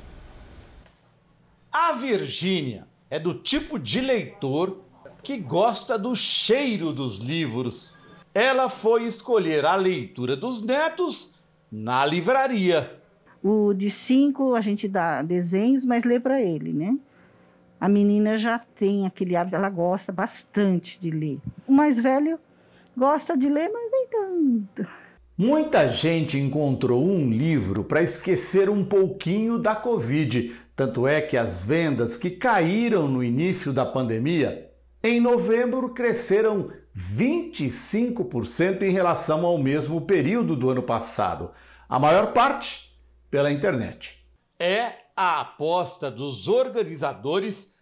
A 1.72 1.94
Virgínia 1.94 2.86
é 3.08 3.18
do 3.18 3.32
tipo 3.32 3.78
de 3.78 4.02
leitor 4.02 4.82
que 5.22 5.38
gosta 5.38 5.98
do 5.98 6.14
cheiro 6.14 6.92
dos 6.92 7.16
livros 7.16 8.01
ela 8.34 8.68
foi 8.68 9.04
escolher 9.04 9.64
a 9.64 9.74
leitura 9.74 10.36
dos 10.36 10.62
netos 10.62 11.34
na 11.70 12.04
livraria. 12.04 12.98
O 13.42 13.74
de 13.74 13.90
cinco 13.90 14.54
a 14.54 14.60
gente 14.60 14.88
dá 14.88 15.20
desenhos, 15.22 15.84
mas 15.84 16.04
lê 16.04 16.20
para 16.20 16.40
ele, 16.40 16.72
né? 16.72 16.96
A 17.80 17.88
menina 17.88 18.38
já 18.38 18.58
tem 18.58 19.06
aquele 19.06 19.34
hábito, 19.34 19.56
ela 19.56 19.68
gosta 19.68 20.12
bastante 20.12 21.00
de 21.00 21.10
ler. 21.10 21.40
O 21.66 21.72
mais 21.72 21.98
velho 21.98 22.38
gosta 22.96 23.36
de 23.36 23.48
ler, 23.48 23.68
mas 23.72 23.90
nem 23.90 24.06
tanto. 24.06 24.88
Muita 25.36 25.88
gente 25.88 26.38
encontrou 26.38 27.04
um 27.04 27.28
livro 27.28 27.82
para 27.82 28.02
esquecer 28.02 28.70
um 28.70 28.84
pouquinho 28.84 29.58
da 29.58 29.74
Covid. 29.74 30.54
Tanto 30.76 31.06
é 31.06 31.20
que 31.20 31.36
as 31.36 31.66
vendas 31.66 32.16
que 32.16 32.30
caíram 32.30 33.08
no 33.08 33.24
início 33.24 33.72
da 33.72 33.84
pandemia, 33.84 34.70
em 35.02 35.18
novembro 35.18 35.92
cresceram 35.92 36.70
25% 36.96 38.82
em 38.82 38.90
relação 38.90 39.46
ao 39.46 39.56
mesmo 39.56 40.00
período 40.00 40.54
do 40.54 40.70
ano 40.70 40.82
passado, 40.82 41.50
a 41.88 41.98
maior 41.98 42.32
parte 42.32 42.98
pela 43.30 43.50
internet. 43.50 44.24
É 44.58 44.92
a 45.16 45.40
aposta 45.40 46.10
dos 46.10 46.48
organizadores 46.48 47.72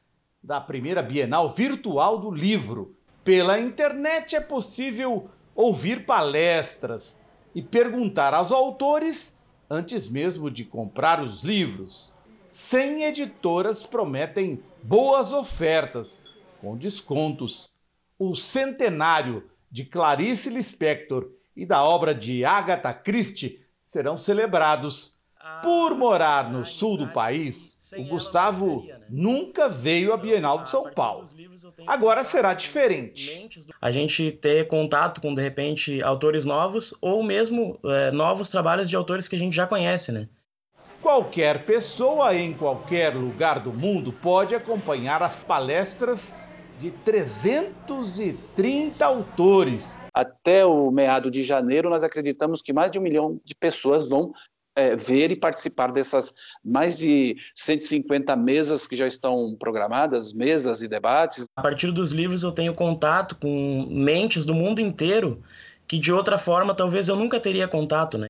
da 0.42 0.60
primeira 0.60 1.02
Bienal 1.02 1.48
Virtual 1.52 2.18
do 2.18 2.30
Livro. 2.30 2.96
Pela 3.24 3.60
internet 3.60 4.36
é 4.36 4.40
possível 4.40 5.28
ouvir 5.54 6.06
palestras 6.06 7.18
e 7.54 7.60
perguntar 7.60 8.32
aos 8.32 8.52
autores 8.52 9.36
antes 9.68 10.08
mesmo 10.08 10.50
de 10.50 10.64
comprar 10.64 11.20
os 11.20 11.42
livros. 11.42 12.14
100 12.48 13.04
editoras 13.04 13.82
prometem 13.82 14.62
boas 14.82 15.32
ofertas, 15.32 16.22
com 16.60 16.76
descontos 16.76 17.72
o 18.20 18.36
centenário 18.36 19.50
de 19.70 19.82
Clarice 19.82 20.50
Lispector 20.50 21.30
e 21.56 21.64
da 21.64 21.82
obra 21.82 22.14
de 22.14 22.44
Agatha 22.44 22.92
Christie 22.92 23.60
serão 23.82 24.18
celebrados. 24.18 25.18
Por 25.62 25.96
morar 25.96 26.50
no 26.50 26.66
sul 26.66 26.98
do 26.98 27.08
país, 27.08 27.90
o 27.96 28.04
Gustavo 28.04 28.84
né? 28.86 29.00
nunca 29.08 29.70
veio 29.70 30.12
à 30.12 30.16
Bienal 30.18 30.62
de 30.62 30.68
São 30.68 30.90
Paulo. 30.90 31.26
Agora 31.86 32.22
será 32.24 32.52
diferente. 32.52 33.48
A 33.80 33.90
gente 33.90 34.32
ter 34.32 34.66
contato 34.66 35.20
com, 35.20 35.34
de 35.34 35.40
repente, 35.40 36.02
autores 36.02 36.44
novos 36.44 36.94
ou 37.00 37.22
mesmo 37.22 37.78
é, 37.84 38.10
novos 38.10 38.50
trabalhos 38.50 38.88
de 38.88 38.96
autores 38.96 39.28
que 39.28 39.36
a 39.36 39.38
gente 39.38 39.56
já 39.56 39.66
conhece, 39.66 40.12
né? 40.12 40.28
Qualquer 41.00 41.64
pessoa 41.64 42.36
em 42.36 42.52
qualquer 42.52 43.14
lugar 43.14 43.60
do 43.60 43.72
mundo 43.72 44.12
pode 44.12 44.54
acompanhar 44.54 45.22
as 45.22 45.38
palestras 45.40 46.36
de 46.80 46.90
330 46.90 49.04
autores. 49.04 50.00
Até 50.14 50.64
o 50.64 50.90
meado 50.90 51.30
de 51.30 51.42
janeiro, 51.42 51.90
nós 51.90 52.02
acreditamos 52.02 52.62
que 52.62 52.72
mais 52.72 52.90
de 52.90 52.98
um 52.98 53.02
milhão 53.02 53.38
de 53.44 53.54
pessoas 53.54 54.08
vão 54.08 54.32
é, 54.74 54.96
ver 54.96 55.30
e 55.30 55.36
participar 55.36 55.92
dessas 55.92 56.32
mais 56.64 56.96
de 56.96 57.36
150 57.54 58.34
mesas 58.34 58.86
que 58.86 58.96
já 58.96 59.06
estão 59.06 59.54
programadas, 59.58 60.32
mesas 60.32 60.80
e 60.80 60.88
debates. 60.88 61.44
A 61.54 61.60
partir 61.60 61.92
dos 61.92 62.12
livros 62.12 62.42
eu 62.42 62.52
tenho 62.52 62.74
contato 62.74 63.36
com 63.36 63.86
mentes 63.90 64.46
do 64.46 64.54
mundo 64.54 64.80
inteiro 64.80 65.42
que 65.86 65.98
de 65.98 66.10
outra 66.12 66.38
forma 66.38 66.74
talvez 66.74 67.08
eu 67.08 67.16
nunca 67.16 67.38
teria 67.38 67.68
contato, 67.68 68.16
né? 68.16 68.26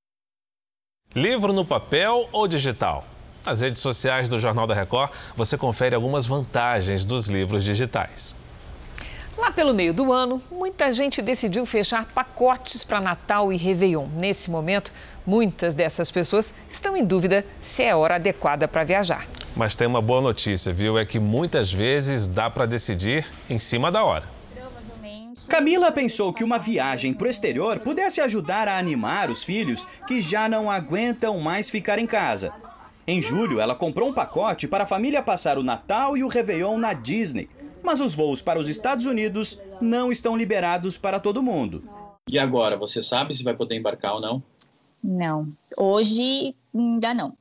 Livro 1.15 1.53
no 1.53 1.65
papel 1.65 2.29
ou 2.33 2.49
digital? 2.49 3.05
Nas 3.45 3.61
redes 3.61 3.81
sociais 3.81 4.29
do 4.29 4.39
Jornal 4.39 4.67
da 4.67 4.75
Record, 4.75 5.11
você 5.35 5.57
confere 5.57 5.95
algumas 5.95 6.27
vantagens 6.27 7.05
dos 7.05 7.29
livros 7.29 7.65
digitais. 7.65 8.37
Lá 9.39 9.51
pelo 9.51 9.73
meio 9.73 9.95
do 9.95 10.13
ano, 10.13 10.43
muita 10.51 10.93
gente 10.93 11.23
decidiu 11.23 11.65
fechar 11.65 12.05
pacotes 12.05 12.85
para 12.85 13.01
Natal 13.01 13.51
e 13.51 13.57
Réveillon. 13.57 14.07
Nesse 14.15 14.51
momento, 14.51 14.93
muitas 15.25 15.75
dessas 15.75 16.11
pessoas 16.11 16.53
estão 16.69 16.95
em 16.95 17.05
dúvida 17.05 17.47
se 17.63 17.83
é 17.83 17.95
hora 17.95 18.17
adequada 18.17 18.69
para 18.69 18.85
viajar. 18.85 19.27
Mas 19.57 19.75
tem 19.75 19.87
uma 19.87 20.03
boa 20.03 20.21
notícia, 20.21 20.73
viu? 20.73 20.99
É 20.99 21.07
que 21.07 21.19
muitas 21.19 21.73
vezes 21.73 22.27
dá 22.27 22.51
para 22.51 22.67
decidir 22.67 23.27
em 23.49 23.59
cima 23.59 23.91
da 23.91 24.05
hora. 24.05 24.41
Camila 25.49 25.91
pensou 25.91 26.33
que 26.33 26.45
uma 26.45 26.59
viagem 26.59 27.15
para 27.15 27.27
o 27.27 27.31
exterior 27.31 27.81
pudesse 27.81 28.21
ajudar 28.21 28.69
a 28.69 28.79
animar 28.79 29.31
os 29.31 29.43
filhos 29.43 29.87
que 30.07 30.21
já 30.21 30.49
não 30.49 30.71
aguentam 30.71 31.41
mais 31.41 31.71
ficar 31.71 31.99
em 31.99 32.07
casa. 32.07 32.53
Em 33.07 33.21
julho, 33.21 33.61
ela 33.61 33.75
comprou 33.75 34.09
um 34.09 34.15
pacote 34.15 34.69
para 34.69 34.85
a 34.85 34.87
família 34.87 35.23
passar 35.23 35.59
o 35.59 35.63
Natal 35.63 36.17
e 36.17 36.23
o 36.23 36.29
Réveillon 36.29 36.79
na 36.79 36.93
Disney 36.93 37.49
mas 37.83 38.01
os 38.01 38.15
voos 38.15 38.43
para 38.43 38.59
os 38.59 38.69
Estados 38.69 39.07
Unidos 39.07 39.61
não 39.81 40.13
estão 40.13 40.37
liberados 40.37 40.97
para 40.97 41.21
todo 41.21 41.43
mundo. 41.43 41.83
E 42.29 42.39
agora, 42.39 42.77
você 42.77 43.03
sabe 43.03 43.35
se 43.35 43.43
vai 43.43 43.55
poder 43.55 43.77
embarcar 43.77 44.15
ou 44.15 44.21
não? 44.21 44.43
Não, 45.03 45.49
hoje 45.79 46.55
ainda 46.75 47.15
não. 47.15 47.37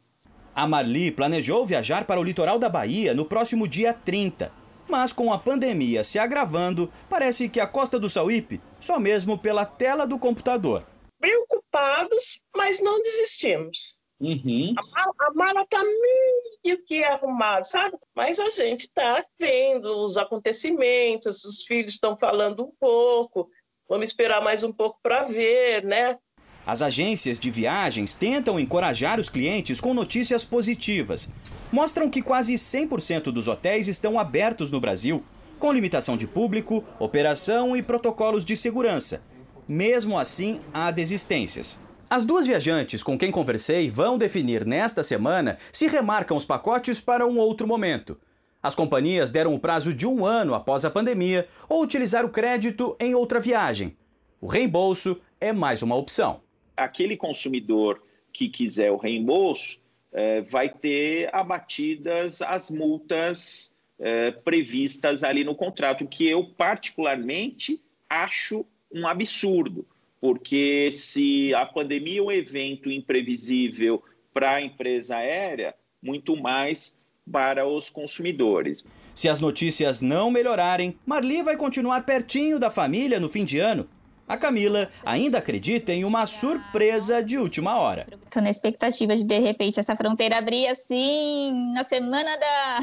A 0.55 0.67
Marli 0.67 1.11
planejou 1.11 1.65
viajar 1.65 2.05
para 2.05 2.19
o 2.19 2.23
litoral 2.23 2.57
da 2.57 2.69
Bahia 2.69 3.13
no 3.13 3.25
próximo 3.25 3.67
dia 3.67 3.93
30. 3.93 4.51
Mas 4.87 5.13
com 5.13 5.31
a 5.31 5.37
pandemia 5.37 6.03
se 6.03 6.17
agravando, 6.17 6.91
parece 7.07 7.47
que 7.47 7.59
a 7.59 7.67
Costa 7.67 7.99
do 7.99 8.09
Sauípe 8.09 8.59
só 8.79 8.99
mesmo 8.99 9.37
pela 9.37 9.65
tela 9.65 10.07
do 10.07 10.17
computador. 10.17 10.83
Preocupados, 11.19 12.39
mas 12.55 12.81
não 12.81 13.01
desistimos. 13.01 13.98
Uhum. 14.19 14.73
A, 14.77 15.33
mala, 15.33 15.61
está 15.61 15.81
meio 15.81 16.83
que 16.85 17.03
arrumada, 17.03 17.63
sabe? 17.63 17.97
Mas 18.13 18.39
a 18.39 18.49
gente 18.49 18.81
está 18.81 19.25
vendo 19.39 20.05
os 20.05 20.17
acontecimentos, 20.17 21.45
os 21.45 21.63
filhos 21.63 21.93
estão 21.93 22.17
falando 22.17 22.63
um 22.63 22.71
pouco, 22.79 23.49
vamos 23.87 24.05
esperar 24.05 24.41
mais 24.41 24.61
um 24.63 24.73
pouco 24.73 24.99
para 25.01 25.23
ver, 25.23 25.85
né? 25.85 26.17
As 26.65 26.81
agências 26.81 27.39
de 27.39 27.49
viagens 27.49 28.13
tentam 28.13 28.59
encorajar 28.59 29.19
os 29.19 29.29
clientes 29.29 29.79
com 29.79 29.93
notícias 29.93 30.43
positivas. 30.43 31.31
Mostram 31.71 32.09
que 32.09 32.21
quase 32.21 32.53
100% 32.55 33.31
dos 33.31 33.47
hotéis 33.47 33.87
estão 33.87 34.19
abertos 34.19 34.69
no 34.69 34.81
Brasil, 34.81 35.23
com 35.57 35.71
limitação 35.71 36.17
de 36.17 36.27
público, 36.27 36.83
operação 36.99 37.75
e 37.75 37.81
protocolos 37.81 38.43
de 38.43 38.55
segurança. 38.55 39.23
Mesmo 39.67 40.19
assim, 40.19 40.61
há 40.73 40.91
desistências. 40.91 41.79
As 42.11 42.25
duas 42.25 42.47
viajantes 42.47 43.03
com 43.03 43.15
quem 43.15 43.29
conversei 43.29 43.87
vão 43.87 44.17
definir 44.17 44.65
nesta 44.65 45.03
semana 45.03 45.59
se 45.71 45.85
remarcam 45.85 46.35
os 46.35 46.43
pacotes 46.43 46.99
para 46.99 47.27
um 47.27 47.37
outro 47.37 47.67
momento. 47.67 48.19
As 48.63 48.73
companhias 48.73 49.31
deram 49.31 49.53
o 49.53 49.59
prazo 49.59 49.93
de 49.93 50.07
um 50.07 50.25
ano 50.25 50.55
após 50.55 50.83
a 50.83 50.89
pandemia 50.89 51.47
ou 51.69 51.83
utilizar 51.83 52.25
o 52.25 52.31
crédito 52.31 52.97
em 52.99 53.13
outra 53.13 53.39
viagem. 53.39 53.95
O 54.41 54.47
reembolso 54.47 55.21
é 55.39 55.53
mais 55.53 55.83
uma 55.83 55.95
opção. 55.95 56.41
Aquele 56.75 57.15
consumidor 57.15 58.01
que 58.33 58.49
quiser 58.49 58.91
o 58.91 58.97
reembolso 58.97 59.77
eh, 60.11 60.41
vai 60.41 60.67
ter 60.67 61.29
abatidas 61.31 62.41
as 62.41 62.71
multas 62.71 63.75
eh, 63.99 64.31
previstas 64.43 65.23
ali 65.23 65.43
no 65.43 65.53
contrato, 65.53 66.07
que 66.07 66.27
eu 66.27 66.43
particularmente 66.43 67.79
acho 68.09 68.65
um 68.91 69.07
absurdo, 69.07 69.85
porque 70.21 70.91
se 70.91 71.53
a 71.53 71.65
pandemia 71.65 72.19
é 72.19 72.23
um 72.23 72.31
evento 72.31 72.89
imprevisível 72.89 74.03
para 74.33 74.55
a 74.55 74.61
empresa 74.61 75.17
aérea, 75.17 75.73
muito 76.01 76.35
mais 76.35 76.97
para 77.31 77.67
os 77.67 77.89
consumidores. 77.89 78.83
Se 79.13 79.29
as 79.29 79.39
notícias 79.39 80.01
não 80.01 80.31
melhorarem, 80.31 80.97
Marli 81.05 81.43
vai 81.43 81.55
continuar 81.55 82.05
pertinho 82.05 82.59
da 82.59 82.71
família 82.71 83.19
no 83.19 83.29
fim 83.29 83.45
de 83.45 83.59
ano. 83.59 83.87
A 84.27 84.37
Camila 84.37 84.89
ainda 85.03 85.39
acredita 85.39 85.91
em 85.91 86.05
uma 86.05 86.27
surpresa 86.27 87.23
de 87.23 87.37
última 87.37 87.79
hora. 87.79 88.07
Estou 88.25 88.43
na 88.43 88.51
expectativa 88.51 89.15
de, 89.15 89.23
de 89.23 89.39
repente, 89.39 89.79
essa 89.79 89.95
fronteira 89.95 90.37
abrir 90.37 90.67
assim, 90.67 91.51
na 91.73 91.83
semana 91.83 92.37
da, 92.37 92.79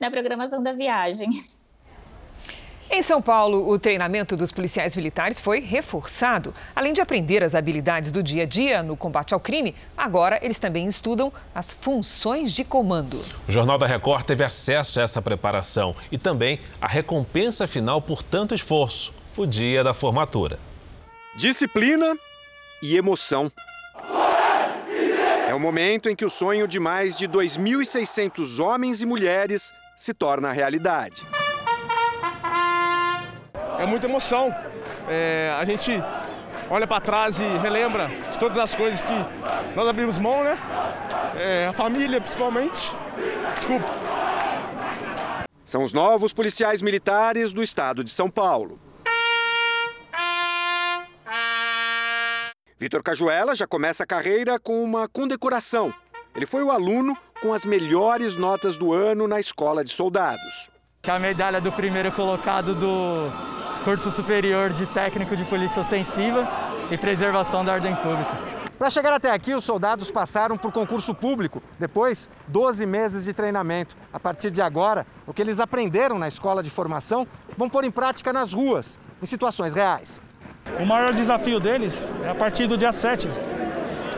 da 0.00 0.10
programação 0.10 0.62
da 0.62 0.72
viagem. 0.72 1.28
Em 2.88 3.02
São 3.02 3.20
Paulo, 3.20 3.68
o 3.68 3.78
treinamento 3.78 4.36
dos 4.36 4.52
policiais 4.52 4.94
militares 4.94 5.40
foi 5.40 5.60
reforçado. 5.60 6.54
Além 6.74 6.92
de 6.92 7.00
aprender 7.00 7.42
as 7.42 7.54
habilidades 7.54 8.12
do 8.12 8.22
dia 8.22 8.44
a 8.44 8.46
dia 8.46 8.82
no 8.82 8.96
combate 8.96 9.34
ao 9.34 9.40
crime, 9.40 9.74
agora 9.96 10.38
eles 10.40 10.58
também 10.60 10.86
estudam 10.86 11.32
as 11.52 11.72
funções 11.72 12.52
de 12.52 12.64
comando. 12.64 13.18
O 13.48 13.52
Jornal 13.52 13.76
da 13.76 13.86
Record 13.86 14.24
teve 14.24 14.44
acesso 14.44 15.00
a 15.00 15.02
essa 15.02 15.20
preparação 15.20 15.96
e 16.12 16.16
também 16.16 16.60
a 16.80 16.86
recompensa 16.86 17.66
final 17.66 18.00
por 18.00 18.22
tanto 18.22 18.54
esforço 18.54 19.12
o 19.36 19.44
dia 19.44 19.82
da 19.82 19.92
formatura. 19.92 20.58
Disciplina 21.34 22.16
e 22.80 22.96
emoção. 22.96 23.50
É 25.48 25.54
o 25.54 25.60
momento 25.60 26.08
em 26.08 26.14
que 26.14 26.24
o 26.24 26.30
sonho 26.30 26.68
de 26.68 26.78
mais 26.78 27.16
de 27.16 27.28
2.600 27.28 28.62
homens 28.62 29.02
e 29.02 29.06
mulheres 29.06 29.72
se 29.96 30.14
torna 30.14 30.52
realidade 30.52 31.26
é 33.78 33.86
muita 33.86 34.06
emoção. 34.06 34.54
É, 35.08 35.54
a 35.58 35.64
gente 35.64 35.92
olha 36.70 36.86
para 36.86 37.00
trás 37.00 37.38
e 37.38 37.44
relembra 37.58 38.08
de 38.30 38.38
todas 38.38 38.58
as 38.58 38.74
coisas 38.74 39.02
que 39.02 39.74
nós 39.74 39.86
abrimos 39.88 40.18
mão, 40.18 40.42
né? 40.42 40.58
É, 41.36 41.66
a 41.66 41.72
família, 41.72 42.20
principalmente. 42.20 42.96
Desculpa. 43.54 43.86
São 45.64 45.82
os 45.82 45.92
novos 45.92 46.32
policiais 46.32 46.80
militares 46.80 47.52
do 47.52 47.62
estado 47.62 48.04
de 48.04 48.10
São 48.10 48.30
Paulo. 48.30 48.78
Vitor 52.78 53.02
Cajuela 53.02 53.54
já 53.54 53.66
começa 53.66 54.04
a 54.04 54.06
carreira 54.06 54.60
com 54.60 54.84
uma 54.84 55.08
condecoração. 55.08 55.92
Ele 56.34 56.44
foi 56.44 56.62
o 56.62 56.70
aluno 56.70 57.16
com 57.40 57.54
as 57.54 57.64
melhores 57.64 58.36
notas 58.36 58.76
do 58.76 58.92
ano 58.92 59.26
na 59.26 59.40
escola 59.40 59.82
de 59.82 59.90
soldados. 59.90 60.70
Que 61.06 61.10
é 61.12 61.14
a 61.14 61.20
medalha 61.20 61.60
do 61.60 61.70
primeiro 61.70 62.10
colocado 62.10 62.74
do 62.74 63.30
curso 63.84 64.10
superior 64.10 64.72
de 64.72 64.86
técnico 64.86 65.36
de 65.36 65.44
polícia 65.44 65.80
ostensiva 65.80 66.48
e 66.90 66.98
preservação 66.98 67.64
da 67.64 67.74
ordem 67.74 67.94
pública. 67.94 68.36
Para 68.76 68.90
chegar 68.90 69.12
até 69.12 69.30
aqui, 69.30 69.54
os 69.54 69.62
soldados 69.62 70.10
passaram 70.10 70.58
por 70.58 70.72
concurso 70.72 71.14
público, 71.14 71.62
depois 71.78 72.28
12 72.48 72.84
meses 72.86 73.24
de 73.24 73.32
treinamento. 73.32 73.96
A 74.12 74.18
partir 74.18 74.50
de 74.50 74.60
agora, 74.60 75.06
o 75.28 75.32
que 75.32 75.40
eles 75.40 75.60
aprenderam 75.60 76.18
na 76.18 76.26
escola 76.26 76.60
de 76.60 76.70
formação 76.70 77.24
vão 77.56 77.70
pôr 77.70 77.84
em 77.84 77.90
prática 77.92 78.32
nas 78.32 78.52
ruas, 78.52 78.98
em 79.22 79.26
situações 79.26 79.74
reais. 79.74 80.20
O 80.80 80.84
maior 80.84 81.14
desafio 81.14 81.60
deles 81.60 82.04
é 82.24 82.30
a 82.30 82.34
partir 82.34 82.66
do 82.66 82.76
dia 82.76 82.92
7, 82.92 83.28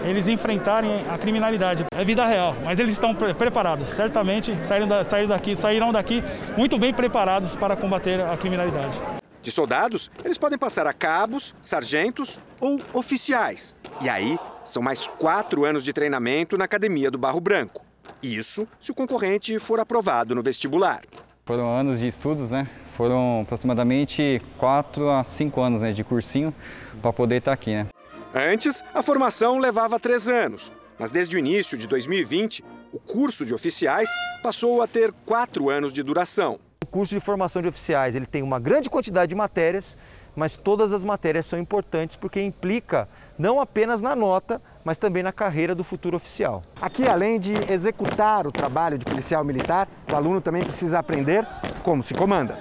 eles 0.08 0.28
enfrentarem 0.28 1.04
a 1.08 1.18
criminalidade. 1.18 1.84
É 1.90 2.04
vida 2.04 2.24
real, 2.24 2.56
mas 2.64 2.78
eles 2.78 2.92
estão 2.92 3.14
pre 3.14 3.34
preparados. 3.34 3.88
Certamente 3.88 4.56
saíram, 4.66 4.88
da, 4.88 5.04
saíram 5.04 5.28
daqui, 5.28 5.56
sairão 5.56 5.92
daqui 5.92 6.22
muito 6.56 6.78
bem 6.78 6.92
preparados 6.92 7.54
para 7.54 7.76
combater 7.76 8.20
a 8.20 8.36
criminalidade. 8.36 9.00
De 9.42 9.50
soldados, 9.50 10.10
eles 10.24 10.36
podem 10.36 10.58
passar 10.58 10.86
a 10.86 10.92
cabos, 10.92 11.54
sargentos 11.62 12.40
ou 12.60 12.80
oficiais. 12.92 13.74
E 14.00 14.08
aí, 14.08 14.38
são 14.64 14.82
mais 14.82 15.06
quatro 15.06 15.64
anos 15.64 15.84
de 15.84 15.92
treinamento 15.92 16.58
na 16.58 16.64
Academia 16.64 17.10
do 17.10 17.18
Barro 17.18 17.40
Branco. 17.40 17.82
Isso 18.22 18.66
se 18.80 18.90
o 18.90 18.94
concorrente 18.94 19.58
for 19.58 19.80
aprovado 19.80 20.34
no 20.34 20.42
vestibular. 20.42 21.00
Foram 21.46 21.70
anos 21.70 22.00
de 22.00 22.08
estudos, 22.08 22.50
né? 22.50 22.68
Foram 22.96 23.42
aproximadamente 23.42 24.42
quatro 24.58 25.08
a 25.08 25.22
cinco 25.22 25.60
anos 25.60 25.80
né, 25.80 25.92
de 25.92 26.02
cursinho 26.02 26.52
para 27.00 27.12
poder 27.12 27.36
estar 27.36 27.52
aqui, 27.52 27.70
né? 27.70 27.86
Antes, 28.34 28.84
a 28.94 29.02
formação 29.02 29.58
levava 29.58 29.98
três 29.98 30.28
anos, 30.28 30.70
mas 30.98 31.10
desde 31.10 31.34
o 31.34 31.38
início 31.38 31.78
de 31.78 31.86
2020, 31.88 32.62
o 32.92 32.98
curso 32.98 33.46
de 33.46 33.54
oficiais 33.54 34.10
passou 34.42 34.82
a 34.82 34.86
ter 34.86 35.12
quatro 35.24 35.70
anos 35.70 35.94
de 35.94 36.02
duração. 36.02 36.58
O 36.82 36.86
curso 36.86 37.14
de 37.14 37.20
formação 37.20 37.62
de 37.62 37.68
oficiais 37.68 38.14
ele 38.14 38.26
tem 38.26 38.42
uma 38.42 38.60
grande 38.60 38.90
quantidade 38.90 39.30
de 39.30 39.34
matérias, 39.34 39.96
mas 40.36 40.58
todas 40.58 40.92
as 40.92 41.02
matérias 41.02 41.46
são 41.46 41.58
importantes 41.58 42.16
porque 42.16 42.40
implica 42.40 43.08
não 43.38 43.62
apenas 43.62 44.02
na 44.02 44.14
nota, 44.14 44.60
mas 44.84 44.98
também 44.98 45.22
na 45.22 45.32
carreira 45.32 45.74
do 45.74 45.82
futuro 45.82 46.16
oficial. 46.16 46.62
Aqui, 46.82 47.08
além 47.08 47.40
de 47.40 47.54
executar 47.72 48.46
o 48.46 48.52
trabalho 48.52 48.98
de 48.98 49.06
policial 49.06 49.42
militar, 49.42 49.88
o 50.10 50.14
aluno 50.14 50.40
também 50.40 50.62
precisa 50.62 50.98
aprender 50.98 51.46
como 51.82 52.02
se 52.02 52.12
comanda. 52.12 52.58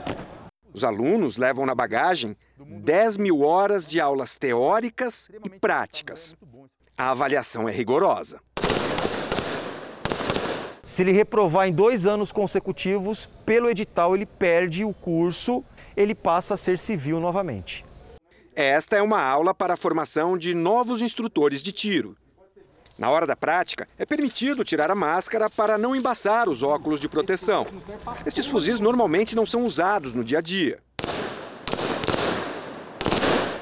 Os 0.77 0.83
alunos 0.83 1.37
levam 1.37 1.65
na 1.65 1.73
bagagem 1.73 2.37
10 2.59 3.17
mil 3.17 3.41
horas 3.41 3.87
de 3.87 3.99
aulas 3.99 4.35
teóricas 4.35 5.27
e 5.43 5.49
práticas. 5.49 6.35
A 6.95 7.09
avaliação 7.09 7.67
é 7.67 7.71
rigorosa. 7.71 8.39
Se 10.83 11.01
ele 11.01 11.13
reprovar 11.13 11.67
em 11.67 11.73
dois 11.73 12.05
anos 12.05 12.31
consecutivos, 12.31 13.25
pelo 13.43 13.71
edital 13.71 14.13
ele 14.13 14.27
perde 14.27 14.85
o 14.85 14.93
curso, 14.93 15.65
ele 15.95 16.13
passa 16.13 16.53
a 16.53 16.57
ser 16.57 16.77
civil 16.77 17.19
novamente. 17.19 17.83
Esta 18.55 18.97
é 18.97 19.01
uma 19.01 19.19
aula 19.19 19.55
para 19.55 19.73
a 19.73 19.77
formação 19.77 20.37
de 20.37 20.53
novos 20.53 21.01
instrutores 21.01 21.63
de 21.63 21.71
tiro. 21.71 22.15
Na 22.97 23.11
hora 23.11 23.27
da 23.27 23.35
prática, 23.35 23.87
é 23.97 24.05
permitido 24.05 24.63
tirar 24.63 24.89
a 24.89 24.95
máscara 24.95 25.49
para 25.51 25.77
não 25.77 25.95
embaçar 25.95 26.49
os 26.49 26.63
óculos 26.63 26.99
de 26.99 27.07
proteção. 27.07 27.67
Estes 28.25 28.47
fuzis 28.47 28.79
normalmente 28.79 29.35
não 29.35 29.45
são 29.45 29.63
usados 29.63 30.15
no 30.15 30.23
dia 30.23 30.39
a 30.39 30.41
dia. 30.41 30.79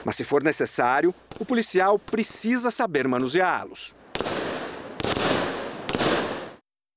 Mas 0.06 0.16
se 0.16 0.24
for 0.24 0.42
necessário, 0.42 1.14
o 1.38 1.44
policial 1.44 2.00
precisa 2.00 2.72
saber 2.72 3.08
manuseá-los. 3.08 3.94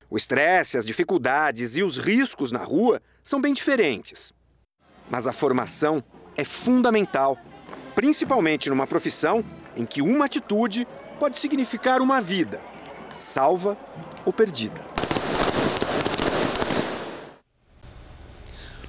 O 0.09 0.16
estresse, 0.16 0.78
as 0.78 0.86
dificuldades 0.86 1.76
e 1.76 1.82
os 1.82 1.99
riscos 1.99 2.53
na 2.53 2.62
rua 2.62 3.03
são 3.22 3.41
bem 3.41 3.53
diferentes. 3.53 4.32
Mas 5.11 5.26
a 5.26 5.32
formação 5.32 6.03
é 6.36 6.45
fundamental, 6.45 7.36
principalmente 7.95 8.68
numa 8.70 8.86
profissão 8.86 9.45
em 9.76 9.84
que 9.84 10.01
uma 10.01 10.26
atitude 10.26 10.86
pode 11.18 11.38
significar 11.38 12.00
uma 12.00 12.20
vida, 12.20 12.60
salva 13.12 13.76
ou 14.24 14.32
perdida. 14.32 14.86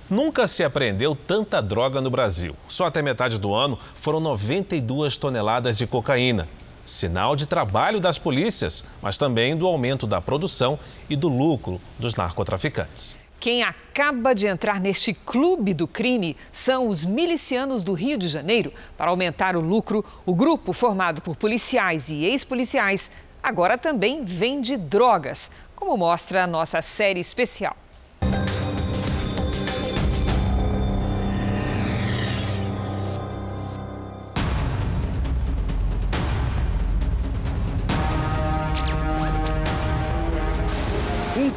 Nunca 0.09 0.47
se 0.47 0.63
apreendeu 0.63 1.15
tanta 1.15 1.61
droga 1.61 2.01
no 2.01 2.09
Brasil. 2.09 2.55
Só 2.67 2.87
até 2.87 3.01
metade 3.01 3.39
do 3.39 3.53
ano 3.53 3.77
foram 3.93 4.19
92 4.19 5.17
toneladas 5.17 5.77
de 5.77 5.85
cocaína 5.85 6.47
sinal 6.89 7.35
de 7.35 7.45
trabalho 7.45 7.99
das 7.99 8.17
polícias, 8.17 8.83
mas 9.01 9.17
também 9.17 9.55
do 9.55 9.67
aumento 9.67 10.07
da 10.07 10.19
produção 10.19 10.79
e 11.09 11.15
do 11.15 11.29
lucro 11.29 11.79
dos 11.97 12.15
narcotraficantes. 12.15 13.15
Quem 13.39 13.63
acaba 13.63 14.35
de 14.35 14.47
entrar 14.47 14.81
neste 14.81 15.13
clube 15.13 15.73
do 15.73 15.87
crime 15.87 16.35
são 16.51 16.89
os 16.89 17.05
milicianos 17.05 17.83
do 17.83 17.93
Rio 17.93 18.17
de 18.17 18.27
Janeiro. 18.27 18.73
Para 18.97 19.11
aumentar 19.11 19.55
o 19.55 19.61
lucro, 19.61 20.03
o 20.25 20.35
grupo, 20.35 20.73
formado 20.73 21.21
por 21.21 21.37
policiais 21.37 22.09
e 22.09 22.25
ex-policiais, 22.25 23.11
agora 23.41 23.77
também 23.77 24.25
vende 24.25 24.75
drogas, 24.75 25.49
como 25.73 25.95
mostra 25.95 26.43
a 26.43 26.47
nossa 26.47 26.81
série 26.81 27.21
especial. 27.21 27.77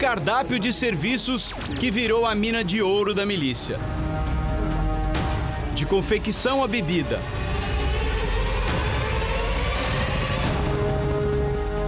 Cardápio 0.03 0.59
de 0.59 0.73
serviços 0.73 1.53
que 1.79 1.89
virou 1.89 2.27
a 2.27 2.35
mina 2.35 2.65
de 2.65 2.83
ouro 2.83 3.15
da 3.15 3.25
milícia. 3.25 3.79
De 5.77 5.87
confecção 5.87 6.61
a 6.61 6.67
bebida, 6.67 7.23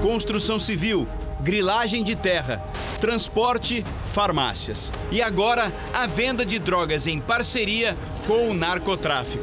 construção 0.01 0.61
civil, 0.61 1.09
grilagem 1.41 2.05
de 2.05 2.15
terra, 2.15 2.65
transporte, 3.01 3.85
farmácias. 4.05 4.93
E 5.11 5.21
agora, 5.21 5.73
a 5.93 6.07
venda 6.07 6.47
de 6.47 6.61
drogas 6.61 7.09
em 7.09 7.19
parceria 7.19 7.97
com 8.29 8.49
o 8.49 8.55
narcotráfico. 8.55 9.43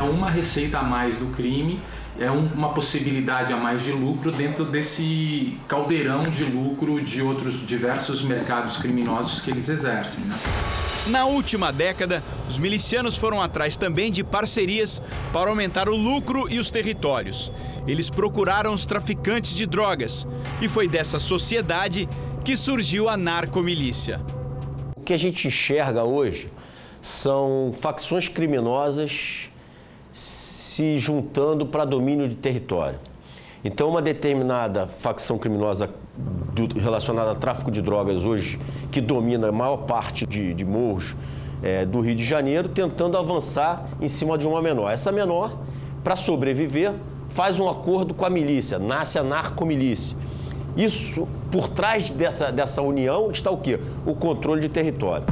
É 0.00 0.02
uma 0.02 0.28
receita 0.28 0.80
a 0.80 0.82
mais 0.82 1.16
do 1.16 1.26
crime, 1.26 1.80
é 2.18 2.30
uma 2.30 2.72
possibilidade 2.72 3.52
a 3.52 3.56
mais 3.56 3.82
de 3.82 3.92
lucro 3.92 4.30
dentro 4.30 4.64
desse 4.64 5.58
caldeirão 5.68 6.22
de 6.24 6.44
lucro 6.44 7.00
de 7.00 7.20
outros 7.20 7.66
diversos 7.66 8.22
mercados 8.22 8.78
criminosos 8.78 9.40
que 9.40 9.50
eles 9.50 9.68
exercem. 9.68 10.24
Né? 10.24 10.36
Na 11.08 11.26
última 11.26 11.70
década, 11.70 12.22
os 12.48 12.58
milicianos 12.58 13.16
foram 13.16 13.40
atrás 13.40 13.76
também 13.76 14.10
de 14.10 14.24
parcerias 14.24 15.02
para 15.32 15.50
aumentar 15.50 15.88
o 15.88 15.96
lucro 15.96 16.50
e 16.50 16.58
os 16.58 16.70
territórios. 16.70 17.52
Eles 17.86 18.10
procuraram 18.10 18.72
os 18.72 18.84
traficantes 18.84 19.54
de 19.54 19.66
drogas 19.66 20.26
e 20.60 20.68
foi 20.68 20.88
dessa 20.88 21.20
sociedade 21.20 22.08
que 22.44 22.56
surgiu 22.56 23.08
a 23.08 23.16
narcomilícia. 23.16 24.20
O 24.96 25.02
que 25.02 25.12
a 25.12 25.18
gente 25.18 25.46
enxerga 25.46 26.02
hoje 26.02 26.50
são 27.00 27.72
facções 27.76 28.26
criminosas 28.26 29.48
se 30.76 30.98
juntando 30.98 31.64
para 31.64 31.86
domínio 31.86 32.28
de 32.28 32.34
território. 32.34 32.98
Então, 33.64 33.88
uma 33.88 34.02
determinada 34.02 34.86
facção 34.86 35.38
criminosa 35.38 35.88
do, 36.52 36.78
relacionada 36.78 37.30
a 37.30 37.34
tráfico 37.34 37.70
de 37.70 37.80
drogas 37.80 38.26
hoje, 38.26 38.60
que 38.90 39.00
domina 39.00 39.48
a 39.48 39.52
maior 39.52 39.78
parte 39.78 40.26
de, 40.26 40.52
de 40.52 40.64
morros 40.66 41.16
é, 41.62 41.86
do 41.86 42.02
Rio 42.02 42.14
de 42.14 42.22
Janeiro, 42.22 42.68
tentando 42.68 43.16
avançar 43.16 43.88
em 44.02 44.06
cima 44.06 44.36
de 44.36 44.46
uma 44.46 44.60
menor. 44.60 44.90
Essa 44.92 45.10
menor, 45.10 45.58
para 46.04 46.14
sobreviver, 46.14 46.92
faz 47.30 47.58
um 47.58 47.70
acordo 47.70 48.12
com 48.12 48.26
a 48.26 48.30
milícia, 48.30 48.78
nasce 48.78 49.18
a 49.18 49.22
narcomilícia. 49.22 50.14
Isso, 50.76 51.26
por 51.50 51.68
trás 51.68 52.10
dessa, 52.10 52.52
dessa 52.52 52.82
união, 52.82 53.30
está 53.30 53.50
o 53.50 53.56
quê? 53.56 53.80
O 54.04 54.14
controle 54.14 54.60
de 54.60 54.68
território. 54.68 55.24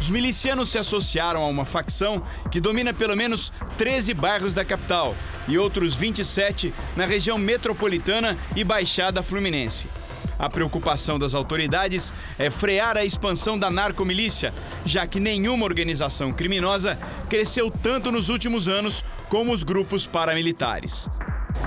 Os 0.00 0.10
milicianos 0.10 0.68
se 0.68 0.78
associaram 0.78 1.42
a 1.42 1.46
uma 1.48 1.64
facção 1.64 2.22
que 2.50 2.60
domina 2.60 2.92
pelo 2.92 3.16
menos 3.16 3.52
13 3.76 4.14
bairros 4.14 4.54
da 4.54 4.64
capital 4.64 5.16
e 5.48 5.58
outros 5.58 5.94
27 5.94 6.72
na 6.96 7.06
região 7.06 7.38
metropolitana 7.38 8.36
e 8.54 8.62
Baixada 8.62 9.22
Fluminense. 9.22 9.88
A 10.38 10.50
preocupação 10.50 11.18
das 11.18 11.34
autoridades 11.34 12.12
é 12.38 12.50
frear 12.50 12.96
a 12.96 13.04
expansão 13.04 13.58
da 13.58 13.70
narcomilícia, 13.70 14.52
já 14.84 15.06
que 15.06 15.18
nenhuma 15.18 15.64
organização 15.64 16.32
criminosa 16.32 16.98
cresceu 17.28 17.70
tanto 17.70 18.12
nos 18.12 18.28
últimos 18.28 18.68
anos 18.68 19.02
como 19.30 19.52
os 19.52 19.62
grupos 19.62 20.06
paramilitares. 20.06 21.08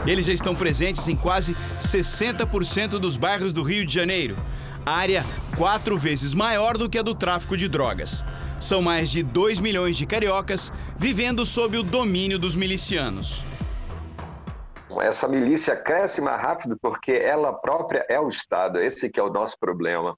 Eles 0.06 0.28
já 0.28 0.34
estão 0.34 0.56
presentes 0.56 1.08
em 1.08 1.16
quase 1.16 1.58
60% 1.82 3.00
dos 3.00 3.18
bairros 3.18 3.54
do 3.54 3.64
Rio 3.64 3.86
de 3.86 3.94
Janeiro, 3.94 4.38
área 4.86 5.26
quatro 5.58 5.98
vezes 5.98 6.34
maior 6.34 6.78
do 6.78 6.90
que 6.90 6.98
a 6.98 7.02
do 7.02 7.14
tráfico 7.14 7.58
de 7.58 7.68
drogas. 7.68 8.24
São 8.60 8.82
mais 8.82 9.10
de 9.10 9.24
2 9.24 9.60
milhões 9.60 9.98
de 9.98 10.06
cariocas 10.06 10.72
vivendo 10.98 11.46
sob 11.46 11.78
o 11.78 11.84
domínio 11.84 12.38
dos 12.38 12.56
milicianos. 12.56 13.46
Essa 15.02 15.28
milícia 15.28 15.76
cresce 15.76 16.20
mais 16.20 16.42
rápido 16.42 16.78
porque 16.82 17.12
ela 17.12 17.54
própria 17.54 18.06
é 18.10 18.20
o 18.20 18.28
Estado. 18.28 18.80
Esse 18.80 19.10
que 19.10 19.20
é 19.20 19.24
o 19.24 19.32
nosso 19.32 19.58
problema. 19.58 20.14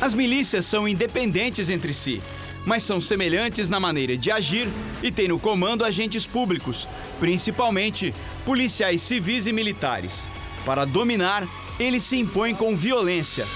As 0.00 0.12
milícias 0.12 0.66
são 0.66 0.88
independentes 0.88 1.70
entre 1.70 1.94
si, 1.94 2.20
mas 2.66 2.82
são 2.82 3.00
semelhantes 3.00 3.68
na 3.68 3.78
maneira 3.78 4.16
de 4.16 4.30
agir 4.30 4.68
e 5.02 5.12
têm 5.12 5.28
no 5.28 5.38
comando 5.38 5.84
agentes 5.84 6.26
públicos, 6.26 6.88
principalmente 7.20 8.12
policiais 8.44 9.02
civis 9.02 9.46
e 9.46 9.52
militares. 9.52 10.26
Para 10.66 10.84
dominar, 10.84 11.46
eles 11.78 12.02
se 12.02 12.18
impõem 12.18 12.54
com 12.54 12.76
violência, 12.76 13.46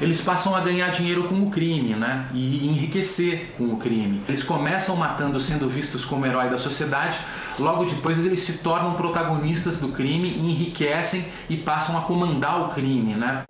eles 0.00 0.20
passam 0.20 0.54
a 0.54 0.60
ganhar 0.60 0.90
dinheiro 0.90 1.24
com 1.24 1.42
o 1.42 1.50
crime, 1.50 1.94
né? 1.94 2.28
E 2.34 2.66
enriquecer 2.66 3.54
com 3.56 3.64
o 3.72 3.76
crime. 3.78 4.20
Eles 4.28 4.42
começam 4.42 4.96
matando, 4.96 5.40
sendo 5.40 5.68
vistos 5.68 6.04
como 6.04 6.26
herói 6.26 6.50
da 6.50 6.58
sociedade, 6.58 7.18
logo 7.58 7.84
depois 7.84 8.24
eles 8.24 8.40
se 8.40 8.58
tornam 8.58 8.94
protagonistas 8.94 9.76
do 9.76 9.88
crime, 9.88 10.36
enriquecem 10.38 11.24
e 11.48 11.56
passam 11.56 11.96
a 11.96 12.02
comandar 12.02 12.60
o 12.62 12.68
crime, 12.68 13.14
né? 13.14 13.42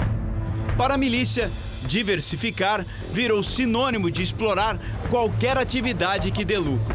Para 0.76 0.94
a 0.94 0.98
milícia, 0.98 1.50
diversificar 1.86 2.84
virou 3.12 3.42
sinônimo 3.42 4.10
de 4.10 4.22
explorar 4.22 4.78
qualquer 5.08 5.56
atividade 5.56 6.30
que 6.30 6.44
dê 6.44 6.58
lucro. 6.58 6.94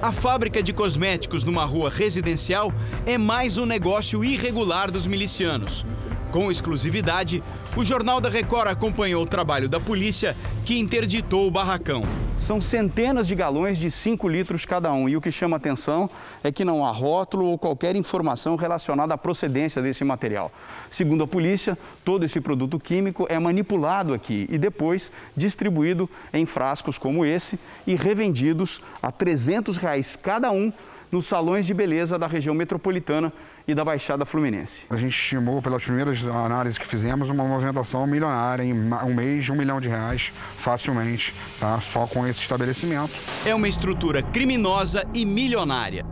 A 0.00 0.10
fábrica 0.10 0.62
de 0.62 0.72
cosméticos 0.72 1.44
numa 1.44 1.64
rua 1.64 1.90
residencial 1.90 2.72
é 3.06 3.16
mais 3.16 3.56
um 3.56 3.66
negócio 3.66 4.24
irregular 4.24 4.90
dos 4.90 5.06
milicianos. 5.06 5.84
Com 6.32 6.50
exclusividade, 6.50 7.44
o 7.76 7.84
Jornal 7.84 8.18
da 8.18 8.30
Record 8.30 8.68
acompanhou 8.68 9.22
o 9.22 9.26
trabalho 9.26 9.68
da 9.68 9.78
polícia 9.78 10.34
que 10.64 10.78
interditou 10.78 11.46
o 11.46 11.50
barracão. 11.50 12.04
São 12.38 12.58
centenas 12.58 13.26
de 13.26 13.34
galões 13.34 13.76
de 13.76 13.90
5 13.90 14.30
litros 14.30 14.64
cada 14.64 14.90
um 14.94 15.10
e 15.10 15.14
o 15.14 15.20
que 15.20 15.30
chama 15.30 15.58
atenção 15.58 16.08
é 16.42 16.50
que 16.50 16.64
não 16.64 16.86
há 16.86 16.90
rótulo 16.90 17.44
ou 17.44 17.58
qualquer 17.58 17.96
informação 17.96 18.56
relacionada 18.56 19.12
à 19.12 19.18
procedência 19.18 19.82
desse 19.82 20.04
material. 20.04 20.50
Segundo 20.88 21.24
a 21.24 21.26
polícia, 21.26 21.76
todo 22.02 22.24
esse 22.24 22.40
produto 22.40 22.78
químico 22.80 23.26
é 23.28 23.38
manipulado 23.38 24.14
aqui 24.14 24.46
e 24.48 24.56
depois 24.56 25.12
distribuído 25.36 26.08
em 26.32 26.46
frascos 26.46 26.96
como 26.96 27.26
esse 27.26 27.58
e 27.86 27.94
revendidos 27.94 28.80
a 29.02 29.12
300 29.12 29.76
reais 29.76 30.16
cada 30.16 30.50
um 30.50 30.72
nos 31.12 31.26
salões 31.26 31.66
de 31.66 31.74
beleza 31.74 32.18
da 32.18 32.26
região 32.26 32.54
metropolitana 32.54 33.30
e 33.66 33.74
da 33.74 33.84
Baixada 33.84 34.24
Fluminense. 34.24 34.86
A 34.90 34.96
gente 34.96 35.12
estimou, 35.12 35.62
pelas 35.62 35.82
primeiras 35.82 36.24
análises 36.24 36.78
que 36.78 36.86
fizemos, 36.86 37.30
uma 37.30 37.44
movimentação 37.44 38.06
milionária 38.06 38.62
em 38.62 38.72
um 38.72 39.14
mês 39.14 39.44
de 39.44 39.52
um 39.52 39.56
milhão 39.56 39.80
de 39.80 39.88
reais, 39.88 40.32
facilmente, 40.56 41.34
tá? 41.58 41.80
só 41.80 42.06
com 42.06 42.26
esse 42.26 42.40
estabelecimento. 42.40 43.12
É 43.44 43.54
uma 43.54 43.68
estrutura 43.68 44.22
criminosa 44.22 45.06
e 45.14 45.24
milionária. 45.24 46.04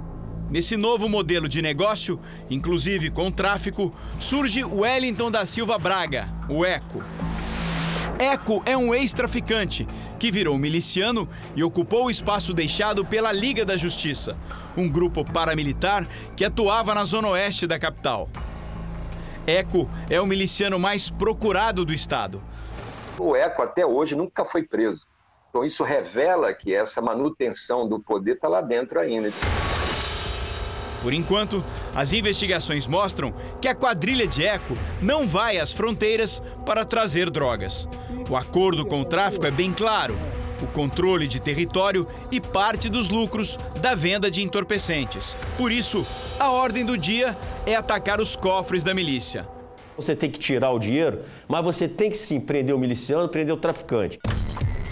Nesse 0.51 0.77
novo 0.77 1.09
modelo 1.09 1.49
de 1.49 1.63
negócio, 1.63 2.19
inclusive 2.51 3.09
com 3.11 3.31
tráfico, 3.31 3.95
surge 4.19 4.65
Wellington 4.65 5.31
da 5.31 5.47
Silva 5.47 5.79
Braga, 5.79 6.29
o 6.49 6.65
ECO. 6.65 7.03
Eco 8.19 8.63
é 8.67 8.77
um 8.77 8.95
ex-traficante 8.95 9.87
que 10.19 10.31
virou 10.31 10.57
miliciano 10.59 11.29
e 11.55 11.63
ocupou 11.63 12.07
o 12.07 12.11
espaço 12.11 12.53
deixado 12.53 13.05
pela 13.05 13.33
Liga 13.33 13.65
da 13.65 13.77
Justiça, 13.77 14.37
um 14.77 14.89
grupo 14.89 15.25
paramilitar 15.25 16.07
que 16.37 16.45
atuava 16.45 16.95
na 16.95 17.05
zona 17.05 17.29
oeste 17.29 17.67
da 17.67 17.79
capital. 17.79 18.29
Eco 19.47 19.89
é 20.09 20.21
o 20.21 20.27
miliciano 20.27 20.79
mais 20.79 21.11
procurado 21.11 21.85
do 21.85 21.93
estado. 21.93 22.43
O 23.19 23.35
Eco 23.35 23.63
até 23.63 23.85
hoje 23.85 24.15
nunca 24.15 24.45
foi 24.45 24.63
preso. 24.63 25.07
Então 25.49 25.65
isso 25.65 25.83
revela 25.83 26.53
que 26.55 26.75
essa 26.75 27.01
manutenção 27.01 27.89
do 27.89 27.99
poder 27.99 28.35
está 28.35 28.49
lá 28.49 28.61
dentro 28.61 29.01
ainda. 29.01 29.33
Por 31.03 31.15
enquanto, 31.15 31.65
as 31.95 32.13
investigações 32.13 32.87
mostram 32.87 33.33
que 33.61 33.69
a 33.69 33.75
quadrilha 33.75 34.27
de 34.27 34.45
Eco 34.45 34.77
não 35.01 35.27
vai 35.27 35.59
às 35.59 35.73
fronteiras 35.73 36.43
para 36.67 36.85
trazer 36.85 37.31
drogas. 37.31 37.89
O 38.29 38.37
acordo 38.37 38.85
com 38.85 39.01
o 39.01 39.05
tráfico 39.05 39.47
é 39.47 39.51
bem 39.51 39.73
claro: 39.73 40.19
o 40.63 40.67
controle 40.67 41.27
de 41.27 41.41
território 41.41 42.07
e 42.31 42.41
parte 42.41 42.89
dos 42.89 43.09
lucros 43.09 43.59
da 43.81 43.95
venda 43.95 44.31
de 44.31 44.43
entorpecentes. 44.43 45.37
Por 45.57 45.73
isso, 45.73 46.07
a 46.39 46.51
ordem 46.51 46.85
do 46.85 46.99
dia 46.99 47.37
é 47.65 47.75
atacar 47.75 48.21
os 48.21 48.37
cofres 48.37 48.85
da 48.85 48.95
milícia. 48.95 49.49
Você 49.97 50.15
tem 50.15 50.31
que 50.31 50.39
tirar 50.39 50.71
o 50.71 50.79
dinheiro, 50.79 51.21
mas 51.49 51.63
você 51.63 51.87
tem 51.89 52.11
que 52.11 52.17
sim 52.17 52.41
prender 52.41 52.75
o 52.75 52.79
miliciano, 52.79 53.29
prender 53.29 53.55
o 53.55 53.59
traficante. 53.59 54.19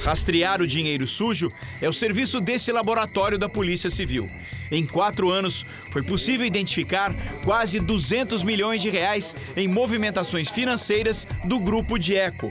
Rastrear 0.02 0.62
o 0.62 0.66
dinheiro 0.66 1.06
sujo 1.06 1.48
é 1.80 1.88
o 1.88 1.92
serviço 1.92 2.40
desse 2.40 2.72
laboratório 2.72 3.38
da 3.38 3.48
Polícia 3.48 3.90
Civil. 3.90 4.28
Em 4.70 4.86
quatro 4.86 5.30
anos, 5.30 5.64
foi 5.90 6.02
possível 6.02 6.46
identificar 6.46 7.14
quase 7.44 7.80
200 7.80 8.42
milhões 8.42 8.82
de 8.82 8.90
reais 8.90 9.34
em 9.56 9.66
movimentações 9.66 10.50
financeiras 10.50 11.26
do 11.44 11.58
grupo 11.58 11.98
de 11.98 12.16
Eco. 12.16 12.50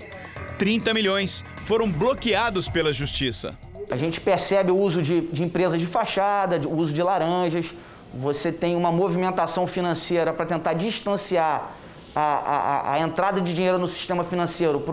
30 0.57 0.93
milhões 0.93 1.45
foram 1.57 1.89
bloqueados 1.89 2.67
pela 2.67 2.91
Justiça. 2.91 3.57
A 3.89 3.95
gente 3.95 4.19
percebe 4.19 4.71
o 4.71 4.77
uso 4.77 5.01
de, 5.01 5.21
de 5.21 5.43
empresas 5.43 5.79
de 5.79 5.85
fachada, 5.85 6.59
o 6.67 6.75
uso 6.75 6.93
de 6.93 7.01
laranjas. 7.01 7.67
Você 8.13 8.51
tem 8.51 8.75
uma 8.75 8.91
movimentação 8.91 9.67
financeira 9.67 10.33
para 10.33 10.45
tentar 10.45 10.73
distanciar 10.73 11.71
a, 12.15 12.21
a, 12.21 12.93
a, 12.93 12.99
entrada 12.99 13.39
de 13.39 13.53
dinheiro 13.53 13.77
no 13.77 13.87
sistema 13.87 14.23
financeiro 14.23 14.83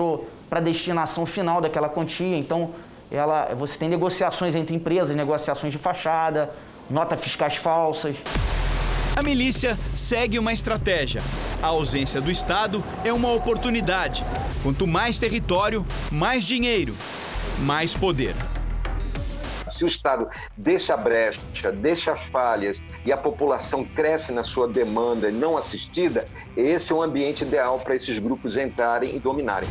para 0.48 0.58
a 0.58 0.62
destinação 0.62 1.24
final 1.24 1.60
daquela 1.60 1.88
quantia. 1.88 2.36
Então, 2.36 2.70
ela, 3.10 3.54
você 3.54 3.78
tem 3.78 3.88
negociações 3.88 4.54
entre 4.54 4.76
empresas, 4.76 5.16
negociações 5.16 5.72
de 5.72 5.78
fachada, 5.78 6.50
nota 6.90 7.16
fiscais 7.16 7.56
falsas. 7.56 8.16
A 9.16 9.22
milícia 9.22 9.78
segue 9.94 10.38
uma 10.38 10.52
estratégia. 10.52 11.22
A 11.62 11.68
ausência 11.68 12.20
do 12.20 12.30
Estado 12.30 12.82
é 13.04 13.12
uma 13.12 13.32
oportunidade. 13.32 14.24
Quanto 14.62 14.86
mais 14.86 15.18
território, 15.18 15.86
mais 16.10 16.44
dinheiro, 16.44 16.96
mais 17.60 17.94
poder. 17.94 18.34
Se 19.70 19.84
o 19.84 19.86
Estado 19.86 20.28
deixa 20.56 20.94
a 20.94 20.96
brecha, 20.96 21.40
deixa 21.72 22.12
as 22.12 22.22
falhas 22.24 22.82
e 23.04 23.12
a 23.12 23.16
população 23.16 23.84
cresce 23.84 24.30
na 24.30 24.44
sua 24.44 24.68
demanda 24.68 25.30
não 25.30 25.56
assistida, 25.56 26.26
esse 26.56 26.92
é 26.92 26.94
o 26.94 27.02
ambiente 27.02 27.42
ideal 27.42 27.78
para 27.80 27.96
esses 27.96 28.18
grupos 28.18 28.56
entrarem 28.56 29.16
e 29.16 29.18
dominarem. 29.18 29.68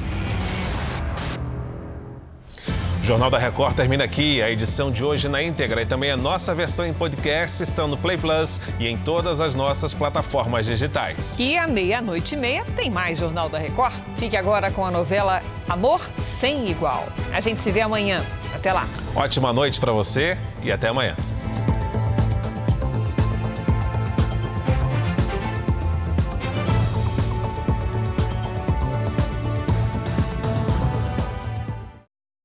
O 3.03 3.05
Jornal 3.05 3.29
da 3.29 3.37
Record 3.37 3.75
termina 3.75 4.05
aqui. 4.05 4.41
A 4.41 4.49
edição 4.49 4.89
de 4.89 5.03
hoje 5.03 5.27
na 5.27 5.43
íntegra 5.43 5.81
e 5.81 5.85
também 5.85 6.09
a 6.09 6.15
nossa 6.15 6.55
versão 6.55 6.85
em 6.85 6.93
podcast 6.93 7.61
estão 7.61 7.85
no 7.85 7.97
Play 7.97 8.17
Plus 8.17 8.61
e 8.79 8.87
em 8.87 8.97
todas 8.97 9.41
as 9.41 9.53
nossas 9.53 9.93
plataformas 9.93 10.65
digitais. 10.65 11.37
E 11.37 11.57
à 11.57 11.67
meia-noite 11.67 12.35
e 12.35 12.37
meia 12.37 12.63
tem 12.77 12.89
mais 12.89 13.19
Jornal 13.19 13.49
da 13.49 13.57
Record. 13.57 13.93
Fique 14.15 14.37
agora 14.37 14.71
com 14.71 14.85
a 14.85 14.89
novela 14.89 15.41
Amor 15.67 15.99
Sem 16.17 16.69
Igual. 16.69 17.03
A 17.33 17.41
gente 17.41 17.61
se 17.61 17.71
vê 17.71 17.81
amanhã. 17.81 18.23
Até 18.55 18.71
lá. 18.71 18.87
Ótima 19.13 19.51
noite 19.51 19.81
para 19.81 19.91
você 19.91 20.37
e 20.61 20.71
até 20.71 20.87
amanhã. 20.87 21.17